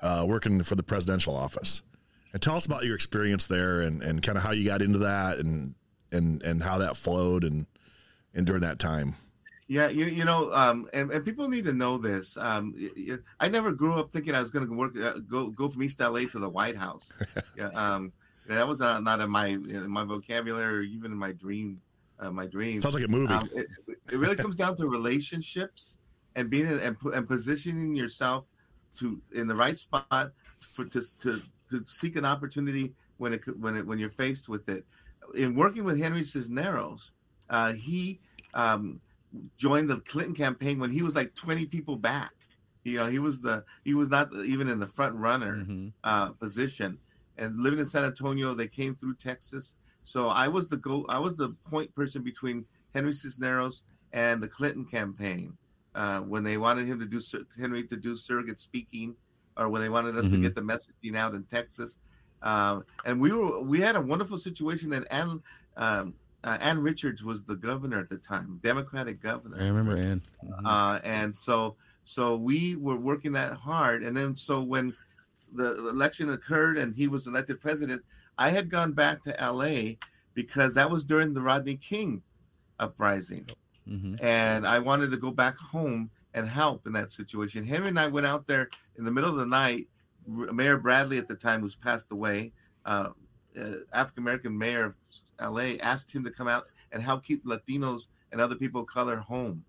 Uh, 0.00 0.24
working 0.28 0.62
for 0.62 0.74
the 0.74 0.82
presidential 0.82 1.34
office, 1.34 1.82
and 2.32 2.42
tell 2.42 2.56
us 2.56 2.66
about 2.66 2.84
your 2.84 2.94
experience 2.94 3.46
there, 3.46 3.80
and, 3.80 4.02
and 4.02 4.22
kind 4.22 4.36
of 4.36 4.44
how 4.44 4.52
you 4.52 4.64
got 4.66 4.82
into 4.82 4.98
that, 4.98 5.38
and 5.38 5.74
and 6.12 6.42
and 6.42 6.62
how 6.62 6.78
that 6.78 6.96
flowed, 6.96 7.44
and 7.44 7.66
and 8.34 8.46
during 8.46 8.62
that 8.62 8.78
time. 8.78 9.16
Yeah, 9.68 9.88
you 9.88 10.06
you 10.06 10.24
know, 10.24 10.52
um, 10.52 10.88
and, 10.94 11.10
and 11.10 11.24
people 11.24 11.48
need 11.48 11.64
to 11.64 11.72
know 11.72 11.98
this. 11.98 12.36
Um, 12.36 12.74
I 13.40 13.48
never 13.48 13.72
grew 13.72 13.94
up 13.94 14.12
thinking 14.12 14.34
I 14.34 14.40
was 14.40 14.50
going 14.50 14.66
to 14.66 14.72
work 14.72 14.96
uh, 14.96 15.18
go 15.28 15.50
go 15.50 15.68
from 15.68 15.82
East 15.82 15.98
LA 15.98 16.20
to 16.30 16.38
the 16.38 16.48
White 16.48 16.76
House. 16.76 17.12
yeah, 17.56 17.70
um, 17.74 18.12
that 18.48 18.66
was 18.66 18.78
not, 18.78 19.02
not 19.02 19.20
in 19.20 19.28
my 19.28 19.48
in 19.48 19.90
my 19.90 20.04
vocabulary 20.04 20.78
or 20.78 20.82
even 20.82 21.10
in 21.10 21.18
my 21.18 21.32
dream 21.32 21.80
uh, 22.20 22.30
my 22.30 22.46
dreams. 22.46 22.82
Sounds 22.82 22.94
like 22.94 23.04
a 23.04 23.08
movie. 23.08 23.32
Um, 23.32 23.50
it, 23.54 23.66
it, 24.10 24.16
really 24.16 24.36
comes 24.36 24.56
down 24.56 24.76
to 24.76 24.88
relationships 24.88 25.98
and 26.34 26.48
being 26.48 26.66
in, 26.66 26.78
and, 26.78 26.96
and 27.14 27.26
positioning 27.26 27.94
yourself 27.94 28.46
to 28.98 29.20
in 29.34 29.46
the 29.46 29.54
right 29.54 29.76
spot 29.76 30.32
for 30.74 30.84
to 30.84 31.02
to, 31.20 31.42
to 31.70 31.84
seek 31.86 32.16
an 32.16 32.24
opportunity 32.24 32.94
when 33.18 33.32
it 33.32 33.42
when 33.58 33.76
it 33.76 33.86
when 33.86 33.98
you're 33.98 34.10
faced 34.10 34.48
with 34.48 34.68
it. 34.68 34.84
In 35.34 35.56
working 35.56 35.82
with 35.84 36.00
Henry 36.00 36.22
Cisneros, 36.22 37.10
uh, 37.50 37.72
he 37.72 38.20
um, 38.54 39.00
joined 39.56 39.88
the 39.88 40.00
Clinton 40.00 40.34
campaign 40.34 40.78
when 40.78 40.90
he 40.90 41.02
was 41.02 41.14
like 41.14 41.34
20 41.34 41.66
people 41.66 41.96
back. 41.96 42.32
You 42.84 42.98
know, 42.98 43.06
he 43.06 43.18
was 43.18 43.40
the 43.40 43.64
he 43.84 43.94
was 43.94 44.08
not 44.08 44.32
even 44.44 44.68
in 44.68 44.78
the 44.78 44.86
front 44.86 45.14
runner 45.16 45.56
mm-hmm. 45.56 45.88
uh, 46.04 46.30
position. 46.32 46.98
And 47.38 47.60
living 47.60 47.78
in 47.78 47.86
San 47.86 48.04
Antonio, 48.04 48.54
they 48.54 48.68
came 48.68 48.94
through 48.94 49.16
Texas. 49.16 49.74
So 50.04 50.28
I 50.28 50.48
was 50.48 50.68
the 50.68 50.76
go 50.76 51.04
I 51.08 51.18
was 51.18 51.36
the 51.36 51.50
point 51.68 51.92
person 51.94 52.22
between 52.22 52.64
Henry 52.94 53.12
Cisneros 53.12 53.82
and 54.12 54.42
the 54.42 54.48
Clinton 54.48 54.84
campaign 54.84 55.56
uh, 55.96 56.20
when 56.20 56.44
they 56.44 56.58
wanted 56.58 56.86
him 56.86 57.00
to 57.00 57.06
do 57.06 57.20
Henry 57.58 57.82
to 57.84 57.96
do 57.96 58.16
surrogate 58.16 58.60
speaking, 58.60 59.16
or 59.56 59.68
when 59.68 59.82
they 59.82 59.88
wanted 59.88 60.16
us 60.16 60.26
mm-hmm. 60.26 60.36
to 60.36 60.40
get 60.42 60.54
the 60.54 60.60
messaging 60.60 61.16
out 61.16 61.34
in 61.34 61.42
Texas. 61.44 61.98
Um, 62.42 62.84
and 63.04 63.20
we 63.20 63.32
were 63.32 63.62
we 63.62 63.80
had 63.80 63.96
a 63.96 64.00
wonderful 64.00 64.38
situation 64.38 64.90
that 64.90 65.06
Ann 65.10 65.42
um, 65.76 66.14
uh, 66.46 66.56
Ann 66.60 66.78
Richards 66.78 67.24
was 67.24 67.42
the 67.42 67.56
governor 67.56 67.98
at 67.98 68.08
the 68.08 68.18
time, 68.18 68.60
Democratic 68.62 69.20
governor. 69.20 69.56
I 69.60 69.66
remember 69.66 69.96
Ann. 69.96 70.22
Mm-hmm. 70.44 70.66
Uh, 70.66 71.00
and 71.04 71.34
so 71.34 71.74
so 72.04 72.36
we 72.36 72.76
were 72.76 72.96
working 72.96 73.32
that 73.32 73.54
hard, 73.54 74.04
and 74.04 74.16
then 74.16 74.36
so 74.36 74.62
when 74.62 74.94
the 75.52 75.88
election 75.88 76.30
occurred 76.30 76.78
and 76.78 76.94
he 76.94 77.08
was 77.08 77.26
elected 77.26 77.60
president, 77.60 78.02
I 78.38 78.50
had 78.50 78.70
gone 78.70 78.92
back 78.92 79.24
to 79.24 79.40
L.A. 79.40 79.98
because 80.34 80.74
that 80.74 80.88
was 80.88 81.04
during 81.04 81.34
the 81.34 81.42
Rodney 81.42 81.76
King 81.76 82.22
uprising, 82.78 83.48
mm-hmm. 83.88 84.14
and 84.24 84.66
I 84.68 84.78
wanted 84.78 85.10
to 85.10 85.16
go 85.16 85.32
back 85.32 85.56
home 85.56 86.10
and 86.32 86.46
help 86.46 86.86
in 86.86 86.92
that 86.92 87.10
situation. 87.10 87.66
Henry 87.66 87.88
and 87.88 87.98
I 87.98 88.06
went 88.06 88.26
out 88.26 88.46
there 88.46 88.70
in 88.98 89.04
the 89.04 89.10
middle 89.10 89.30
of 89.30 89.36
the 89.36 89.46
night. 89.46 89.88
Mayor 90.28 90.76
Bradley 90.76 91.18
at 91.18 91.26
the 91.26 91.34
time, 91.34 91.60
who's 91.60 91.76
passed 91.76 92.12
away, 92.12 92.52
uh, 92.84 93.08
uh, 93.58 93.76
African 93.92 94.22
American 94.22 94.56
mayor 94.56 94.84
of 94.84 94.94
LA, 95.54 95.76
asked 95.80 96.12
him 96.12 96.24
to 96.24 96.30
come 96.30 96.48
out 96.48 96.66
and 96.92 97.02
help 97.02 97.24
keep 97.24 97.44
Latinos 97.44 98.06
and 98.32 98.40
other 98.40 98.54
people 98.54 98.82
of 98.82 98.86
color 98.86 99.16
home 99.16 99.64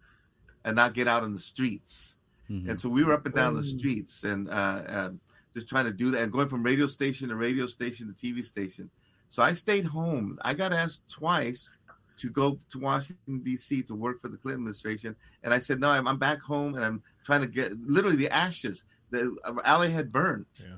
and 0.65 0.75
not 0.75 0.93
get 0.93 1.07
out 1.07 1.23
in 1.23 1.33
the 1.33 1.39
streets. 1.39 2.17
Mm-hmm. 2.49 2.69
And 2.69 2.79
so 2.79 2.89
we 2.89 3.03
were 3.03 3.13
up 3.13 3.25
and 3.25 3.35
down 3.35 3.55
the 3.55 3.63
streets 3.63 4.23
and 4.23 4.49
uh, 4.49 4.51
uh, 4.51 5.09
just 5.53 5.67
trying 5.67 5.85
to 5.85 5.91
do 5.91 6.11
that 6.11 6.21
and 6.21 6.31
going 6.31 6.47
from 6.47 6.63
radio 6.63 6.87
station 6.87 7.29
to 7.29 7.35
radio 7.35 7.65
station 7.67 8.13
to 8.13 8.13
TV 8.13 8.45
station. 8.45 8.89
So 9.29 9.43
I 9.43 9.53
stayed 9.53 9.85
home. 9.85 10.37
I 10.41 10.53
got 10.53 10.71
asked 10.71 11.09
twice 11.09 11.73
to 12.17 12.29
go 12.29 12.57
to 12.69 12.79
Washington 12.79 13.41
D.C. 13.43 13.83
to 13.83 13.95
work 13.95 14.21
for 14.21 14.27
the 14.27 14.37
Clinton 14.37 14.61
administration, 14.61 15.15
and 15.43 15.53
I 15.53 15.59
said 15.59 15.79
no. 15.79 15.89
I'm, 15.89 16.07
I'm 16.07 16.17
back 16.17 16.39
home, 16.39 16.75
and 16.75 16.83
I'm 16.83 17.03
trying 17.23 17.41
to 17.41 17.47
get 17.47 17.73
literally 17.79 18.15
the 18.15 18.33
ashes. 18.33 18.83
The 19.11 19.35
alley 19.63 19.91
had 19.91 20.11
burned, 20.11 20.45
yeah. 20.59 20.77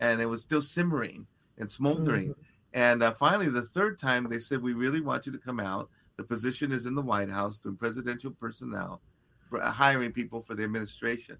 and 0.00 0.20
it 0.20 0.26
was 0.26 0.42
still 0.42 0.60
simmering 0.60 1.26
and 1.58 1.70
smoldering. 1.70 2.30
Mm-hmm. 2.30 2.40
And 2.74 3.02
uh, 3.02 3.14
finally, 3.14 3.48
the 3.48 3.62
third 3.62 3.98
time, 3.98 4.28
they 4.28 4.40
said, 4.40 4.62
"We 4.62 4.72
really 4.72 5.00
want 5.00 5.26
you 5.26 5.32
to 5.32 5.38
come 5.38 5.60
out. 5.60 5.88
The 6.16 6.24
position 6.24 6.72
is 6.72 6.86
in 6.86 6.94
the 6.94 7.02
White 7.02 7.30
House, 7.30 7.58
doing 7.58 7.76
presidential 7.76 8.32
personnel, 8.32 9.00
hiring 9.52 10.12
people 10.12 10.40
for 10.42 10.54
the 10.54 10.64
administration." 10.64 11.38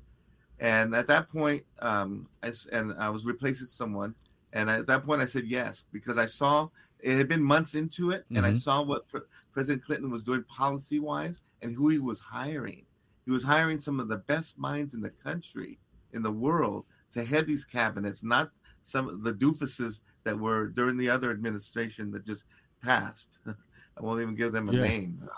And 0.61 0.95
at 0.95 1.09
that 1.09 1.29
point, 1.29 1.65
um, 1.81 2.29
I, 2.43 2.53
and 2.73 2.95
I 2.99 3.09
was 3.11 3.25
replacing 3.25 3.67
someone. 3.67 4.15
And 4.53 4.71
at 4.71 4.87
that 4.87 5.05
point, 5.05 5.21
I 5.21 5.27
said 5.27 5.45
yes 5.47 5.85
because 5.93 6.17
I 6.17 6.27
saw 6.27 6.69
it 7.01 7.19
had 7.19 7.29
been 7.29 7.43
months 7.43 7.75
into 7.75 8.13
it, 8.13 8.25
and 8.31 8.39
mm-hmm. 8.39 8.55
I 8.55 8.59
saw 8.59 8.83
what 8.83 9.09
Pre- 9.09 9.21
President 9.53 9.85
Clinton 9.85 10.11
was 10.11 10.25
doing 10.25 10.43
policy 10.45 11.01
wise 11.01 11.41
and 11.61 11.73
who 11.73 11.89
he 11.89 11.99
was 11.99 12.19
hiring. 12.19 12.87
He 13.27 13.31
was 13.31 13.45
hiring 13.45 13.79
some 13.79 14.01
of 14.01 14.09
the 14.09 14.19
best 14.19 14.59
minds 14.59 14.95
in 14.95 15.01
the 15.01 15.11
country, 15.11 15.79
in 16.13 16.23
the 16.23 16.33
world, 16.33 16.87
to 17.13 17.25
head 17.25 17.47
these 17.47 17.65
cabinets, 17.65 18.23
not 18.23 18.51
some 18.85 19.09
of 19.09 19.23
the 19.25 19.33
doofuses 19.33 20.01
that 20.25 20.39
were 20.39 20.69
during 20.69 20.97
the 20.97 21.11
other 21.11 21.31
administration 21.31 22.11
that 22.13 22.25
just 22.25 22.45
passed. 22.83 23.39
I 23.47 24.03
won't 24.03 24.21
even 24.21 24.35
give 24.35 24.53
them 24.53 24.69
a 24.69 24.73
yeah. 24.73 24.83
name. 24.83 25.29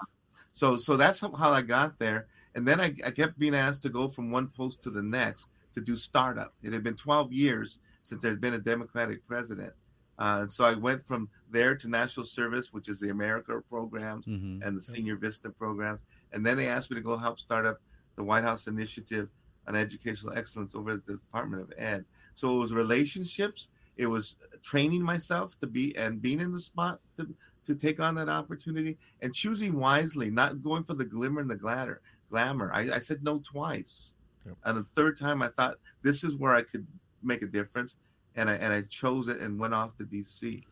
So, 0.52 0.76
so 0.76 0.96
that's 0.96 1.20
how 1.20 1.52
I 1.52 1.62
got 1.62 1.98
there. 1.98 2.26
And 2.54 2.66
then 2.66 2.80
I, 2.80 2.94
I 3.04 3.10
kept 3.10 3.38
being 3.38 3.54
asked 3.54 3.82
to 3.82 3.88
go 3.88 4.08
from 4.08 4.30
one 4.30 4.48
post 4.48 4.82
to 4.82 4.90
the 4.90 5.02
next 5.02 5.48
to 5.74 5.80
do 5.80 5.96
startup. 5.96 6.54
It 6.62 6.72
had 6.72 6.82
been 6.82 6.96
12 6.96 7.32
years 7.32 7.78
since 8.02 8.22
there 8.22 8.30
had 8.30 8.40
been 8.40 8.54
a 8.54 8.58
Democratic 8.58 9.26
president. 9.26 9.72
Uh, 10.18 10.46
so 10.48 10.64
I 10.64 10.74
went 10.74 11.06
from 11.06 11.28
there 11.50 11.76
to 11.76 11.88
National 11.88 12.24
Service, 12.24 12.72
which 12.72 12.88
is 12.88 12.98
the 12.98 13.08
AmeriCorps 13.08 13.64
programs 13.68 14.26
mm-hmm. 14.26 14.62
and 14.62 14.76
the 14.76 14.82
Senior 14.82 15.16
Vista 15.16 15.50
programs. 15.50 16.00
And 16.32 16.44
then 16.44 16.56
they 16.56 16.68
asked 16.68 16.90
me 16.90 16.96
to 16.96 17.02
go 17.02 17.16
help 17.16 17.38
start 17.38 17.66
up 17.66 17.80
the 18.16 18.24
White 18.24 18.44
House 18.44 18.66
Initiative 18.66 19.28
on 19.68 19.76
Educational 19.76 20.36
Excellence 20.36 20.74
over 20.74 20.92
at 20.92 21.04
the 21.04 21.14
Department 21.14 21.62
of 21.62 21.72
Ed. 21.76 22.04
So 22.36 22.54
it 22.54 22.58
was 22.58 22.72
relationships, 22.72 23.68
it 23.96 24.06
was 24.06 24.36
training 24.62 25.02
myself 25.02 25.58
to 25.60 25.66
be 25.66 25.96
and 25.96 26.20
being 26.20 26.40
in 26.40 26.52
the 26.52 26.60
spot 26.60 27.00
to, 27.16 27.34
to 27.66 27.74
take 27.74 27.98
on 27.98 28.14
that 28.16 28.28
opportunity 28.28 28.96
and 29.22 29.34
choosing 29.34 29.78
wisely, 29.78 30.30
not 30.30 30.62
going 30.62 30.84
for 30.84 30.94
the 30.94 31.04
glimmer 31.04 31.40
and 31.40 31.50
the 31.50 31.56
glamour 31.56 32.00
glamour. 32.30 32.70
I, 32.72 32.96
I 32.96 32.98
said 32.98 33.22
no 33.22 33.38
twice. 33.38 34.16
Yep. 34.44 34.56
And 34.64 34.78
the 34.78 34.84
third 34.94 35.18
time, 35.18 35.42
I 35.42 35.48
thought 35.48 35.76
this 36.02 36.24
is 36.24 36.36
where 36.36 36.54
I 36.54 36.62
could 36.62 36.86
make 37.22 37.42
a 37.42 37.46
difference, 37.46 37.96
and 38.36 38.48
I 38.48 38.54
and 38.54 38.72
I 38.72 38.82
chose 38.82 39.28
it 39.28 39.40
and 39.40 39.58
went 39.58 39.74
off 39.74 39.96
to 39.96 40.04
DC. 40.04 40.62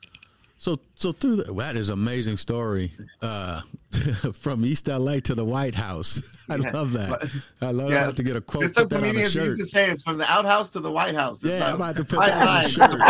So, 0.56 0.78
so 0.94 1.12
through 1.12 1.36
the, 1.36 1.52
that 1.54 1.76
is 1.76 1.88
an 1.88 1.94
amazing 1.94 2.36
story 2.36 2.92
uh, 3.20 3.62
from 4.34 4.64
East 4.64 4.86
LA 4.86 5.20
to 5.20 5.34
the 5.34 5.44
White 5.44 5.74
House. 5.74 6.22
I 6.48 6.56
yeah. 6.56 6.70
love 6.70 6.92
that. 6.92 7.30
I 7.60 7.70
love 7.70 7.90
yeah. 7.90 8.10
to 8.10 8.22
get 8.22 8.36
a 8.36 8.40
quote. 8.40 8.72
Some 8.72 8.88
comedians 8.88 9.34
used 9.34 9.60
to 9.60 9.66
say 9.66 9.90
it's 9.90 10.02
from 10.02 10.18
the 10.18 10.30
outhouse 10.30 10.70
to 10.70 10.80
the 10.80 10.90
White 10.90 11.14
House. 11.14 11.42
It's 11.42 11.52
yeah, 11.52 11.68
I'm 11.70 11.76
about 11.76 11.96
to 11.96 12.04
put 12.04 12.20
that 12.20 12.48
on 12.48 12.64
a 12.64 12.68
shirt. 12.68 13.00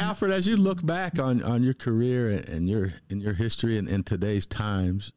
Alfred, 0.00 0.32
as 0.32 0.48
you 0.48 0.56
look 0.56 0.84
back 0.84 1.18
on, 1.18 1.42
on 1.42 1.62
your 1.62 1.74
career 1.74 2.30
and 2.30 2.68
your 2.68 2.92
in 3.10 3.20
your 3.20 3.34
history 3.34 3.78
and 3.78 3.88
in 3.88 4.02
today's 4.04 4.46
times, 4.46 5.12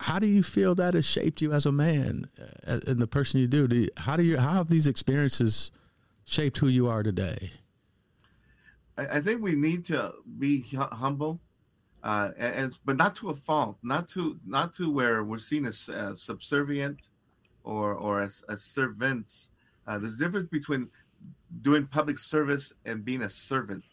how 0.00 0.18
do 0.18 0.26
you 0.26 0.42
feel 0.42 0.74
that 0.76 0.94
has 0.94 1.04
shaped 1.04 1.40
you 1.40 1.52
as 1.52 1.66
a 1.66 1.72
man 1.72 2.26
uh, 2.66 2.80
and 2.86 2.98
the 2.98 3.06
person 3.06 3.40
you 3.40 3.46
do? 3.46 3.66
do 3.66 3.76
you, 3.76 3.88
how 3.96 4.16
do 4.16 4.22
you 4.22 4.36
how 4.38 4.52
have 4.52 4.68
these 4.68 4.86
experiences 4.86 5.70
shaped 6.24 6.58
who 6.58 6.68
you 6.68 6.88
are 6.88 7.02
today? 7.02 7.50
I, 8.98 9.20
think 9.20 9.42
we 9.42 9.54
need 9.54 9.84
to 9.86 10.12
be 10.38 10.64
humble, 10.74 11.40
uh, 12.02 12.30
and, 12.38 12.76
but 12.84 12.96
not 12.96 13.14
to 13.16 13.30
a 13.30 13.34
fault, 13.34 13.78
not 13.82 14.08
to 14.08 14.38
not 14.44 14.72
to 14.74 14.90
where 14.90 15.24
we're 15.24 15.38
seen 15.38 15.66
as 15.66 15.88
uh, 15.88 16.14
subservient 16.14 17.08
or 17.64 17.94
or 17.94 18.22
as, 18.22 18.42
as 18.48 18.62
servants. 18.62 19.50
Uh, 19.86 19.98
there's 19.98 20.16
a 20.16 20.24
difference 20.24 20.48
between 20.50 20.88
doing 21.62 21.86
public 21.86 22.18
service 22.18 22.72
and 22.84 23.04
being 23.04 23.22
a 23.22 23.30
servant. 23.30 23.84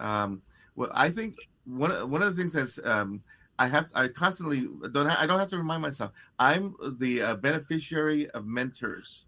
Um, 0.00 0.42
well, 0.76 0.90
I 0.94 1.10
think 1.10 1.36
one 1.64 2.10
one 2.10 2.22
of 2.22 2.34
the 2.34 2.40
things 2.40 2.52
that's 2.54 2.78
um, 2.84 3.22
I 3.58 3.66
have 3.66 3.88
I 3.94 4.08
constantly 4.08 4.68
don't 4.92 5.06
I 5.08 5.26
don't 5.26 5.38
have 5.38 5.48
to 5.48 5.58
remind 5.58 5.82
myself 5.82 6.12
I'm 6.38 6.74
the 6.98 7.22
uh, 7.22 7.34
beneficiary 7.34 8.30
of 8.30 8.46
mentors, 8.46 9.26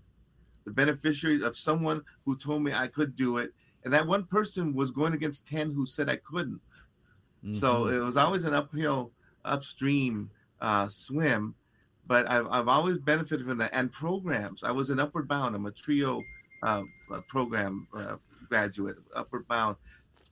the 0.65 0.73
beneficiary 0.73 1.43
of 1.43 1.57
someone 1.57 2.03
who 2.25 2.37
told 2.37 2.63
me 2.63 2.73
I 2.73 2.87
could 2.87 3.17
do 3.17 3.39
it, 3.39 3.53
and 3.85 3.93
that 3.93 4.07
one 4.07 4.25
person 4.25 4.75
was 4.75 4.91
going 4.91 5.13
against 5.15 5.47
ten 5.47 5.73
who 5.73 5.87
said 5.87 6.09
I 6.09 6.17
couldn't. 6.17 6.61
Mm-hmm. 7.45 7.55
So 7.55 7.87
it 7.87 7.99
was 7.99 8.17
always 8.17 8.45
an 8.45 8.55
uphill, 8.55 9.13
upstream 9.45 10.31
uh, 10.61 10.89
swim, 10.89 11.55
but 12.07 12.29
I've 12.29 12.47
I've 12.49 12.69
always 12.69 12.99
benefited 12.99 13.47
from 13.47 13.59
that 13.59 13.71
and 13.73 13.91
programs. 13.91 14.63
I 14.63 14.71
was 14.71 14.91
in 14.91 15.01
Upward 15.01 15.29
Bound. 15.29 15.55
I'm 15.55 15.67
a 15.67 15.71
trio 15.71 16.23
uh, 16.63 16.83
program 17.29 17.87
uh, 17.97 18.17
graduate, 18.49 18.97
Upward 19.15 19.49
Bound. 19.49 19.77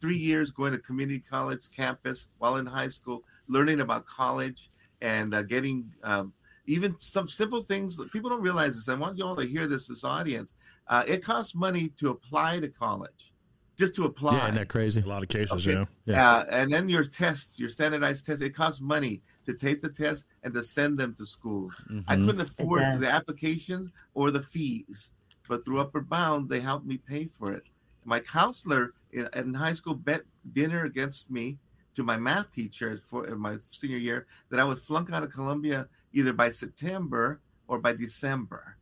Three 0.01 0.16
years 0.16 0.53
going 0.53 0.72
to 0.72 0.78
community 0.78 1.18
college 1.18 1.70
campus 1.74 2.28
while 2.38 2.57
in 2.57 2.66
high 2.66 2.88
school 2.88 3.24
learning 3.49 3.80
about 3.80 4.07
college 4.07 4.70
and 5.01 5.34
uh, 5.34 5.42
getting 5.42 5.90
um, 6.05 6.32
even 6.66 6.99
some 7.01 7.28
simple 7.28 7.62
things 7.62 7.96
that 7.96 8.12
people 8.12 8.30
don't 8.30 8.42
realize 8.42 8.74
this. 8.76 8.88
I 8.88 8.94
want 8.94 9.16
you 9.16 9.24
all 9.24 9.36
to 9.36 9.46
hear 9.46 9.66
this, 9.66 9.88
this 9.88 10.05
audience. 10.05 10.53
Uh, 10.86 11.03
it 11.07 11.24
costs 11.24 11.55
money 11.55 11.88
to 11.99 12.11
apply 12.11 12.61
to 12.61 12.68
college, 12.68 13.32
just 13.79 13.95
to 13.95 14.05
apply. 14.05 14.37
Yeah, 14.37 14.43
isn't 14.45 14.55
that 14.57 14.68
crazy? 14.68 15.01
A 15.01 15.07
lot 15.07 15.22
of 15.22 15.29
cases, 15.29 15.66
okay. 15.66 15.79
yeah. 16.05 16.14
yeah. 16.14 16.31
Uh, 16.31 16.45
and 16.51 16.72
then 16.72 16.89
your 16.89 17.05
tests, 17.05 17.59
your 17.59 17.68
standardized 17.68 18.26
tests, 18.26 18.43
it 18.43 18.55
costs 18.55 18.81
money 18.81 19.22
to 19.47 19.55
take 19.55 19.81
the 19.81 19.89
test 19.89 20.26
and 20.43 20.53
to 20.53 20.62
send 20.62 20.99
them 20.99 21.14
to 21.14 21.24
schools. 21.24 21.74
Mm-hmm. 21.91 22.01
I 22.09 22.16
couldn't 22.16 22.41
afford 22.41 23.01
the 23.01 23.11
application 23.11 23.93
or 24.14 24.31
the 24.31 24.43
fees, 24.43 25.12
but 25.49 25.64
through 25.64 25.81
Upward 25.81 26.09
Bound, 26.09 26.49
they 26.49 26.61
helped 26.61 26.87
me 26.87 26.99
pay 26.99 27.26
for 27.26 27.53
it. 27.53 27.62
My 28.05 28.20
counselor 28.20 28.95
in, 29.12 29.29
in 29.35 29.55
high 29.55 29.72
school 29.74 29.95
bet 29.95 30.22
dinner 30.53 30.85
against 30.85 31.31
me 31.31 31.59
to 31.95 32.03
my 32.03 32.16
math 32.16 32.53
teacher 32.55 33.01
for 33.07 33.26
my 33.37 33.57
senior 33.70 33.97
year 33.97 34.26
that 34.51 34.61
I 34.61 34.64
would 34.64 34.79
flunk 34.79 35.12
out 35.12 35.22
of 35.22 35.33
Columbia 35.33 35.89
either 36.12 36.33
by 36.33 36.51
September 36.51 37.41
or 37.68 37.79
by 37.79 37.93
December. 37.93 38.78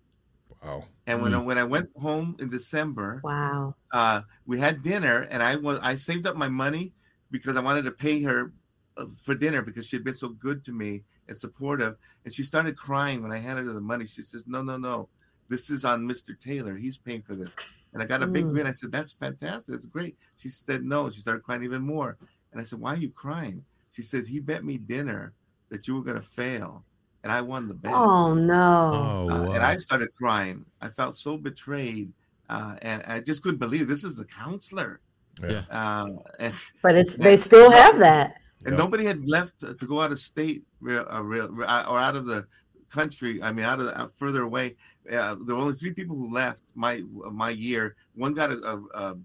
Wow. 0.67 0.85
And 1.07 1.23
when 1.23 1.33
mm. 1.33 1.37
I, 1.37 1.39
when 1.39 1.59
I 1.59 1.65
went 1.65 1.91
home 1.97 2.37
in 2.41 2.51
December, 2.51 3.21
wow, 3.23 3.75
uh, 3.93 4.23
we 4.47 4.59
had 4.59 4.83
dinner, 4.83 5.23
and 5.31 5.43
I 5.43 5.57
was 5.57 5.79
I 5.81 5.95
saved 5.97 6.27
up 6.27 6.37
my 6.37 6.49
money 6.49 6.93
because 7.31 7.57
I 7.57 7.61
wanted 7.61 7.85
to 7.85 7.93
pay 7.93 8.23
her 8.23 8.53
uh, 8.97 9.07
for 9.23 9.35
dinner 9.35 9.63
because 9.63 9.87
she 9.87 9.97
had 9.97 10.05
been 10.05 10.17
so 10.17 10.29
good 10.29 10.65
to 10.65 10.73
me 10.73 11.05
and 11.29 11.37
supportive. 11.37 11.97
And 12.25 12.35
she 12.35 12.43
started 12.43 12.77
crying 12.77 13.23
when 13.23 13.33
I 13.33 13.39
handed 13.39 13.67
her 13.67 13.73
the 13.73 13.81
money. 13.81 14.07
She 14.07 14.23
says, 14.23 14.45
"No, 14.47 14.63
no, 14.63 14.77
no, 14.77 15.09
this 15.49 15.71
is 15.71 15.85
on 15.85 16.07
Mr. 16.09 16.39
Taylor. 16.39 16.77
He's 16.77 16.99
paying 16.99 17.23
for 17.23 17.35
this." 17.35 17.55
And 17.93 18.03
I 18.03 18.07
got 18.07 18.23
a 18.23 18.27
big 18.27 18.45
mm. 18.47 18.53
grin. 18.53 18.67
I 18.67 18.73
said, 18.73 18.91
"That's 18.91 19.13
fantastic. 19.13 19.73
That's 19.73 19.87
great." 19.87 20.17
She 20.39 20.49
said, 20.49 20.83
"No." 20.85 21.09
She 21.11 21.21
started 21.21 21.45
crying 21.45 21.63
even 21.63 21.83
more. 21.83 22.17
And 22.57 22.63
I 22.63 22.65
said, 22.65 22.81
Why 22.81 22.95
are 22.95 22.99
you 22.99 23.11
crying? 23.11 23.63
She 23.93 24.01
says, 24.01 24.27
He 24.27 24.41
bet 24.41 24.65
me 24.65 24.79
dinner 24.79 25.35
that 25.69 25.87
you 25.87 25.95
were 25.95 26.03
going 26.03 26.17
to 26.17 26.27
fail. 26.27 26.85
And 27.27 27.33
I 27.33 27.41
won 27.41 27.67
the 27.67 27.75
bet. 27.75 27.93
Oh, 27.93 28.35
no. 28.35 28.91
Oh, 28.95 29.29
uh, 29.29 29.51
And 29.51 29.61
I 29.65 29.79
started 29.79 30.15
crying. 30.15 30.65
I 30.81 30.91
felt 30.91 31.17
so 31.17 31.37
betrayed. 31.37 32.13
Uh, 32.49 32.77
and 32.83 33.03
I 33.03 33.19
just 33.19 33.43
couldn't 33.43 33.59
believe 33.59 33.89
this 33.89 34.05
is 34.05 34.15
the 34.15 34.27
counselor. 34.27 35.01
Yeah. 35.43 35.63
Uh, 35.69 36.11
and, 36.39 36.55
but 36.83 36.95
it's 36.95 37.15
and, 37.15 37.25
they 37.25 37.37
still 37.37 37.73
have 37.73 37.99
that. 37.99 38.37
And 38.61 38.75
yep. 38.75 38.79
nobody 38.79 39.05
had 39.05 39.29
left 39.29 39.59
to 39.59 39.75
go 39.75 40.01
out 40.01 40.13
of 40.13 40.21
state 40.21 40.63
real, 40.81 41.05
uh, 41.13 41.21
real, 41.21 41.53
uh, 41.67 41.85
or 41.89 41.99
out 41.99 42.15
of 42.15 42.27
the 42.27 42.47
country. 42.93 43.43
I 43.43 43.51
mean, 43.51 43.65
out 43.65 43.81
of 43.81 43.89
out 43.89 44.13
further 44.15 44.43
away. 44.43 44.77
Uh, 45.11 45.35
there 45.45 45.57
were 45.57 45.63
only 45.63 45.75
three 45.75 45.95
people 45.95 46.15
who 46.15 46.33
left 46.33 46.63
my 46.77 47.03
my 47.33 47.51
year. 47.51 47.97
One 48.15 48.35
got 48.35 48.53
a, 48.53 48.59
a, 48.59 48.83
a 48.95 49.17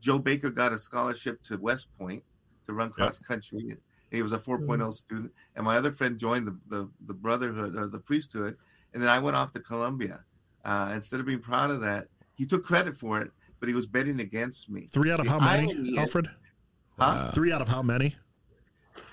Joe 0.00 0.18
Baker 0.18 0.48
got 0.48 0.72
a 0.72 0.78
scholarship 0.78 1.42
to 1.42 1.58
West 1.58 1.88
Point 1.98 2.24
to 2.64 2.72
run 2.72 2.88
cross 2.88 3.20
yep. 3.20 3.28
country. 3.28 3.76
He 4.12 4.22
was 4.22 4.32
a 4.32 4.38
4.0 4.38 4.66
mm-hmm. 4.66 4.90
student, 4.90 5.32
and 5.56 5.64
my 5.64 5.76
other 5.76 5.90
friend 5.90 6.18
joined 6.18 6.46
the, 6.46 6.56
the, 6.68 6.90
the 7.06 7.14
brotherhood 7.14 7.76
or 7.76 7.88
the 7.88 7.98
priesthood, 7.98 8.56
and 8.92 9.02
then 9.02 9.08
I 9.08 9.18
went 9.18 9.36
off 9.36 9.52
to 9.52 9.60
Columbia. 9.60 10.24
Uh, 10.64 10.92
instead 10.94 11.18
of 11.18 11.26
being 11.26 11.40
proud 11.40 11.70
of 11.70 11.80
that, 11.80 12.08
he 12.34 12.46
took 12.46 12.64
credit 12.64 12.96
for 12.96 13.20
it, 13.20 13.30
but 13.58 13.68
he 13.68 13.74
was 13.74 13.86
betting 13.86 14.20
against 14.20 14.68
me. 14.68 14.88
Three 14.92 15.10
out 15.10 15.20
of 15.20 15.26
the 15.26 15.32
how 15.32 15.40
many, 15.40 15.98
Alfred? 15.98 16.28
Huh? 16.98 17.30
Three 17.32 17.52
out 17.52 17.62
of 17.62 17.68
how 17.68 17.82
many? 17.82 18.16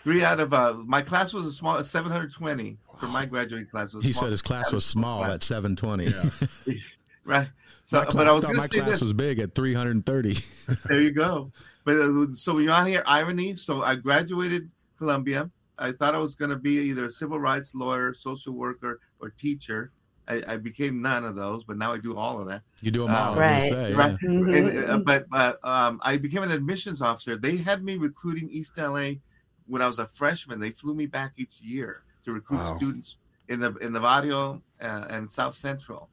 Three 0.03 0.23
out 0.23 0.39
of 0.39 0.53
uh, 0.53 0.73
my 0.85 1.01
class 1.01 1.33
was 1.33 1.45
a 1.45 1.51
small 1.51 1.81
720 1.83 2.77
for 2.99 3.07
my 3.07 3.25
graduating 3.25 3.67
class. 3.69 3.95
he 4.01 4.11
said 4.11 4.31
his 4.31 4.41
class 4.41 4.71
was 4.71 4.85
small 4.85 5.19
class. 5.19 5.35
at 5.35 5.43
720. 5.43 6.05
Yeah. 6.05 6.73
right. 7.25 7.47
So, 7.83 8.01
class, 8.01 8.15
but 8.15 8.27
I 8.27 8.31
was 8.31 8.45
I 8.45 8.51
my 8.51 8.67
class 8.67 8.87
this. 8.87 9.01
was 9.01 9.13
big 9.13 9.39
at 9.39 9.55
330. 9.55 10.37
there 10.87 11.01
you 11.01 11.11
go. 11.11 11.51
But 11.85 11.95
uh, 11.95 12.33
so 12.33 12.57
you 12.59 12.69
want 12.69 12.87
to 12.87 12.91
hear 12.91 13.03
irony? 13.05 13.55
So 13.55 13.83
I 13.83 13.95
graduated 13.95 14.71
Columbia. 14.99 15.49
I 15.79 15.91
thought 15.93 16.13
I 16.13 16.19
was 16.19 16.35
going 16.35 16.51
to 16.51 16.57
be 16.57 16.71
either 16.71 17.05
a 17.05 17.09
civil 17.09 17.39
rights 17.39 17.73
lawyer, 17.73 18.13
social 18.13 18.53
worker, 18.53 18.99
or 19.19 19.29
teacher. 19.31 19.91
I, 20.27 20.43
I, 20.47 20.57
became 20.57 21.01
none 21.01 21.25
of 21.25 21.35
those, 21.35 21.63
but 21.63 21.77
now 21.77 21.91
I 21.91 21.97
do 21.97 22.15
all 22.15 22.39
of 22.39 22.47
that. 22.49 22.61
You 22.81 22.91
do 22.91 23.07
them 23.07 23.15
all, 23.15 23.33
um, 23.33 23.39
right? 23.39 23.71
Say, 23.71 23.93
right. 23.95 24.15
Yeah. 24.21 24.29
And, 24.29 24.89
uh, 24.91 24.97
but 24.99 25.27
but 25.29 25.57
um, 25.65 25.99
I 26.03 26.17
became 26.17 26.43
an 26.43 26.51
admissions 26.51 27.01
officer. 27.01 27.35
They 27.35 27.57
had 27.57 27.83
me 27.83 27.97
recruiting 27.97 28.47
East 28.51 28.77
LA 28.77 29.13
when 29.65 29.81
I 29.81 29.87
was 29.87 29.97
a 29.97 30.05
freshman. 30.05 30.59
They 30.59 30.69
flew 30.69 30.93
me 30.93 31.07
back 31.07 31.31
each 31.37 31.59
year 31.61 32.03
to 32.25 32.33
recruit 32.33 32.59
wow. 32.59 32.77
students 32.77 33.17
in 33.47 33.59
the 33.59 33.73
in 33.77 33.91
the 33.91 34.01
barrio 34.01 34.61
uh, 34.81 35.05
and 35.09 35.31
South 35.31 35.55
Central. 35.55 36.09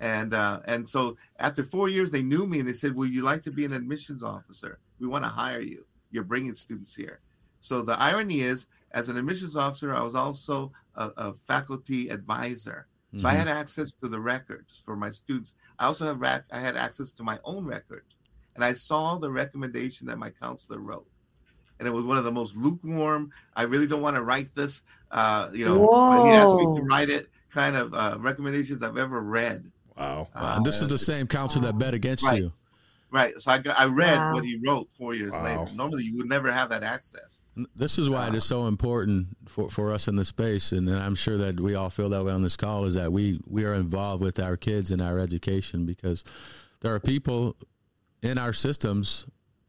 And 0.00 0.34
uh, 0.34 0.60
and 0.64 0.88
so 0.88 1.16
after 1.38 1.62
four 1.62 1.88
years, 1.88 2.10
they 2.10 2.22
knew 2.22 2.46
me 2.46 2.58
and 2.58 2.66
they 2.66 2.72
said, 2.72 2.96
"Would 2.96 3.14
you 3.14 3.22
like 3.22 3.42
to 3.42 3.52
be 3.52 3.64
an 3.64 3.72
admissions 3.72 4.24
officer?" 4.24 4.80
we 5.00 5.08
want 5.08 5.24
to 5.24 5.28
hire 5.28 5.60
you. 5.60 5.84
You're 6.12 6.24
bringing 6.24 6.54
students 6.54 6.94
here. 6.94 7.20
So 7.60 7.82
the 7.82 7.98
irony 8.00 8.40
is, 8.40 8.66
as 8.92 9.08
an 9.08 9.16
admissions 9.16 9.56
officer, 9.56 9.94
I 9.94 10.02
was 10.02 10.14
also 10.14 10.72
a, 10.94 11.10
a 11.16 11.34
faculty 11.46 12.08
advisor. 12.08 12.86
So 13.12 13.18
mm-hmm. 13.18 13.26
I 13.26 13.34
had 13.34 13.48
access 13.48 13.92
to 13.94 14.08
the 14.08 14.20
records 14.20 14.82
for 14.84 14.96
my 14.96 15.10
students. 15.10 15.54
I 15.78 15.86
also 15.86 16.06
have 16.06 16.20
rac- 16.20 16.46
I 16.52 16.60
had 16.60 16.76
access 16.76 17.10
to 17.12 17.22
my 17.22 17.38
own 17.44 17.64
records, 17.64 18.14
and 18.54 18.64
I 18.64 18.72
saw 18.72 19.18
the 19.18 19.30
recommendation 19.30 20.06
that 20.06 20.16
my 20.16 20.30
counselor 20.30 20.78
wrote, 20.78 21.06
and 21.78 21.88
it 21.88 21.90
was 21.90 22.04
one 22.04 22.18
of 22.18 22.24
the 22.24 22.32
most 22.32 22.56
lukewarm. 22.56 23.32
I 23.56 23.62
really 23.62 23.86
don't 23.86 24.02
want 24.02 24.16
to 24.16 24.22
write 24.22 24.54
this, 24.54 24.82
uh, 25.10 25.48
you 25.52 25.64
know. 25.64 25.78
Whoa. 25.78 26.26
He 26.26 26.32
asked 26.32 26.54
me 26.54 26.64
to 26.64 26.82
write 26.82 27.10
it. 27.10 27.28
Kind 27.52 27.74
of 27.74 27.92
uh, 27.92 28.16
recommendations 28.20 28.80
I've 28.80 28.96
ever 28.96 29.20
read. 29.20 29.68
Wow. 29.98 30.28
Uh, 30.32 30.54
and 30.56 30.64
this 30.64 30.80
is 30.80 30.86
the 30.86 30.96
same 30.96 31.26
counselor 31.26 31.66
that 31.66 31.78
bet 31.78 31.94
against 31.94 32.24
right. 32.24 32.38
you. 32.38 32.52
Right. 33.12 33.38
So 33.40 33.50
I 33.50 33.58
got, 33.58 33.78
I 33.78 33.86
read 33.86 34.18
wow. 34.18 34.34
what 34.34 34.44
he 34.44 34.60
wrote 34.64 34.88
four 34.92 35.14
years 35.14 35.32
wow. 35.32 35.44
later. 35.44 35.74
Normally, 35.74 36.04
you 36.04 36.16
would 36.16 36.28
never 36.28 36.52
have 36.52 36.68
that 36.70 36.82
access. 36.82 37.40
This 37.74 37.98
is 37.98 38.08
why 38.08 38.24
uh, 38.24 38.28
it 38.28 38.34
is 38.36 38.44
so 38.44 38.66
important 38.66 39.28
for, 39.48 39.68
for 39.68 39.92
us 39.92 40.06
in 40.06 40.16
the 40.16 40.24
space, 40.24 40.70
and 40.72 40.88
I'm 40.88 41.16
sure 41.16 41.36
that 41.36 41.58
we 41.58 41.74
all 41.74 41.90
feel 41.90 42.08
that 42.10 42.24
way 42.24 42.32
on 42.32 42.42
this 42.42 42.56
call. 42.56 42.84
Is 42.84 42.94
that 42.94 43.12
we 43.12 43.40
we 43.48 43.64
are 43.64 43.74
involved 43.74 44.22
with 44.22 44.38
our 44.38 44.56
kids 44.56 44.90
and 44.90 45.02
our 45.02 45.18
education 45.18 45.86
because 45.86 46.24
there 46.80 46.94
are 46.94 47.00
people 47.00 47.56
in 48.22 48.38
our 48.38 48.52
systems 48.52 49.26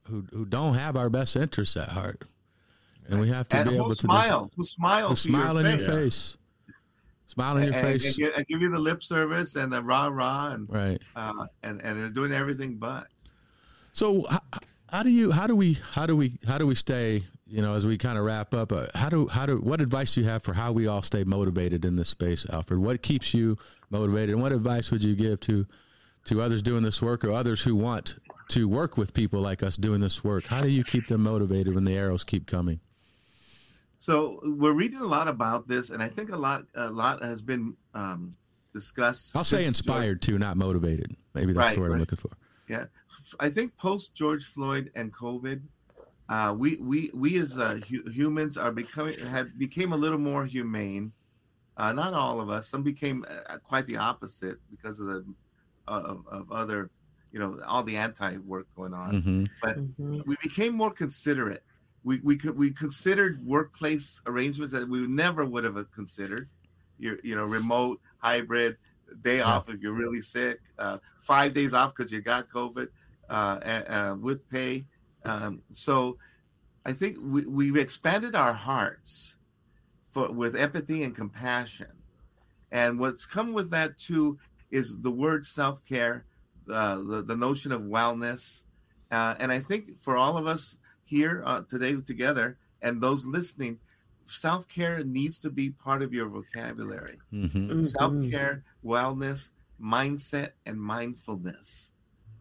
who 0.08 0.26
who 0.32 0.46
don't 0.46 0.76
have 0.76 0.96
our 0.96 1.10
best 1.10 1.36
interests 1.36 1.76
at 1.76 1.90
heart, 1.90 2.24
and 3.10 3.20
we 3.20 3.30
have 3.30 3.48
to 3.50 3.58
and 3.58 3.70
be 3.70 3.76
able 3.76 3.90
to 3.90 3.96
smile, 3.96 4.52
who 4.56 4.64
smile, 4.64 5.10
who 5.10 5.16
smile 5.16 5.60
your 5.60 5.66
in 5.66 5.78
face. 5.80 5.88
your 5.88 5.96
face. 5.96 6.38
Smile 7.26 7.58
in 7.58 7.64
your 7.64 7.74
and, 7.74 7.82
face. 7.82 8.18
And, 8.18 8.34
and, 8.34 8.48
give 8.48 8.62
you 8.62 8.70
the 8.70 8.80
lip 8.80 9.02
service 9.02 9.56
and 9.56 9.72
the 9.72 9.82
rah 9.82 10.08
rah 10.08 10.52
and 10.52 10.68
right. 10.70 11.02
Uh, 11.16 11.46
and 11.64 11.82
and 11.82 12.00
they're 12.00 12.10
doing 12.10 12.32
everything 12.32 12.76
but. 12.76 13.08
So 13.94 14.26
how, 14.30 14.42
how, 14.90 15.04
do 15.04 15.10
you 15.10 15.32
how 15.32 15.48
do 15.48 15.56
we 15.56 15.78
how 15.94 16.06
do 16.06 16.16
we 16.16 16.38
how 16.48 16.58
do 16.58 16.66
we 16.66 16.76
stay 16.76 17.24
you 17.46 17.62
know 17.62 17.76
as 17.76 17.86
we 17.86 17.98
kind 17.98 18.18
of 18.18 18.26
wrap 18.26 18.54
up 18.54 18.72
uh, 18.72 18.88
how 18.96 19.10
do 19.10 19.28
how 19.28 19.46
do 19.46 19.58
what 19.58 19.82
advice 19.82 20.16
do 20.16 20.22
you 20.22 20.28
have 20.28 20.44
for 20.44 20.54
how 20.54 20.72
we 20.72 20.88
all 20.88 21.02
stay 21.02 21.24
motivated 21.24 21.86
in 21.86 21.96
this 21.96 22.10
space 22.10 22.46
Alfred? 22.50 22.80
What 22.80 23.02
keeps 23.02 23.34
you 23.34 23.58
motivated? 23.90 24.32
And 24.32 24.42
what 24.42 24.52
advice 24.52 24.92
would 24.92 25.04
you 25.04 25.16
give 25.16 25.40
to 25.42 25.66
to 26.26 26.42
others 26.42 26.62
doing 26.62 26.84
this 26.84 27.02
work 27.02 27.26
or 27.26 27.32
others 27.32 27.62
who 27.62 27.76
want 27.76 28.16
to 28.50 28.68
work 28.68 28.98
with 28.98 29.14
people 29.14 29.42
like 29.42 29.64
us 29.64 29.78
doing 29.78 30.02
this 30.02 30.24
work? 30.24 30.46
How 30.46 30.62
do 30.62 30.70
you 30.70 30.84
keep 30.84 31.08
them 31.08 31.24
motivated 31.24 31.74
when 31.74 31.86
the 31.86 31.98
arrows 31.98 32.24
keep 32.24 32.48
coming? 32.48 32.80
So 33.98 34.40
we're 34.44 34.74
reading 34.74 35.00
a 35.00 35.06
lot 35.06 35.28
about 35.28 35.68
this 35.68 35.90
and 35.90 36.02
I 36.02 36.10
think 36.10 36.32
a 36.32 36.38
lot 36.38 36.64
a 36.76 36.90
lot 36.90 37.24
has 37.24 37.42
been 37.42 37.76
um, 37.94 38.36
discussed 38.74 39.36
I'll 39.36 39.44
say 39.44 39.66
inspired 39.66 40.22
too 40.22 40.38
not 40.38 40.58
motivated. 40.58 41.16
Maybe 41.34 41.54
that's 41.54 41.70
right, 41.70 41.76
the 41.76 41.82
word 41.82 41.90
right. 41.90 41.96
I'm 41.96 42.00
looking 42.00 42.18
for 42.18 42.32
yeah, 42.72 42.86
I 43.38 43.50
think 43.50 43.76
post 43.76 44.16
George 44.16 44.46
Floyd 44.46 44.92
and 44.96 45.14
COVID, 45.14 45.62
uh, 46.30 46.56
we 46.58 46.78
we 46.78 47.12
we 47.14 47.38
as 47.38 47.58
uh, 47.58 47.82
hu- 47.90 48.10
humans 48.10 48.58
are 48.58 48.72
becoming 48.72 49.20
had 49.20 49.60
became 49.60 49.92
a 49.92 49.98
little 49.98 50.18
more 50.18 50.46
humane. 50.46 51.12
Uh, 51.76 51.92
not 51.92 52.14
all 52.14 52.40
of 52.40 52.50
us. 52.50 52.70
Some 52.70 52.82
became 52.82 53.26
uh, 53.28 53.58
quite 53.58 53.86
the 53.88 53.98
opposite 53.98 54.58
because 54.70 55.00
of 55.02 55.08
the 55.08 55.26
of, 55.90 56.24
of 56.32 56.50
other, 56.50 56.90
you 57.34 57.40
know, 57.40 57.60
all 57.68 57.84
the 57.84 57.98
anti 57.98 58.38
work 58.38 58.68
going 58.78 58.94
on. 58.94 59.16
Mm-hmm. 59.16 59.44
But 59.62 59.78
mm-hmm. 59.78 60.22
we 60.26 60.38
became 60.42 60.74
more 60.74 60.92
considerate. 60.92 61.64
We 62.06 62.22
we 62.22 62.38
could 62.38 62.58
we 62.58 62.72
considered 62.72 63.46
workplace 63.46 64.22
arrangements 64.28 64.72
that 64.72 64.88
we 64.88 65.08
never 65.08 65.44
would 65.44 65.66
have 65.66 65.78
considered. 65.94 66.48
You 67.00 67.20
you 67.22 67.36
know, 67.36 67.44
remote, 67.44 68.00
hybrid, 68.20 68.78
day 69.22 69.38
yeah. 69.38 69.44
off 69.44 69.70
if 69.70 69.82
you're 69.82 69.94
really 69.94 70.22
sick, 70.22 70.60
uh, 70.80 70.98
five 71.22 71.54
days 71.54 71.74
off 71.74 71.94
because 71.96 72.12
you 72.12 72.22
got 72.22 72.50
COVID. 72.50 72.88
uh, 73.32 73.60
uh, 73.88 74.16
with 74.20 74.48
pay. 74.50 74.86
Um, 75.24 75.62
so 75.72 76.18
I 76.86 76.94
think 76.94 77.18
we, 77.22 77.46
we've 77.46 77.78
expanded 77.78 78.36
our 78.36 78.54
hearts 78.54 79.36
for 80.10 80.32
with 80.32 80.56
empathy 80.56 81.04
and 81.04 81.16
compassion. 81.16 81.88
And 82.72 83.00
what's 83.00 83.26
come 83.26 83.54
with 83.54 83.70
that 83.72 83.98
too 83.98 84.38
is 84.70 85.00
the 85.00 85.12
word 85.12 85.46
self 85.46 85.84
care, 85.86 86.26
uh, 86.72 86.98
the, 86.98 87.24
the 87.26 87.36
notion 87.36 87.72
of 87.72 87.82
wellness. 87.82 88.64
Uh, 89.12 89.36
and 89.40 89.52
I 89.52 89.60
think 89.60 90.00
for 90.02 90.18
all 90.18 90.38
of 90.38 90.48
us 90.48 90.78
here 91.04 91.44
uh, 91.46 91.62
today 91.70 91.96
together 92.02 92.58
and 92.82 93.02
those 93.02 93.26
listening, 93.26 93.80
self 94.34 94.68
care 94.68 95.04
needs 95.04 95.40
to 95.40 95.50
be 95.50 95.70
part 95.70 96.02
of 96.02 96.14
your 96.14 96.28
vocabulary. 96.28 97.18
Mm-hmm. 97.34 97.58
mm-hmm. 97.58 97.86
Self 97.86 98.14
care, 98.30 98.64
wellness, 98.86 99.50
mindset, 99.82 100.52
and 100.66 100.80
mindfulness. 100.80 101.92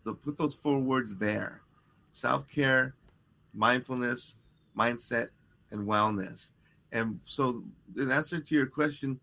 So 0.05 0.15
put 0.15 0.39
those 0.39 0.55
four 0.55 0.81
words 0.81 1.17
there 1.17 1.63
self 2.13 2.49
care, 2.49 2.95
mindfulness, 3.55 4.37
mindset, 4.77 5.29
and 5.71 5.87
wellness. 5.87 6.53
And 6.93 7.21
so, 7.25 7.63
in 7.97 8.11
answer 8.11 8.41
to 8.41 8.55
your 8.55 8.67
question, 8.67 9.21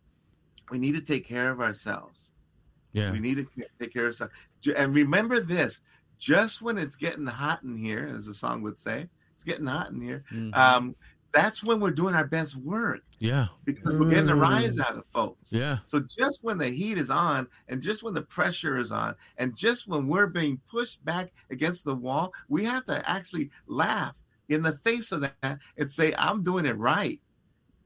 we 0.72 0.78
need 0.78 0.95
to 0.95 1.01
take 1.01 1.28
care 1.28 1.51
of 1.51 1.59
ourselves. 1.59 2.32
Yeah. 2.93 3.11
We 3.11 3.20
need 3.20 3.38
to 3.38 3.47
take 3.80 3.93
care 3.93 4.07
of 4.07 4.13
ourselves. 4.13 4.34
And 4.76 4.93
remember 4.93 5.39
this 5.39 5.82
just 6.18 6.61
when 6.61 6.78
it's 6.78 6.95
getting 6.95 7.28
hot 7.28 7.63
in 7.63 7.76
here, 7.76 8.11
as 8.15 8.26
the 8.26 8.34
song 8.34 8.61
would 8.63 8.78
say, 8.78 9.07
it's 9.36 9.43
getting 9.43 9.68
hot 9.68 9.91
in 9.91 10.01
here. 10.01 10.24
Mm-hmm. 10.32 10.53
Um, 10.53 10.95
that's 11.38 11.63
when 11.63 11.79
we're 11.79 11.91
doing 11.91 12.15
our 12.15 12.25
best 12.25 12.55
work. 12.55 13.01
Yeah. 13.19 13.47
Because 13.63 13.95
we're 13.95 14.09
getting 14.09 14.29
a 14.29 14.33
mm. 14.33 14.41
rise 14.41 14.79
out 14.79 14.95
of 14.95 15.05
folks. 15.07 15.51
Yeah. 15.51 15.77
So 15.85 16.01
just 16.17 16.43
when 16.43 16.57
the 16.57 16.67
heat 16.67 16.97
is 16.97 17.09
on 17.09 17.47
and 17.67 17.81
just 17.81 18.03
when 18.03 18.13
the 18.13 18.23
pressure 18.23 18.77
is 18.77 18.91
on 18.91 19.15
and 19.38 19.55
just 19.55 19.88
when 19.88 20.07
we're 20.07 20.27
being 20.27 20.59
pushed 20.69 21.03
back 21.05 21.31
against 21.51 21.83
the 21.83 21.95
wall, 21.95 22.33
we 22.49 22.63
have 22.65 22.85
to 22.85 23.07
actually 23.09 23.51
laugh 23.67 24.15
in 24.49 24.63
the 24.63 24.77
face 24.77 25.11
of 25.11 25.21
that 25.21 25.59
and 25.77 25.91
say, 25.91 26.13
I'm 26.17 26.43
doing 26.43 26.65
it 26.65 26.77
right. 26.77 27.19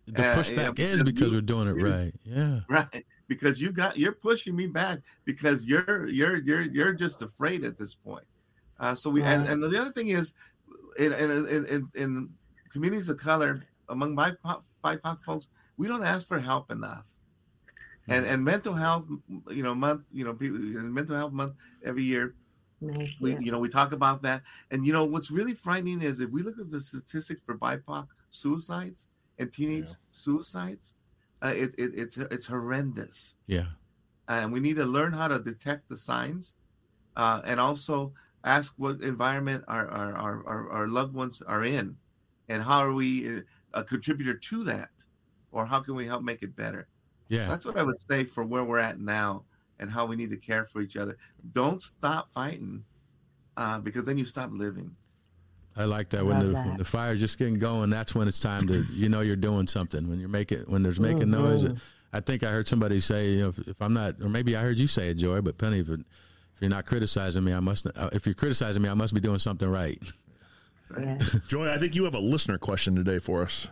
The 0.08 0.26
uh, 0.26 0.36
pushback 0.36 0.80
uh, 0.80 0.84
is 0.84 1.04
because 1.04 1.34
we're 1.34 1.42
doing 1.42 1.68
it 1.68 1.74
right. 1.82 2.14
Yeah. 2.24 2.62
Right. 2.70 3.06
Because 3.28 3.62
you 3.62 3.72
got 3.72 3.98
you're 3.98 4.12
pushing 4.14 4.56
me 4.56 4.68
back 4.68 5.00
because 5.26 5.66
you're 5.66 6.08
you're 6.08 6.38
you're 6.38 6.64
you're 6.64 6.94
just 6.94 7.22
afraid 7.22 7.64
at 7.64 7.78
this 7.78 7.96
point. 7.96 8.26
Uh, 8.80 8.96
so 8.96 9.10
we 9.10 9.22
and, 9.22 9.48
and 9.48 9.62
the 9.62 9.80
other 9.80 9.92
thing 9.92 10.10
is 10.10 10.34
in 10.98 11.14
in, 11.14 11.48
in, 11.48 11.90
in 11.96 12.30
communities 12.72 13.10
of 13.10 13.18
color 13.18 13.64
among 13.90 14.16
BIPOC, 14.16 14.64
BIPOC 14.84 15.22
folks, 15.24 15.50
we 15.78 15.88
don't 15.88 16.04
ask 16.04 16.28
for 16.28 16.40
help 16.40 16.72
enough. 16.72 17.08
And 18.08 18.26
and 18.26 18.44
mental 18.44 18.74
health, 18.74 19.06
you 19.50 19.64
know, 19.64 19.76
month, 19.76 20.06
you 20.12 20.26
know, 20.26 20.36
mental 20.40 21.16
health 21.16 21.34
month 21.34 21.54
every 21.86 22.04
year, 22.04 22.36
we 23.20 23.38
you 23.40 23.52
know 23.52 23.60
we 23.60 23.70
talk 23.70 23.92
about 23.92 24.22
that. 24.24 24.42
And 24.72 24.86
you 24.86 24.92
know 24.94 25.06
what's 25.06 25.32
really 25.32 25.54
frightening 25.54 26.02
is 26.02 26.20
if 26.20 26.30
we 26.30 26.42
look 26.42 26.60
at 26.60 26.72
the 26.72 26.82
statistics 26.82 27.42
for 27.46 27.58
BIPOC 27.58 28.08
suicides 28.32 29.08
and 29.40 29.52
teenage 29.54 29.90
yeah. 29.90 29.96
suicides, 30.12 30.96
uh, 31.44 31.54
it, 31.56 31.74
it, 31.78 31.92
it's 31.96 32.18
it's 32.18 32.48
horrendous. 32.48 33.36
Yeah, 33.48 33.66
and 34.28 34.52
we 34.52 34.60
need 34.60 34.78
to 34.78 34.86
learn 34.86 35.14
how 35.14 35.28
to 35.28 35.40
detect 35.40 35.88
the 35.90 35.98
signs, 35.98 36.56
uh, 37.16 37.42
and 37.46 37.60
also 37.60 38.14
ask 38.44 38.74
what 38.78 39.02
environment 39.02 39.64
our 39.68 39.88
our, 39.90 40.44
our, 40.48 40.70
our 40.72 40.88
loved 40.88 41.14
ones 41.14 41.42
are 41.46 41.64
in, 41.64 41.96
and 42.52 42.62
how 42.62 42.80
are 42.80 42.94
we 42.94 43.38
uh, 43.38 43.42
a 43.74 43.84
contributor 43.84 44.34
to 44.34 44.64
that, 44.66 44.90
or 45.52 45.66
how 45.66 45.80
can 45.80 45.96
we 45.96 46.06
help 46.06 46.22
make 46.22 46.44
it 46.44 46.56
better? 46.56 46.88
Yeah, 47.30 47.48
that's 47.48 47.66
what 47.66 47.78
I 47.78 47.84
would 47.84 48.00
say 48.00 48.26
for 48.26 48.44
where 48.44 48.64
we're 48.64 48.80
at 48.80 49.00
now 49.00 49.44
and 49.80 49.90
how 49.90 50.06
we 50.06 50.16
need 50.16 50.30
to 50.30 50.38
care 50.38 50.66
for 50.66 50.82
each 50.82 50.98
other. 50.98 51.18
Don't 51.54 51.82
stop 51.82 52.30
fighting, 52.34 52.84
uh, 53.58 53.80
because 53.80 54.04
then 54.04 54.18
you 54.18 54.26
stop 54.26 54.50
living. 54.52 54.96
I 55.78 55.86
like 55.86 56.10
that 56.10 56.26
when 56.26 56.40
the 56.40 56.46
that. 56.48 56.68
when 56.68 56.78
the 56.78 56.86
fire's 56.86 57.22
just 57.22 57.40
getting 57.40 57.54
going. 57.54 57.90
That's 57.90 58.14
when 58.14 58.28
it's 58.28 58.42
time 58.42 58.68
to 58.68 58.84
you 58.92 59.08
know 59.08 59.22
you're 59.22 59.38
doing 59.38 59.68
something. 59.68 60.10
When 60.10 60.20
you're 60.20 60.30
making 60.30 60.60
when 60.68 60.84
there's 60.84 61.00
making 61.00 61.30
mm-hmm. 61.30 61.66
noise. 61.66 61.82
I 62.14 62.20
think 62.20 62.44
I 62.44 62.50
heard 62.50 62.68
somebody 62.68 63.00
say 63.00 63.30
you 63.32 63.40
know 63.44 63.50
if, 63.50 63.60
if, 63.60 63.82
I'm 63.82 63.94
not 63.94 64.16
or 64.22 64.28
maybe 64.28 64.58
I 64.58 64.62
heard 64.62 64.78
you 64.78 64.88
say 64.88 65.10
it, 65.10 65.14
Joy. 65.14 65.40
But 65.40 65.58
Penny, 65.58 65.80
if, 65.80 65.88
if 65.88 66.02
you're 66.60 66.70
not 66.70 66.86
criticizing 66.86 67.46
me, 67.46 67.54
I 67.54 67.62
must. 67.62 67.88
Uh, 67.88 68.10
if 68.12 68.26
you're 68.26 68.36
criticizing 68.36 68.82
me, 68.82 68.90
I 68.90 68.94
must 68.94 69.14
be 69.14 69.22
doing 69.22 69.40
something 69.40 69.70
right. 69.70 69.98
Yeah. 71.00 71.18
Joy, 71.48 71.70
I 71.70 71.78
think 71.78 71.96
you 71.96 72.04
have 72.06 72.16
a 72.16 72.20
listener 72.20 72.58
question 72.58 72.96
today 72.96 73.20
for 73.20 73.42
us. 73.42 73.68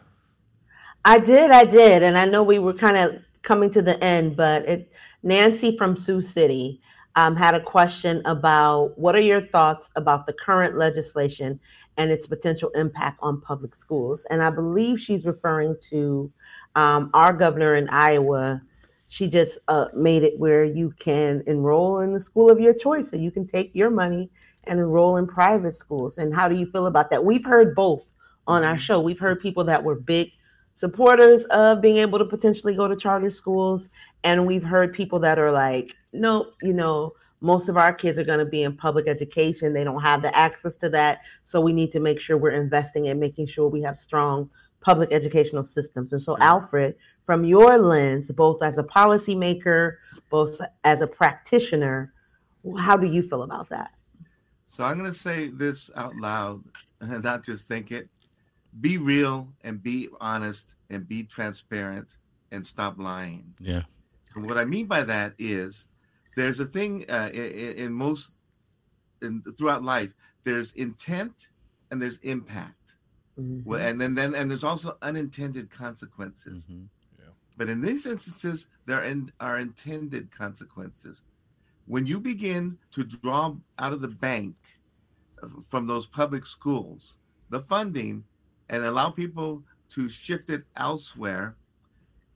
I 1.05 1.19
did, 1.19 1.51
I 1.51 1.65
did, 1.65 2.03
and 2.03 2.17
I 2.17 2.25
know 2.25 2.43
we 2.43 2.59
were 2.59 2.73
kind 2.73 2.97
of 2.97 3.21
coming 3.41 3.71
to 3.71 3.81
the 3.81 4.01
end, 4.03 4.35
but 4.35 4.67
it, 4.67 4.91
Nancy 5.23 5.77
from 5.77 5.95
Sioux 5.95 6.21
City 6.21 6.81
um, 7.15 7.35
had 7.35 7.55
a 7.55 7.61
question 7.61 8.21
about 8.25 8.97
what 8.97 9.15
are 9.15 9.21
your 9.21 9.41
thoughts 9.41 9.89
about 9.95 10.25
the 10.25 10.33
current 10.33 10.77
legislation 10.77 11.59
and 11.97 12.11
its 12.11 12.27
potential 12.27 12.69
impact 12.71 13.19
on 13.21 13.41
public 13.41 13.75
schools? 13.75 14.25
And 14.29 14.41
I 14.41 14.49
believe 14.49 14.99
she's 14.99 15.25
referring 15.25 15.75
to 15.89 16.31
um, 16.75 17.09
our 17.13 17.33
governor 17.33 17.75
in 17.75 17.89
Iowa. 17.89 18.61
She 19.07 19.27
just 19.27 19.57
uh, 19.67 19.87
made 19.95 20.23
it 20.23 20.37
where 20.37 20.63
you 20.63 20.93
can 20.99 21.43
enroll 21.47 21.99
in 21.99 22.13
the 22.13 22.19
school 22.19 22.49
of 22.49 22.59
your 22.59 22.73
choice, 22.73 23.09
so 23.09 23.17
you 23.17 23.31
can 23.31 23.45
take 23.45 23.73
your 23.73 23.89
money 23.89 24.29
and 24.65 24.79
enroll 24.79 25.17
in 25.17 25.27
private 25.27 25.73
schools. 25.73 26.17
And 26.17 26.33
how 26.33 26.47
do 26.47 26.55
you 26.55 26.65
feel 26.71 26.87
about 26.87 27.09
that? 27.09 27.23
We've 27.23 27.45
heard 27.45 27.75
both 27.75 28.03
on 28.47 28.63
our 28.63 28.75
mm-hmm. 28.75 28.79
show. 28.79 28.99
We've 28.99 29.19
heard 29.19 29.41
people 29.41 29.63
that 29.65 29.83
were 29.83 29.95
big 29.95 30.31
supporters 30.73 31.43
of 31.45 31.81
being 31.81 31.97
able 31.97 32.19
to 32.19 32.25
potentially 32.25 32.73
go 32.73 32.87
to 32.87 32.95
charter 32.95 33.29
schools, 33.29 33.89
and 34.23 34.47
we've 34.47 34.63
heard 34.63 34.93
people 34.93 35.19
that 35.19 35.37
are 35.37 35.51
like, 35.51 35.93
nope, 36.13 36.53
you 36.63 36.73
know, 36.73 37.13
most 37.41 37.69
of 37.69 37.77
our 37.77 37.93
kids 37.93 38.17
are 38.17 38.23
going 38.23 38.39
to 38.39 38.45
be 38.45 38.63
in 38.63 38.75
public 38.75 39.07
education. 39.07 39.73
They 39.73 39.83
don't 39.83 40.01
have 40.01 40.21
the 40.21 40.35
access 40.35 40.75
to 40.77 40.89
that. 40.89 41.19
So 41.45 41.61
we 41.61 41.73
need 41.73 41.91
to 41.91 41.99
make 41.99 42.19
sure 42.19 42.37
we're 42.37 42.61
investing 42.61 43.05
in 43.05 43.19
making 43.19 43.47
sure 43.47 43.67
we 43.67 43.81
have 43.81 43.99
strong 43.99 44.49
public 44.81 45.11
educational 45.11 45.63
systems. 45.63 46.13
And 46.13 46.21
so, 46.21 46.37
Alfred, 46.39 46.95
from 47.25 47.45
your 47.45 47.77
lens, 47.77 48.29
both 48.31 48.61
as 48.63 48.77
a 48.77 48.83
policymaker, 48.83 49.95
both 50.29 50.59
as 50.83 51.01
a 51.01 51.07
practitioner, 51.07 52.13
how 52.77 52.97
do 52.97 53.07
you 53.07 53.21
feel 53.21 53.43
about 53.43 53.69
that? 53.69 53.91
So 54.69 54.83
I'm 54.83 54.99
going 54.99 55.11
to 55.11 55.17
say 55.17 55.47
this 55.47 55.89
out 55.95 56.15
loud 56.17 56.63
and 57.01 57.23
not 57.23 57.43
just 57.43 57.67
think 57.67 57.91
it. 57.91 58.07
Be 58.81 58.99
real 58.99 59.49
and 59.63 59.81
be 59.81 60.09
honest 60.21 60.75
and 60.91 61.07
be 61.07 61.23
transparent 61.23 62.17
and 62.51 62.65
stop 62.65 62.99
lying. 62.99 63.51
Yeah. 63.59 63.81
And 64.35 64.47
what 64.47 64.59
I 64.59 64.65
mean 64.65 64.85
by 64.85 65.01
that 65.01 65.33
is 65.39 65.87
there's 66.35 66.59
a 66.59 66.65
thing 66.65 67.03
uh, 67.09 67.31
in, 67.33 67.73
in, 67.77 67.91
most 67.91 68.35
in, 69.23 69.41
throughout 69.57 69.83
life. 69.83 70.13
There's 70.43 70.73
intent 70.73 71.49
and 71.89 71.99
there's 71.99 72.19
impact, 72.19 72.93
mm-hmm. 73.39 73.67
well, 73.67 73.81
and 73.81 73.99
then 73.99 74.13
then 74.13 74.35
and 74.35 74.49
there's 74.49 74.63
also 74.63 74.97
unintended 75.01 75.71
consequences. 75.71 76.65
Mm-hmm. 76.65 76.83
Yeah. 77.17 77.31
But 77.57 77.69
in 77.69 77.81
these 77.81 78.05
instances, 78.05 78.67
there 78.85 79.01
in, 79.03 79.31
are 79.39 79.57
intended 79.57 80.31
consequences 80.31 81.23
when 81.89 82.05
you 82.05 82.19
begin 82.19 82.77
to 82.91 83.03
draw 83.03 83.55
out 83.79 83.91
of 83.93 84.01
the 84.01 84.07
bank 84.07 84.55
from 85.69 85.87
those 85.87 86.05
public 86.05 86.45
schools 86.45 87.17
the 87.49 87.61
funding 87.61 88.23
and 88.69 88.85
allow 88.85 89.09
people 89.09 89.63
to 89.89 90.07
shift 90.07 90.51
it 90.51 90.61
elsewhere, 90.77 91.55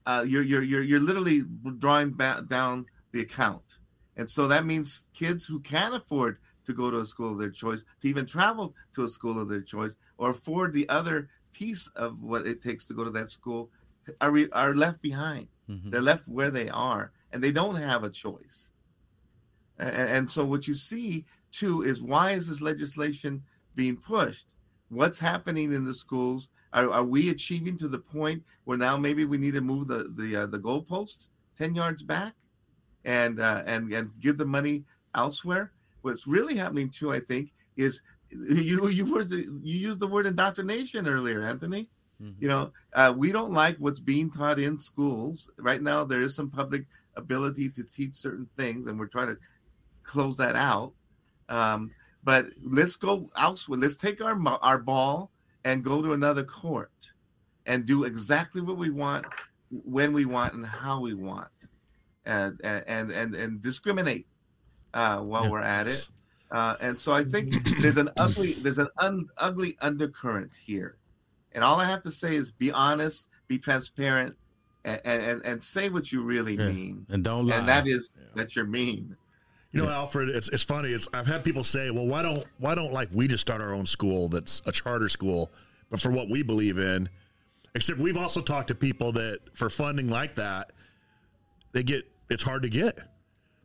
uh, 0.06 0.24
you're, 0.26 0.42
you're, 0.42 0.64
you're, 0.64 0.82
you're 0.82 0.98
literally 0.98 1.44
drawing 1.78 2.10
back 2.10 2.48
down 2.48 2.84
the 3.12 3.20
account. 3.20 3.62
And 4.16 4.28
so 4.28 4.48
that 4.48 4.66
means 4.66 5.02
kids 5.14 5.46
who 5.46 5.60
can't 5.60 5.94
afford 5.94 6.38
to 6.66 6.72
go 6.72 6.90
to 6.90 6.98
a 6.98 7.06
school 7.06 7.30
of 7.30 7.38
their 7.38 7.50
choice, 7.50 7.84
to 8.00 8.08
even 8.08 8.26
travel 8.26 8.74
to 8.96 9.04
a 9.04 9.08
school 9.08 9.40
of 9.40 9.48
their 9.48 9.62
choice, 9.62 9.94
or 10.18 10.30
afford 10.30 10.72
the 10.72 10.88
other 10.88 11.28
piece 11.52 11.86
of 11.94 12.24
what 12.24 12.44
it 12.44 12.60
takes 12.60 12.88
to 12.88 12.94
go 12.94 13.04
to 13.04 13.10
that 13.10 13.30
school, 13.30 13.70
are, 14.20 14.32
re- 14.32 14.50
are 14.50 14.74
left 14.74 15.00
behind. 15.00 15.46
Mm-hmm. 15.70 15.90
They're 15.90 16.02
left 16.02 16.26
where 16.26 16.50
they 16.50 16.68
are, 16.70 17.12
and 17.32 17.40
they 17.40 17.52
don't 17.52 17.76
have 17.76 18.02
a 18.02 18.10
choice. 18.10 18.72
And, 19.78 20.08
and 20.08 20.30
so 20.30 20.44
what 20.44 20.66
you 20.68 20.74
see 20.74 21.24
too 21.52 21.82
is 21.82 22.02
why 22.02 22.32
is 22.32 22.48
this 22.48 22.60
legislation 22.60 23.42
being 23.74 23.96
pushed? 23.96 24.54
What's 24.88 25.18
happening 25.18 25.72
in 25.72 25.84
the 25.84 25.94
schools? 25.94 26.48
Are, 26.72 26.90
are 26.90 27.04
we 27.04 27.30
achieving 27.30 27.76
to 27.78 27.88
the 27.88 27.98
point 27.98 28.42
where 28.64 28.78
now 28.78 28.96
maybe 28.96 29.24
we 29.24 29.38
need 29.38 29.54
to 29.54 29.60
move 29.60 29.88
the 29.88 30.12
the 30.16 30.42
uh, 30.42 30.46
the 30.46 30.58
goalpost 30.58 31.28
ten 31.56 31.74
yards 31.74 32.02
back, 32.02 32.34
and 33.04 33.40
uh, 33.40 33.62
and 33.66 33.92
and 33.92 34.10
give 34.20 34.38
the 34.38 34.46
money 34.46 34.84
elsewhere? 35.14 35.72
What's 36.02 36.26
really 36.26 36.56
happening 36.56 36.90
too, 36.90 37.12
I 37.12 37.20
think, 37.20 37.52
is 37.76 38.02
you 38.30 38.88
you 38.88 39.06
were 39.06 39.22
you 39.22 39.60
used 39.62 40.00
the 40.00 40.06
word 40.06 40.26
indoctrination 40.26 41.08
earlier, 41.08 41.42
Anthony. 41.42 41.88
Mm-hmm. 42.22 42.42
You 42.42 42.48
know, 42.48 42.72
uh, 42.92 43.12
we 43.16 43.32
don't 43.32 43.52
like 43.52 43.76
what's 43.78 44.00
being 44.00 44.30
taught 44.30 44.58
in 44.58 44.78
schools 44.78 45.50
right 45.58 45.82
now. 45.82 46.04
There 46.04 46.22
is 46.22 46.34
some 46.34 46.50
public 46.50 46.86
ability 47.16 47.70
to 47.70 47.84
teach 47.84 48.14
certain 48.14 48.48
things, 48.56 48.86
and 48.86 48.98
we're 48.98 49.06
trying 49.06 49.28
to 49.28 49.38
close 50.04 50.36
that 50.36 50.56
out. 50.56 50.92
Um, 51.48 51.90
but 52.22 52.46
let's 52.62 52.96
go 52.96 53.28
elsewhere. 53.36 53.78
Let's 53.78 53.96
take 53.96 54.20
our 54.22 54.38
our 54.62 54.78
ball 54.78 55.30
and 55.64 55.82
go 55.84 56.02
to 56.02 56.12
another 56.12 56.44
court 56.44 56.92
and 57.66 57.86
do 57.86 58.04
exactly 58.04 58.60
what 58.60 58.76
we 58.76 58.90
want, 58.90 59.26
when 59.70 60.12
we 60.12 60.24
want, 60.24 60.54
and 60.54 60.64
how 60.64 61.00
we 61.00 61.14
want, 61.14 61.48
and 62.24 62.58
and 62.64 63.10
and 63.10 63.34
and 63.34 63.60
discriminate 63.62 64.26
uh, 64.94 65.18
while 65.20 65.50
we're 65.50 65.60
at 65.60 65.86
it. 65.88 66.08
Uh, 66.50 66.76
and 66.80 66.98
so 66.98 67.12
I 67.12 67.24
think 67.24 67.52
there's 67.80 67.96
an 67.96 68.10
ugly 68.16 68.54
there's 68.62 68.78
an 68.78 68.88
un, 68.98 69.26
ugly 69.38 69.76
undercurrent 69.80 70.54
here, 70.64 70.98
and 71.52 71.64
all 71.64 71.80
I 71.80 71.84
have 71.86 72.02
to 72.04 72.12
say 72.12 72.36
is 72.36 72.52
be 72.52 72.70
honest, 72.70 73.28
be 73.48 73.58
transparent, 73.58 74.36
and 74.84 75.00
and, 75.04 75.42
and 75.42 75.62
say 75.62 75.88
what 75.88 76.12
you 76.12 76.22
really 76.22 76.54
Yeah. 76.56 76.68
mean, 76.68 77.06
And 77.10 77.24
don't 77.24 77.46
lie. 77.46 77.56
and 77.56 77.68
that 77.68 77.86
is 77.86 78.14
that 78.34 78.54
you're 78.56 78.66
mean. 78.66 79.16
You 79.74 79.82
know, 79.86 79.90
Alfred, 79.90 80.28
it's 80.28 80.48
it's 80.50 80.62
funny. 80.62 80.90
It's 80.90 81.08
I've 81.12 81.26
had 81.26 81.42
people 81.42 81.64
say, 81.64 81.90
"Well, 81.90 82.06
why 82.06 82.22
don't 82.22 82.44
why 82.58 82.74
don't 82.76 82.92
like 82.92 83.08
we 83.12 83.26
just 83.26 83.40
start 83.40 83.60
our 83.60 83.74
own 83.74 83.86
school 83.86 84.28
that's 84.28 84.62
a 84.66 84.72
charter 84.72 85.08
school, 85.08 85.50
but 85.90 86.00
for 86.00 86.10
what 86.12 86.30
we 86.30 86.42
believe 86.42 86.78
in." 86.78 87.08
Except 87.74 87.98
we've 87.98 88.16
also 88.16 88.40
talked 88.40 88.68
to 88.68 88.76
people 88.76 89.10
that 89.12 89.40
for 89.52 89.68
funding 89.68 90.08
like 90.08 90.36
that, 90.36 90.72
they 91.72 91.82
get 91.82 92.08
it's 92.30 92.44
hard 92.44 92.62
to 92.62 92.68
get. 92.68 93.00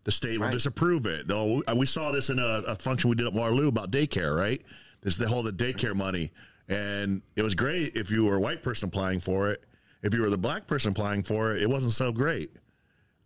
The 0.04 0.12
state 0.12 0.40
will 0.40 0.46
Right. 0.48 0.54
disapprove 0.54 1.06
it. 1.06 1.28
Though 1.28 1.62
we 1.76 1.86
saw 1.86 2.12
this 2.12 2.32
in 2.32 2.40
a, 2.40 2.64
a 2.66 2.76
function 2.76 3.12
we 3.12 3.16
did 3.16 3.28
at 3.28 3.34
Waterloo 3.34 3.68
about 3.68 3.92
daycare, 3.92 4.36
right? 4.36 4.64
This 5.02 5.14
is 5.14 5.20
the 5.20 5.28
whole 5.28 5.44
the 5.44 5.52
daycare 5.54 5.96
money, 5.96 6.32
and 6.68 7.22
it 7.36 7.44
was 7.44 7.54
great 7.54 7.96
if 7.96 8.10
you 8.10 8.26
were 8.26 8.36
a 8.38 8.40
white 8.40 8.64
person 8.64 8.88
applying 8.90 9.20
for 9.20 9.52
it. 9.52 9.64
If 10.02 10.16
you 10.16 10.22
were 10.22 10.30
the 10.32 10.38
black 10.40 10.66
person 10.66 10.92
applying 10.92 11.22
for 11.22 11.54
it, 11.54 11.62
it 11.62 11.70
wasn't 11.70 11.94
so 11.94 12.12
great. 12.12 12.52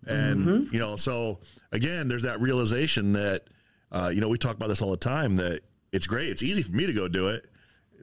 And 0.08 0.72
you 0.72 0.80
know, 0.80 0.96
so 0.98 1.40
again, 1.72 2.08
there's 2.08 2.24
that 2.24 2.40
realization 2.42 3.14
that 3.14 3.44
uh, 3.92 4.12
you 4.14 4.22
know 4.22 4.28
we 4.30 4.38
talk 4.38 4.56
about 4.56 4.68
this 4.70 4.82
all 4.82 4.92
the 4.92 4.98
time 4.98 5.36
that 5.38 5.62
it's 5.92 6.08
great. 6.08 6.30
It's 6.30 6.44
easy 6.44 6.62
for 6.64 6.72
me 6.74 6.86
to 6.86 6.94
go 6.94 7.08
do 7.08 7.30
it, 7.30 7.48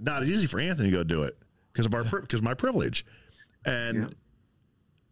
not 0.00 0.22
as 0.22 0.30
easy 0.30 0.46
for 0.46 0.60
Anthony 0.60 0.90
to 0.90 0.96
go 0.96 1.02
do 1.04 1.22
it 1.24 1.36
because 1.72 1.86
of 1.86 1.94
our 1.94 2.04
because 2.04 2.42
my 2.42 2.54
privilege, 2.54 3.04
and 3.64 3.96
Yeah. 3.98 4.06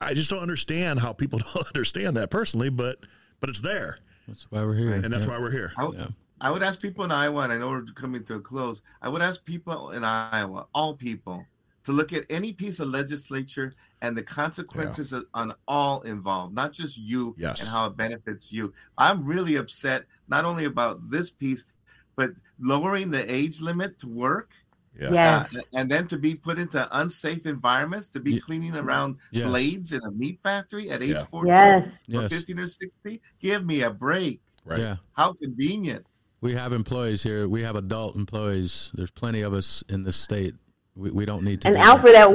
I 0.01 0.15
just 0.15 0.31
don't 0.31 0.41
understand 0.43 1.01
how 1.01 1.13
people 1.13 1.39
don't 1.55 1.67
understand 1.69 2.17
that 2.17 2.31
personally, 2.31 2.69
but 2.71 2.99
but 3.41 3.51
it's 3.51 3.61
there, 3.61 3.99
That's 4.27 4.51
why 4.51 4.63
we're 4.65 4.75
here. 4.77 4.93
and 4.93 5.13
that's 5.13 5.27
Yeah. 5.27 5.33
why 5.33 5.39
we're 5.41 5.51
here. 5.51 5.73
I, 5.77 5.85
would- 5.87 6.15
I 6.41 6.51
would 6.53 6.63
ask 6.63 6.81
people 6.81 7.05
in 7.05 7.11
Iowa, 7.11 7.43
and 7.43 7.53
I 7.53 7.59
know 7.59 7.69
we're 7.71 7.83
coming 7.83 8.23
to 8.27 8.35
a 8.35 8.41
close. 8.41 8.81
I 9.03 9.09
would 9.09 9.23
ask 9.23 9.45
people 9.45 9.91
in 9.91 10.05
Iowa, 10.05 10.67
all 10.73 10.95
people, 10.95 11.45
to 11.89 11.93
look 11.93 12.13
at 12.13 12.27
any 12.29 12.53
piece 12.53 12.81
of 12.81 12.89
legislature 12.91 13.73
and 14.03 14.15
the 14.15 14.23
consequences 14.23 15.15
of- 15.15 15.25
on 15.33 15.55
all 15.67 16.03
involved, 16.03 16.55
not 16.55 16.71
just 16.71 16.99
you 16.99 17.35
Yes. 17.39 17.61
and 17.63 17.71
how 17.71 17.87
it 17.87 17.97
benefits 17.97 18.53
you. 18.53 18.75
I'm 18.99 19.25
really 19.25 19.57
upset 19.57 20.05
not 20.29 20.45
only 20.45 20.67
about 20.67 21.11
this 21.11 21.31
piece, 21.31 21.65
but 22.15 22.33
lowering 22.61 23.11
the 23.11 23.25
age 23.35 23.63
limit 23.63 23.99
to 24.01 24.07
work. 24.07 24.51
Yeah. 25.01 25.13
Yes. 25.13 25.57
uh, 25.57 25.61
and 25.75 25.91
then 25.91 26.07
to 26.09 26.19
be 26.19 26.35
put 26.35 26.59
into 26.59 26.87
unsafe 27.01 27.47
environments, 27.47 28.09
to 28.11 28.21
be 28.21 28.33
Ye- 28.33 28.41
cleaning 28.41 28.75
around 28.77 29.17
Yes. 29.31 29.49
blades 29.49 29.93
in 29.93 30.03
a 30.05 30.11
meat 30.11 30.41
factory 30.43 30.91
at 30.91 31.03
age 31.03 31.11
Yeah. 31.11 31.25
14 31.25 31.49
Yes. 31.55 32.01
or 32.13 32.23
Yes. 32.23 32.33
15 32.33 32.59
or 32.59 32.67
60. 32.67 33.23
Give 33.41 33.65
me 33.65 33.81
a 33.81 33.91
break. 33.91 34.43
Right. 34.67 34.81
Yeah. 34.81 34.97
How 35.13 35.33
convenient. 35.33 36.05
We 36.43 36.53
have 36.53 36.73
employees 36.75 37.23
here. 37.23 37.49
We 37.49 37.63
have 37.63 37.77
adult 37.77 38.15
employees. 38.17 38.91
There's 38.93 39.11
plenty 39.11 39.41
of 39.41 39.55
us 39.55 39.83
in 39.89 40.03
this 40.03 40.17
state. 40.17 40.55
We, 40.99 41.11
we 41.11 41.25
don't 41.25 41.45
need 41.45 41.61
to. 41.63 41.69
And 41.69 41.77
do 41.77 41.81
that. 41.83 41.89
Alfred, 41.89 42.15
at, 42.15 42.29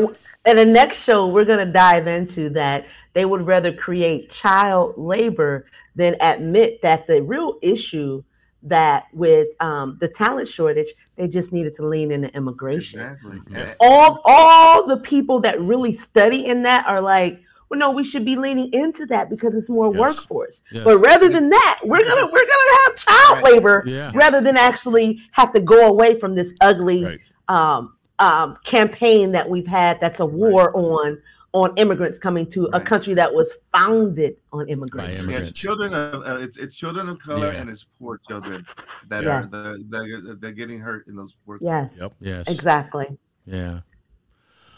at 0.45 0.55
the 0.55 0.66
next 0.66 1.03
show, 1.03 1.28
we're 1.28 1.45
going 1.45 1.66
to 1.66 1.72
dive 1.72 2.07
into 2.07 2.49
that. 2.51 2.86
They 3.14 3.26
would 3.26 3.45
rather 3.45 3.74
create 3.74 4.30
child 4.30 4.93
labor 4.97 5.66
than 5.95 6.16
admit 6.22 6.82
that 6.82 7.05
the 7.05 7.22
real 7.22 7.59
issue 7.61 8.24
that 8.64 9.07
with 9.11 9.49
um, 9.59 9.97
the 9.99 10.07
talent 10.07 10.47
shortage, 10.47 10.88
they 11.18 11.28
just 11.28 11.51
needed 11.51 11.76
to 11.76 11.86
lean 11.86 12.11
into 12.11 12.34
immigration. 12.34 13.01
Exactly. 13.01 13.39
Yeah. 13.51 13.74
All 13.82 14.22
all 14.24 14.88
the 14.88 14.97
people 14.97 15.41
that 15.41 15.59
really 15.61 15.93
study 15.93 16.45
in 16.45 16.64
that 16.64 16.88
are 16.88 17.01
like, 17.01 17.41
well, 17.70 17.78
no, 17.78 17.91
we 17.91 18.05
should 18.05 18.24
be 18.24 18.38
leaning 18.38 18.72
into 18.72 19.05
that 19.07 19.30
because 19.30 19.53
it's 19.53 19.70
more 19.70 19.91
Yes. 19.93 19.99
workforce. 19.99 20.61
Yes. 20.72 20.86
But 20.86 20.99
rather 20.99 21.28
than 21.28 21.49
that, 21.49 21.80
we're 21.84 22.05
gonna 22.05 22.26
we're 22.26 22.45
gonna 22.45 22.78
have 22.86 22.95
child 22.95 23.43
Right. 23.43 23.53
labor 23.53 23.84
Yeah. 23.86 24.11
rather 24.16 24.39
than 24.39 24.55
actually 24.55 25.22
have 25.34 25.51
to 25.53 25.59
go 25.59 25.86
away 25.88 26.18
from 26.18 26.34
this 26.34 26.53
ugly 26.61 27.03
Right. 27.03 27.20
um, 27.49 27.95
um, 28.20 28.57
campaign 28.64 29.32
that 29.32 29.49
we've 29.49 29.68
had 29.68 29.99
that's 29.99 30.20
a 30.20 30.26
war 30.26 30.72
on 30.76 31.22
on 31.55 31.72
immigrants 31.78 32.18
coming 32.18 32.49
to 32.49 32.66
a 32.74 32.82
country 32.82 33.14
that 33.14 33.32
was 33.32 33.53
founded 33.72 34.36
on 34.51 34.66
By 34.66 34.72
immigration. 34.72 35.11
Yeah, 35.11 35.20
immigrants. 35.20 35.49
it's 35.51 35.59
children 35.59 35.93
of 35.93 36.24
uh, 36.26 36.38
it's, 36.38 36.57
it's 36.57 36.76
children 36.76 37.07
of 37.09 37.20
color 37.20 37.51
Yeah. 37.53 37.59
and 37.61 37.70
it's 37.70 37.86
poor 37.99 38.18
children 38.28 38.66
that 39.09 39.24
Yes. 39.24 39.45
are 39.45 39.47
the 39.47 39.84
they're, 39.89 40.36
they're 40.36 40.51
getting 40.51 40.80
hurt 40.80 41.05
in 41.07 41.16
those 41.16 41.36
work. 41.45 41.59
Yes, 41.61 41.95
Yep. 41.99 42.14
Yes. 42.22 42.47
exactly. 42.47 43.05
Yeah. 43.45 43.82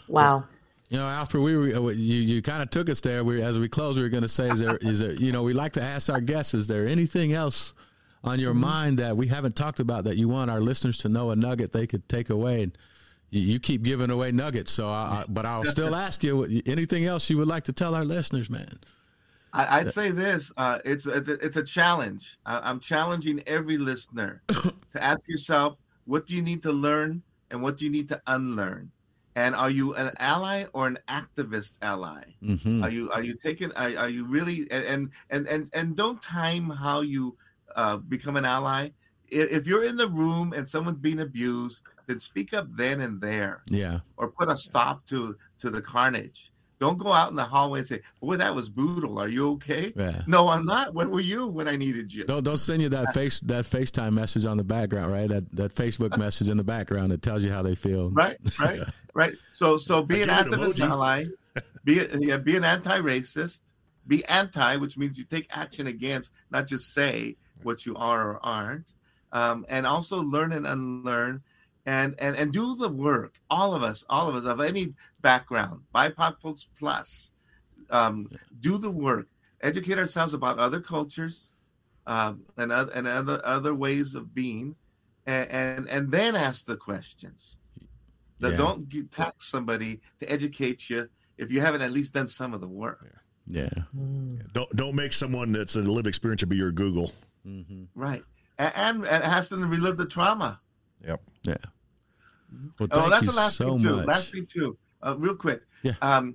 Wow. 0.08 0.44
You 0.88 0.98
know, 0.98 1.06
Alfred, 1.06 1.42
we 1.42 1.56
were, 1.56 1.64
uh, 1.88 1.90
you 1.92 2.20
you 2.20 2.42
kind 2.42 2.62
of 2.62 2.70
took 2.70 2.88
us 2.88 3.00
there. 3.00 3.24
We 3.24 3.42
as 3.42 3.58
we 3.58 3.68
close, 3.68 3.96
we 3.96 4.02
were 4.02 4.08
going 4.08 4.22
to 4.22 4.28
say, 4.28 4.48
is 4.50 4.60
there 4.60 4.76
is 4.80 5.00
there 5.00 5.12
you 5.14 5.32
know 5.32 5.42
we 5.42 5.52
like 5.52 5.72
to 5.74 5.82
ask 5.82 6.08
our 6.10 6.20
guests, 6.20 6.54
is 6.54 6.68
there 6.68 6.86
anything 6.86 7.32
else 7.32 7.72
on 8.22 8.38
your 8.38 8.54
mind 8.54 8.98
that 8.98 9.16
we 9.16 9.26
haven't 9.28 9.56
talked 9.56 9.80
about 9.80 10.04
that 10.04 10.16
you 10.16 10.28
want 10.28 10.50
our 10.50 10.60
listeners 10.60 10.98
to 10.98 11.08
know 11.08 11.30
a 11.30 11.36
nugget 11.36 11.72
they 11.72 11.86
could 11.86 12.08
take 12.08 12.28
away? 12.30 12.62
And 12.62 12.78
you, 13.30 13.58
keep 13.58 13.82
giving 13.82 14.10
away 14.10 14.32
nuggets, 14.32 14.72
so 14.72 14.88
I, 14.88 14.90
I, 14.90 15.24
but 15.28 15.46
I'll 15.46 15.64
still 15.64 15.94
ask 16.06 16.22
you 16.22 16.62
anything 16.66 17.04
else 17.04 17.28
you 17.28 17.38
would 17.38 17.48
like 17.48 17.64
to 17.64 17.72
tell 17.72 17.94
our 17.94 18.04
listeners, 18.04 18.50
man. 18.50 18.78
I, 19.52 19.78
I'd 19.78 19.90
say 19.90 20.10
this: 20.10 20.52
uh, 20.56 20.78
it's 20.84 21.06
it's 21.06 21.28
a, 21.28 21.32
it's 21.34 21.56
a 21.56 21.62
challenge. 21.62 22.38
I, 22.46 22.60
I'm 22.60 22.80
challenging 22.80 23.42
every 23.46 23.78
listener 23.78 24.42
to 24.48 24.74
ask 24.94 25.26
yourself, 25.28 25.78
what 26.04 26.26
do 26.26 26.34
you 26.34 26.42
need 26.42 26.62
to 26.62 26.72
learn 26.72 27.22
and 27.50 27.62
what 27.62 27.76
do 27.76 27.84
you 27.84 27.90
need 27.90 28.08
to 28.10 28.20
unlearn, 28.26 28.90
and 29.34 29.54
are 29.54 29.70
you 29.70 29.94
an 29.94 30.12
ally 30.18 30.64
or 30.72 30.86
an 30.86 30.98
activist 31.08 31.74
ally? 31.82 32.22
hmm 32.40 32.82
Are 32.82 32.90
you 32.90 33.10
are 33.10 33.22
you 33.22 33.36
taking? 33.42 33.72
Are, 33.72 33.96
are 33.96 34.08
you 34.08 34.26
really? 34.26 34.70
And 34.70 35.10
and 35.30 35.46
and 35.48 35.68
and 35.72 35.96
don't 35.96 36.20
time 36.22 36.70
how 36.70 37.00
you 37.00 37.36
uh, 37.74 37.96
become 37.96 38.36
an 38.36 38.44
ally. 38.44 38.90
If 39.28 39.66
you're 39.66 39.84
in 39.84 39.96
the 39.96 40.06
room 40.06 40.52
and 40.52 40.68
someone's 40.68 40.98
being 40.98 41.18
abused, 41.18 41.82
then 42.06 42.18
speak 42.18 42.54
up 42.54 42.66
then 42.70 43.00
and 43.00 43.20
there, 43.20 43.62
Yeah. 43.68 44.00
or 44.16 44.30
put 44.30 44.48
a 44.48 44.56
stop 44.56 45.06
to 45.08 45.36
to 45.58 45.70
the 45.70 45.80
carnage. 45.82 46.52
Don't 46.78 46.98
go 46.98 47.10
out 47.10 47.30
in 47.30 47.36
the 47.36 47.44
hallway 47.44 47.78
and 47.78 47.88
say, 47.88 48.02
"Boy, 48.20 48.36
that 48.36 48.54
was 48.54 48.68
brutal. 48.68 49.18
Are 49.18 49.28
you 49.28 49.52
okay?" 49.52 49.94
Yeah. 49.96 50.22
No, 50.26 50.48
I'm 50.48 50.66
not. 50.66 50.92
Where 50.92 51.08
were 51.08 51.20
you 51.20 51.46
when 51.46 51.66
I 51.68 51.76
needed 51.76 52.12
you? 52.12 52.24
Don't 52.26 52.42
don't 52.44 52.58
send 52.58 52.82
you 52.82 52.90
that 52.90 53.14
face 53.14 53.40
that 53.40 53.64
FaceTime 53.64 54.12
message 54.12 54.44
on 54.44 54.58
the 54.58 54.64
background, 54.64 55.10
right? 55.10 55.28
That 55.28 55.50
that 55.52 55.74
Facebook 55.74 56.18
message 56.18 56.50
in 56.50 56.58
the 56.58 56.64
background 56.64 57.12
that 57.12 57.22
tells 57.22 57.42
you 57.42 57.50
how 57.50 57.62
they 57.62 57.74
feel. 57.74 58.10
Right, 58.10 58.36
right, 58.60 58.80
right. 59.14 59.34
So, 59.54 59.78
so 59.78 60.02
be 60.02 60.20
an 60.22 60.28
I 60.28 60.42
give 60.42 60.52
activist 60.52 60.74
emoji. 60.74 60.88
ally, 60.90 61.24
be 61.84 62.00
a- 62.00 62.18
yeah, 62.18 62.36
be 62.36 62.56
an 62.58 62.64
anti-racist, 62.64 63.60
be 64.06 64.22
anti, 64.26 64.76
which 64.76 64.98
means 64.98 65.16
you 65.18 65.24
take 65.24 65.46
action 65.50 65.86
against, 65.86 66.30
not 66.50 66.66
just 66.66 66.92
say 66.92 67.36
what 67.62 67.86
you 67.86 67.96
are 67.96 68.32
or 68.32 68.44
aren't, 68.44 68.92
um, 69.32 69.64
and 69.70 69.86
also 69.86 70.20
learn 70.22 70.52
and 70.52 70.66
unlearn, 70.66 71.42
and 71.86 72.14
and 72.18 72.36
and 72.36 72.52
do 72.52 72.74
the 72.76 72.88
work. 72.88 73.34
All 73.48 73.72
of 73.74 73.82
us, 73.82 74.04
all 74.10 74.28
of 74.28 74.34
us 74.34 74.44
of 74.44 74.60
any 74.60 74.94
background, 75.22 75.82
BIPOC 75.94 76.36
folks 76.38 76.68
plus, 76.78 77.32
um, 77.90 78.28
do 78.60 78.76
the 78.76 78.90
work. 78.90 79.28
Educate 79.62 79.96
ourselves 79.98 80.34
about 80.34 80.58
other 80.58 80.80
cultures, 80.80 81.52
um, 82.06 82.42
and 82.58 82.70
other 82.72 82.92
and 82.92 83.06
other 83.06 83.40
other 83.44 83.74
ways 83.74 84.14
of 84.14 84.34
being, 84.34 84.74
and 85.26 85.48
and, 85.50 85.88
and 85.88 86.10
then 86.10 86.36
ask 86.36 86.66
the 86.66 86.76
questions. 86.76 87.56
That 88.40 88.50
Yeah. 88.50 88.56
don't 88.58 88.88
get, 88.90 89.10
tax 89.10 89.46
somebody 89.46 90.00
to 90.20 90.30
educate 90.30 90.90
you 90.90 91.08
if 91.38 91.50
you 91.50 91.62
haven't 91.62 91.80
at 91.80 91.90
least 91.90 92.12
done 92.12 92.28
some 92.28 92.52
of 92.52 92.60
the 92.60 92.68
work. 92.68 93.00
Yeah. 93.46 93.70
Don't 94.52 94.70
don't 94.76 94.94
make 94.94 95.14
someone 95.14 95.52
that's 95.52 95.74
a 95.74 95.80
lived 95.80 96.06
experience 96.06 96.40
to 96.40 96.46
be 96.46 96.56
your 96.56 96.70
Google. 96.72 97.12
Right. 97.94 98.22
And, 98.58 98.72
and, 98.74 98.96
and 99.06 99.22
ask 99.24 99.48
them 99.50 99.60
to 99.60 99.66
relive 99.66 99.96
the 99.96 100.04
trauma. 100.06 100.60
Yep. 101.06 101.22
Yeah. 101.44 101.54
Well, 102.78 102.88
oh, 102.92 103.10
that's 103.10 103.26
you 103.26 103.32
the 103.32 103.36
last 103.36 103.56
so 103.56 103.74
thing 103.74 103.82
too. 103.82 103.96
much. 103.96 104.06
Last 104.06 104.32
thing 104.32 104.46
too. 104.46 104.76
Uh, 105.02 105.16
real 105.18 105.34
quick. 105.36 105.62
Yeah. 105.82 105.92
Um, 106.02 106.34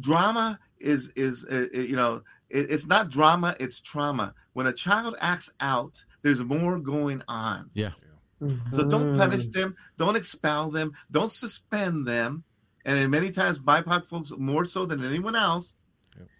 drama 0.00 0.58
is 0.80 1.10
is 1.16 1.44
uh, 1.50 1.66
uh, 1.74 1.80
you 1.80 1.96
know 1.96 2.22
it, 2.50 2.70
it's 2.70 2.86
not 2.86 3.10
drama. 3.10 3.54
It's 3.60 3.80
trauma. 3.80 4.34
When 4.52 4.66
a 4.66 4.72
child 4.72 5.16
acts 5.20 5.52
out, 5.60 6.02
there's 6.22 6.40
more 6.40 6.78
going 6.78 7.22
on. 7.28 7.70
Yeah. 7.74 7.90
So 8.72 8.84
don't 8.86 9.14
Mm. 9.14 9.18
punish 9.18 9.48
them. 9.48 9.74
Don't 9.96 10.14
expel 10.16 10.70
them. 10.70 10.92
Don't 11.10 11.32
suspend 11.32 12.06
them. 12.06 12.44
And 12.84 12.98
then 12.98 13.10
many 13.10 13.30
times, 13.30 13.58
BIPOC 13.60 14.06
folks, 14.06 14.30
more 14.36 14.66
so 14.66 14.84
than 14.84 15.02
anyone 15.02 15.34
else, 15.34 15.74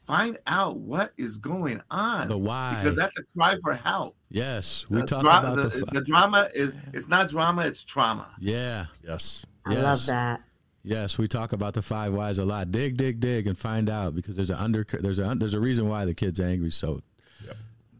find 0.07 0.39
out 0.47 0.77
what 0.77 1.13
is 1.19 1.39
going 1.39 1.83
on. 1.91 2.29
The 2.29 2.39
why. 2.39 2.77
Because 2.79 2.97
that's 2.97 3.19
a 3.19 3.23
cry 3.37 3.57
for 3.63 3.75
help. 3.75 4.17
yes, 4.31 4.87
we 4.89 5.01
The 5.01 5.07
talk 5.07 5.23
dra- 5.23 5.39
about 5.39 5.57
the, 5.57 5.69
the, 5.69 5.87
the 5.87 6.01
drama 6.03 6.49
is 6.55 6.73
it's 6.93 7.09
not 7.09 7.29
drama, 7.29 7.63
it's 7.63 7.85
trauma. 7.85 8.29
yeah. 8.41 8.87
Yes. 9.07 9.45
I 9.67 9.73
yes. 9.73 9.83
love 9.83 10.07
that. 10.07 10.41
Yes, 10.85 11.19
we 11.19 11.27
talk 11.27 11.53
about 11.53 11.75
the 11.75 11.83
five 11.83 12.13
whys 12.13 12.39
a 12.39 12.45
lot. 12.45 12.71
Dig, 12.71 12.97
dig, 12.97 13.19
dig, 13.19 13.49
and 13.49 13.59
find 13.59 13.91
out 13.91 14.15
because 14.15 14.37
there's 14.37 14.51
a 14.51 14.63
under 14.63 14.87
there's 14.89 15.19
a 15.19 15.35
there's 15.35 15.55
a 15.55 15.59
reason 15.59 15.89
why 15.89 16.05
the 16.05 16.15
kid's 16.15 16.39
angry. 16.39 16.71
So, 16.71 17.03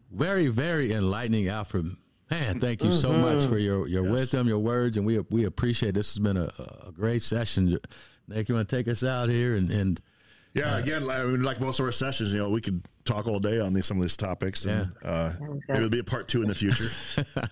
very, 0.09 0.47
very 0.47 0.93
enlightening, 0.93 1.49
Alfred. 1.49 1.85
Man, 2.31 2.61
thank 2.61 2.85
you 2.85 2.93
so 2.93 3.11
much 3.11 3.43
for 3.43 3.55
mm-hmm. 3.55 3.65
your 3.65 3.87
your 3.89 4.03
wisdom, 4.03 4.47
your 4.47 4.59
words, 4.59 4.95
and 4.95 5.05
we 5.05 5.19
we 5.29 5.43
appreciate. 5.43 5.95
This 5.95 6.13
has 6.13 6.19
been 6.19 6.37
a, 6.37 6.49
a 6.87 6.93
great 6.93 7.21
session. 7.23 7.77
Nick, 8.29 8.47
you 8.47 8.55
want 8.55 8.69
to 8.69 8.75
take 8.75 8.87
us 8.87 9.03
out 9.03 9.27
here 9.27 9.55
and 9.55 9.69
and 9.69 9.99
Yeah. 10.57 10.79
Again, 10.79 11.05
like, 11.05 11.19
I 11.19 11.23
mean, 11.25 11.43
like 11.43 11.59
most 11.61 11.79
of 11.79 11.85
our 11.85 11.91
sessions, 11.91 12.31
you 12.33 12.39
know, 12.39 12.49
we 12.49 12.61
could 12.61 12.81
talk 13.05 13.27
all 13.27 13.39
day 13.39 13.59
on 13.59 13.73
these 13.73 13.85
some 13.85 13.97
of 13.97 14.01
these 14.01 14.17
topics, 14.17 14.65
and 14.65 14.91
uh, 15.03 15.31
maybe 15.39 15.59
there'll 15.69 15.89
be 15.89 15.99
a 15.99 16.03
part 16.03 16.27
two 16.27 16.41
in 16.41 16.47
the 16.49 16.55
future. 16.55 16.85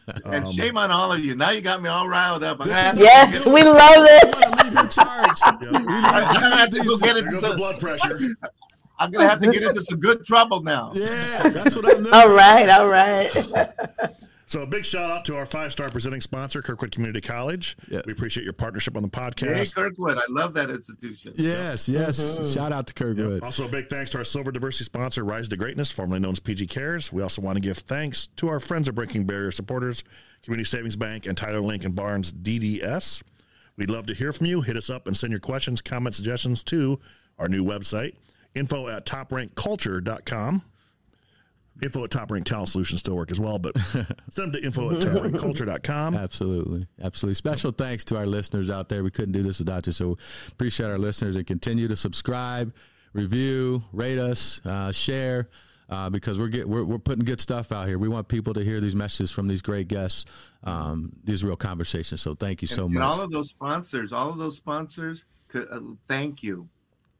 and 0.25 0.47
shame 0.53 0.77
on 0.77 0.91
all 0.91 1.11
of 1.11 1.19
you. 1.23 1.35
Now 1.35 1.51
you 1.51 1.61
got 1.61 1.81
me 1.81 1.89
all 1.89 2.07
riled 2.09 2.43
up. 2.43 2.59
I 2.61 2.65
This 2.65 2.93
is- 2.93 2.99
Yes, 2.99 3.45
we 3.45 3.63
love 3.63 3.79
it. 3.97 4.63
Leave 4.65 4.73
your 4.73 4.87
charge. 4.87 5.39
I'm 5.45 5.59
gonna 5.59 6.57
have 6.57 6.69
to 6.71 6.83
go 6.83 6.97
get 6.97 7.01
There 7.01 7.17
into 7.19 7.31
goes 7.31 7.41
the 7.41 7.47
some, 7.49 7.57
blood 7.57 7.79
pressure. 7.79 8.19
I'm 8.97 9.11
gonna 9.11 9.27
have 9.27 9.39
to 9.41 9.51
get 9.51 9.63
into 9.63 9.83
some 9.83 9.99
good 9.99 10.25
trouble 10.25 10.63
now. 10.63 10.91
Yeah, 10.93 11.49
that's 11.49 11.75
what 11.75 11.85
I'm. 11.85 12.05
All 12.13 12.33
right, 12.33 12.69
all 12.69 12.87
right. 12.87 13.29
So 14.47 14.61
a 14.61 14.67
big 14.67 14.85
shout 14.85 15.09
out 15.09 15.25
to 15.25 15.37
our 15.37 15.45
five 15.45 15.71
star 15.71 15.89
presenting 15.89 16.21
sponsor, 16.21 16.61
Kirkwood 16.61 16.91
Community 16.91 17.21
College. 17.21 17.75
Yeah. 17.89 18.01
We 18.05 18.11
appreciate 18.11 18.43
your 18.43 18.53
partnership 18.53 18.95
on 18.95 19.01
the 19.01 19.09
podcast. 19.09 19.55
Hey. 19.55 19.65
Kirkwood, 19.65 20.17
I 20.17 20.23
love 20.29 20.53
that 20.53 20.69
institution. 20.69 21.33
Yes, 21.35 21.89
yes. 21.89 22.19
Mm-hmm. 22.19 22.51
Shout 22.51 22.71
out 22.71 22.87
to 22.87 22.93
Kirkwood. 22.93 23.41
Also, 23.41 23.65
a 23.65 23.67
big 23.67 23.89
thanks 23.89 24.11
to 24.11 24.19
our 24.19 24.23
silver 24.23 24.51
diversity 24.51 24.85
sponsor, 24.85 25.23
Rise 25.23 25.49
to 25.49 25.57
Greatness, 25.57 25.91
formerly 25.91 26.19
known 26.19 26.33
as 26.33 26.39
PG 26.39 26.67
Cares. 26.67 27.11
We 27.11 27.23
also 27.23 27.41
want 27.41 27.55
to 27.55 27.61
give 27.61 27.77
thanks 27.77 28.27
to 28.37 28.47
our 28.49 28.59
friends 28.59 28.87
of 28.87 28.95
Breaking 28.95 29.25
Barrier 29.25 29.51
supporters, 29.51 30.03
Community 30.43 30.65
Savings 30.65 30.95
Bank, 30.95 31.25
and 31.25 31.35
Tyler 31.35 31.61
Lincoln 31.61 31.93
Barnes 31.93 32.31
DDS. 32.31 33.23
We'd 33.77 33.89
love 33.89 34.05
to 34.07 34.13
hear 34.13 34.31
from 34.31 34.45
you. 34.45 34.61
Hit 34.61 34.77
us 34.77 34.89
up 34.89 35.07
and 35.07 35.17
send 35.17 35.31
your 35.31 35.39
questions, 35.39 35.81
comments, 35.81 36.17
suggestions 36.17 36.63
to 36.65 36.99
our 37.37 37.49
new 37.49 37.63
website, 37.65 38.15
info 38.53 38.87
at 38.87 39.05
toprankculture.com. 39.05 40.63
Info 41.83 42.03
at 42.05 42.11
Top 42.11 42.31
Rank 42.31 42.45
Talent 42.45 42.69
Solutions 42.69 43.01
still 43.01 43.15
work 43.15 43.31
as 43.31 43.39
well, 43.39 43.59
but 43.59 43.77
send 43.77 44.07
them 44.35 44.51
to 44.53 44.63
info 44.63 44.95
at 44.95 45.01
toprankculture.com. 45.01 46.15
Absolutely. 46.15 46.87
Absolutely. 47.01 47.35
Special 47.35 47.71
thanks 47.71 48.05
to 48.05 48.17
our 48.17 48.25
listeners 48.25 48.69
out 48.69 48.89
there. 48.89 49.03
We 49.03 49.11
couldn't 49.11 49.33
do 49.33 49.43
this 49.43 49.59
without 49.59 49.85
you. 49.87 49.93
So 49.93 50.17
appreciate 50.51 50.87
our 50.87 50.97
listeners 50.97 51.35
and 51.35 51.45
continue 51.45 51.87
to 51.89 51.97
subscribe, 51.97 52.73
review, 53.13 53.83
rate 53.91 54.17
us, 54.19 54.61
uh, 54.65 54.91
share. 54.91 55.49
Uh, 55.87 56.09
because 56.09 56.39
we're, 56.39 56.47
get, 56.47 56.67
we're 56.67 56.83
we're 56.83 56.97
putting 56.97 57.23
good 57.23 57.39
stuff 57.39 57.71
out 57.71 57.87
here. 57.87 57.99
We 57.99 58.07
want 58.09 58.27
people 58.27 58.55
to 58.55 58.63
hear 58.63 58.79
these 58.79 58.95
messages 58.95 59.29
from 59.31 59.47
these 59.47 59.61
great 59.61 59.87
guests, 59.87 60.25
um, 60.63 61.11
these 61.23 61.43
real 61.43 61.55
conversations. 61.55 62.21
So 62.21 62.33
thank 62.33 62.63
you 62.63 62.67
so 62.67 62.85
and, 62.85 62.95
much. 62.95 63.03
and 63.03 63.13
all 63.13 63.21
of 63.21 63.29
those 63.29 63.49
sponsors, 63.49 64.11
all 64.11 64.31
of 64.31 64.39
those 64.39 64.57
sponsors, 64.57 65.25
could, 65.47 65.67
uh, 65.71 65.81
thank 66.07 66.41
you, 66.41 66.67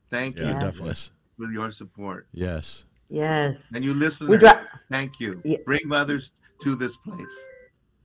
thank 0.10 0.38
Yeah, 0.40 0.54
you 0.54 0.60
definitely. 0.60 0.88
yes, 0.88 1.12
for 1.38 1.52
your 1.52 1.70
support. 1.70 2.26
yes. 2.34 2.86
Yes. 3.10 3.58
And 3.74 3.84
you 3.84 3.94
listeners, 3.94 4.30
We 4.30 4.38
drop. 4.38 4.62
thank 4.92 5.20
you. 5.20 5.42
Yeah. 5.44 5.58
Bring 5.66 5.82
mothers 5.86 6.32
to 6.62 6.76
this 6.76 6.98
place. 6.98 7.46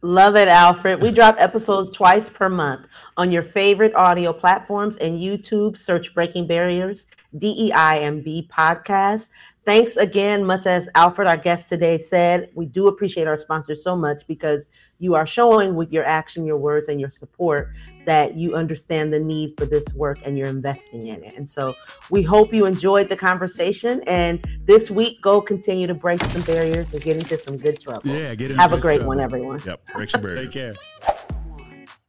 Love 0.03 0.35
it, 0.35 0.49
Alfred. 0.49 1.03
We 1.03 1.11
drop 1.11 1.37
episodes 1.39 1.91
twice 1.91 2.31
per 2.31 2.49
month 2.49 2.87
on 3.19 3.31
your 3.31 3.43
favorite 3.43 3.95
audio 3.95 4.33
platforms 4.33 4.97
and 4.97 5.19
YouTube. 5.21 5.77
Search 5.77 6.15
Breaking 6.15 6.47
Barriers, 6.47 7.05
DEIMB 7.37 8.49
podcast. 8.49 9.29
Thanks 9.67 9.97
again, 9.97 10.43
much 10.45 10.67
as 10.67 10.89
Alfred, 10.95 11.29
our 11.29 11.37
guest 11.37 11.69
today, 11.69 11.99
said. 11.99 12.51
We 12.55 12.65
do 12.65 12.89
appreciate 12.89 13.29
our 13.29 13.37
sponsors 13.37 13.85
so 13.85 13.95
much 13.95 14.27
because 14.27 14.71
you 14.99 15.15
are 15.15 15.27
showing 15.27 15.75
with 15.75 15.93
your 15.93 16.05
action, 16.05 16.47
your 16.47 16.57
words, 16.57 16.89
and 16.89 16.99
your 16.99 17.11
support 17.11 17.69
that 18.07 18.37
you 18.37 18.57
understand 18.57 19.13
the 19.13 19.21
need 19.21 19.55
for 19.59 19.67
this 19.67 19.93
work 19.95 20.19
and 20.25 20.39
you're 20.39 20.49
investing 20.49 21.07
in 21.07 21.23
it. 21.23 21.35
And 21.37 21.47
so 21.49 21.75
we 22.09 22.23
hope 22.23 22.55
you 22.55 22.65
enjoyed 22.65 23.11
the 23.11 23.17
conversation. 23.17 24.03
And 24.07 24.43
this 24.65 24.91
week, 24.91 25.21
go 25.21 25.43
continue 25.43 25.87
to 25.87 25.95
break 25.95 26.23
some 26.25 26.43
barriers 26.43 26.93
and 26.95 27.03
get 27.03 27.19
into 27.19 27.39
some 27.39 27.59
good 27.59 27.79
trouble. 27.81 28.03
Yeah, 28.05 28.35
get 28.35 28.51
in 28.51 28.57
Have 28.57 28.73
a 28.73 28.81
great 28.81 28.97
trouble. 28.97 29.09
one, 29.09 29.21
everyone. 29.21 29.61
Yep, 29.65 29.87
break 29.95 30.09
some 30.09 30.23
barriers. 30.23 30.49
Take 30.51 30.53
care. 30.53 30.75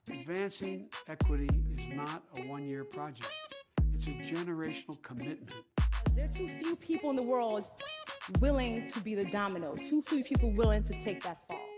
Advancing 0.10 0.88
equity 1.10 1.50
is 1.76 1.90
not 1.90 2.24
a 2.38 2.42
one 2.44 2.66
year 2.66 2.86
project, 2.86 3.30
it's 3.94 4.08
a 4.08 4.12
generational 4.12 5.02
commitment. 5.04 5.54
There 6.16 6.26
are 6.26 6.28
too 6.28 6.48
few 6.48 6.76
people 6.76 7.10
in 7.10 7.16
the 7.16 7.26
world 7.26 7.68
willing 8.40 8.88
to 8.92 9.00
be 9.00 9.16
the 9.16 9.26
domino, 9.26 9.76
too 9.76 10.02
few 10.02 10.24
people 10.24 10.52
willing 10.52 10.84
to 10.84 10.94
take 10.94 11.24
that 11.24 11.38
fall. 11.48 11.71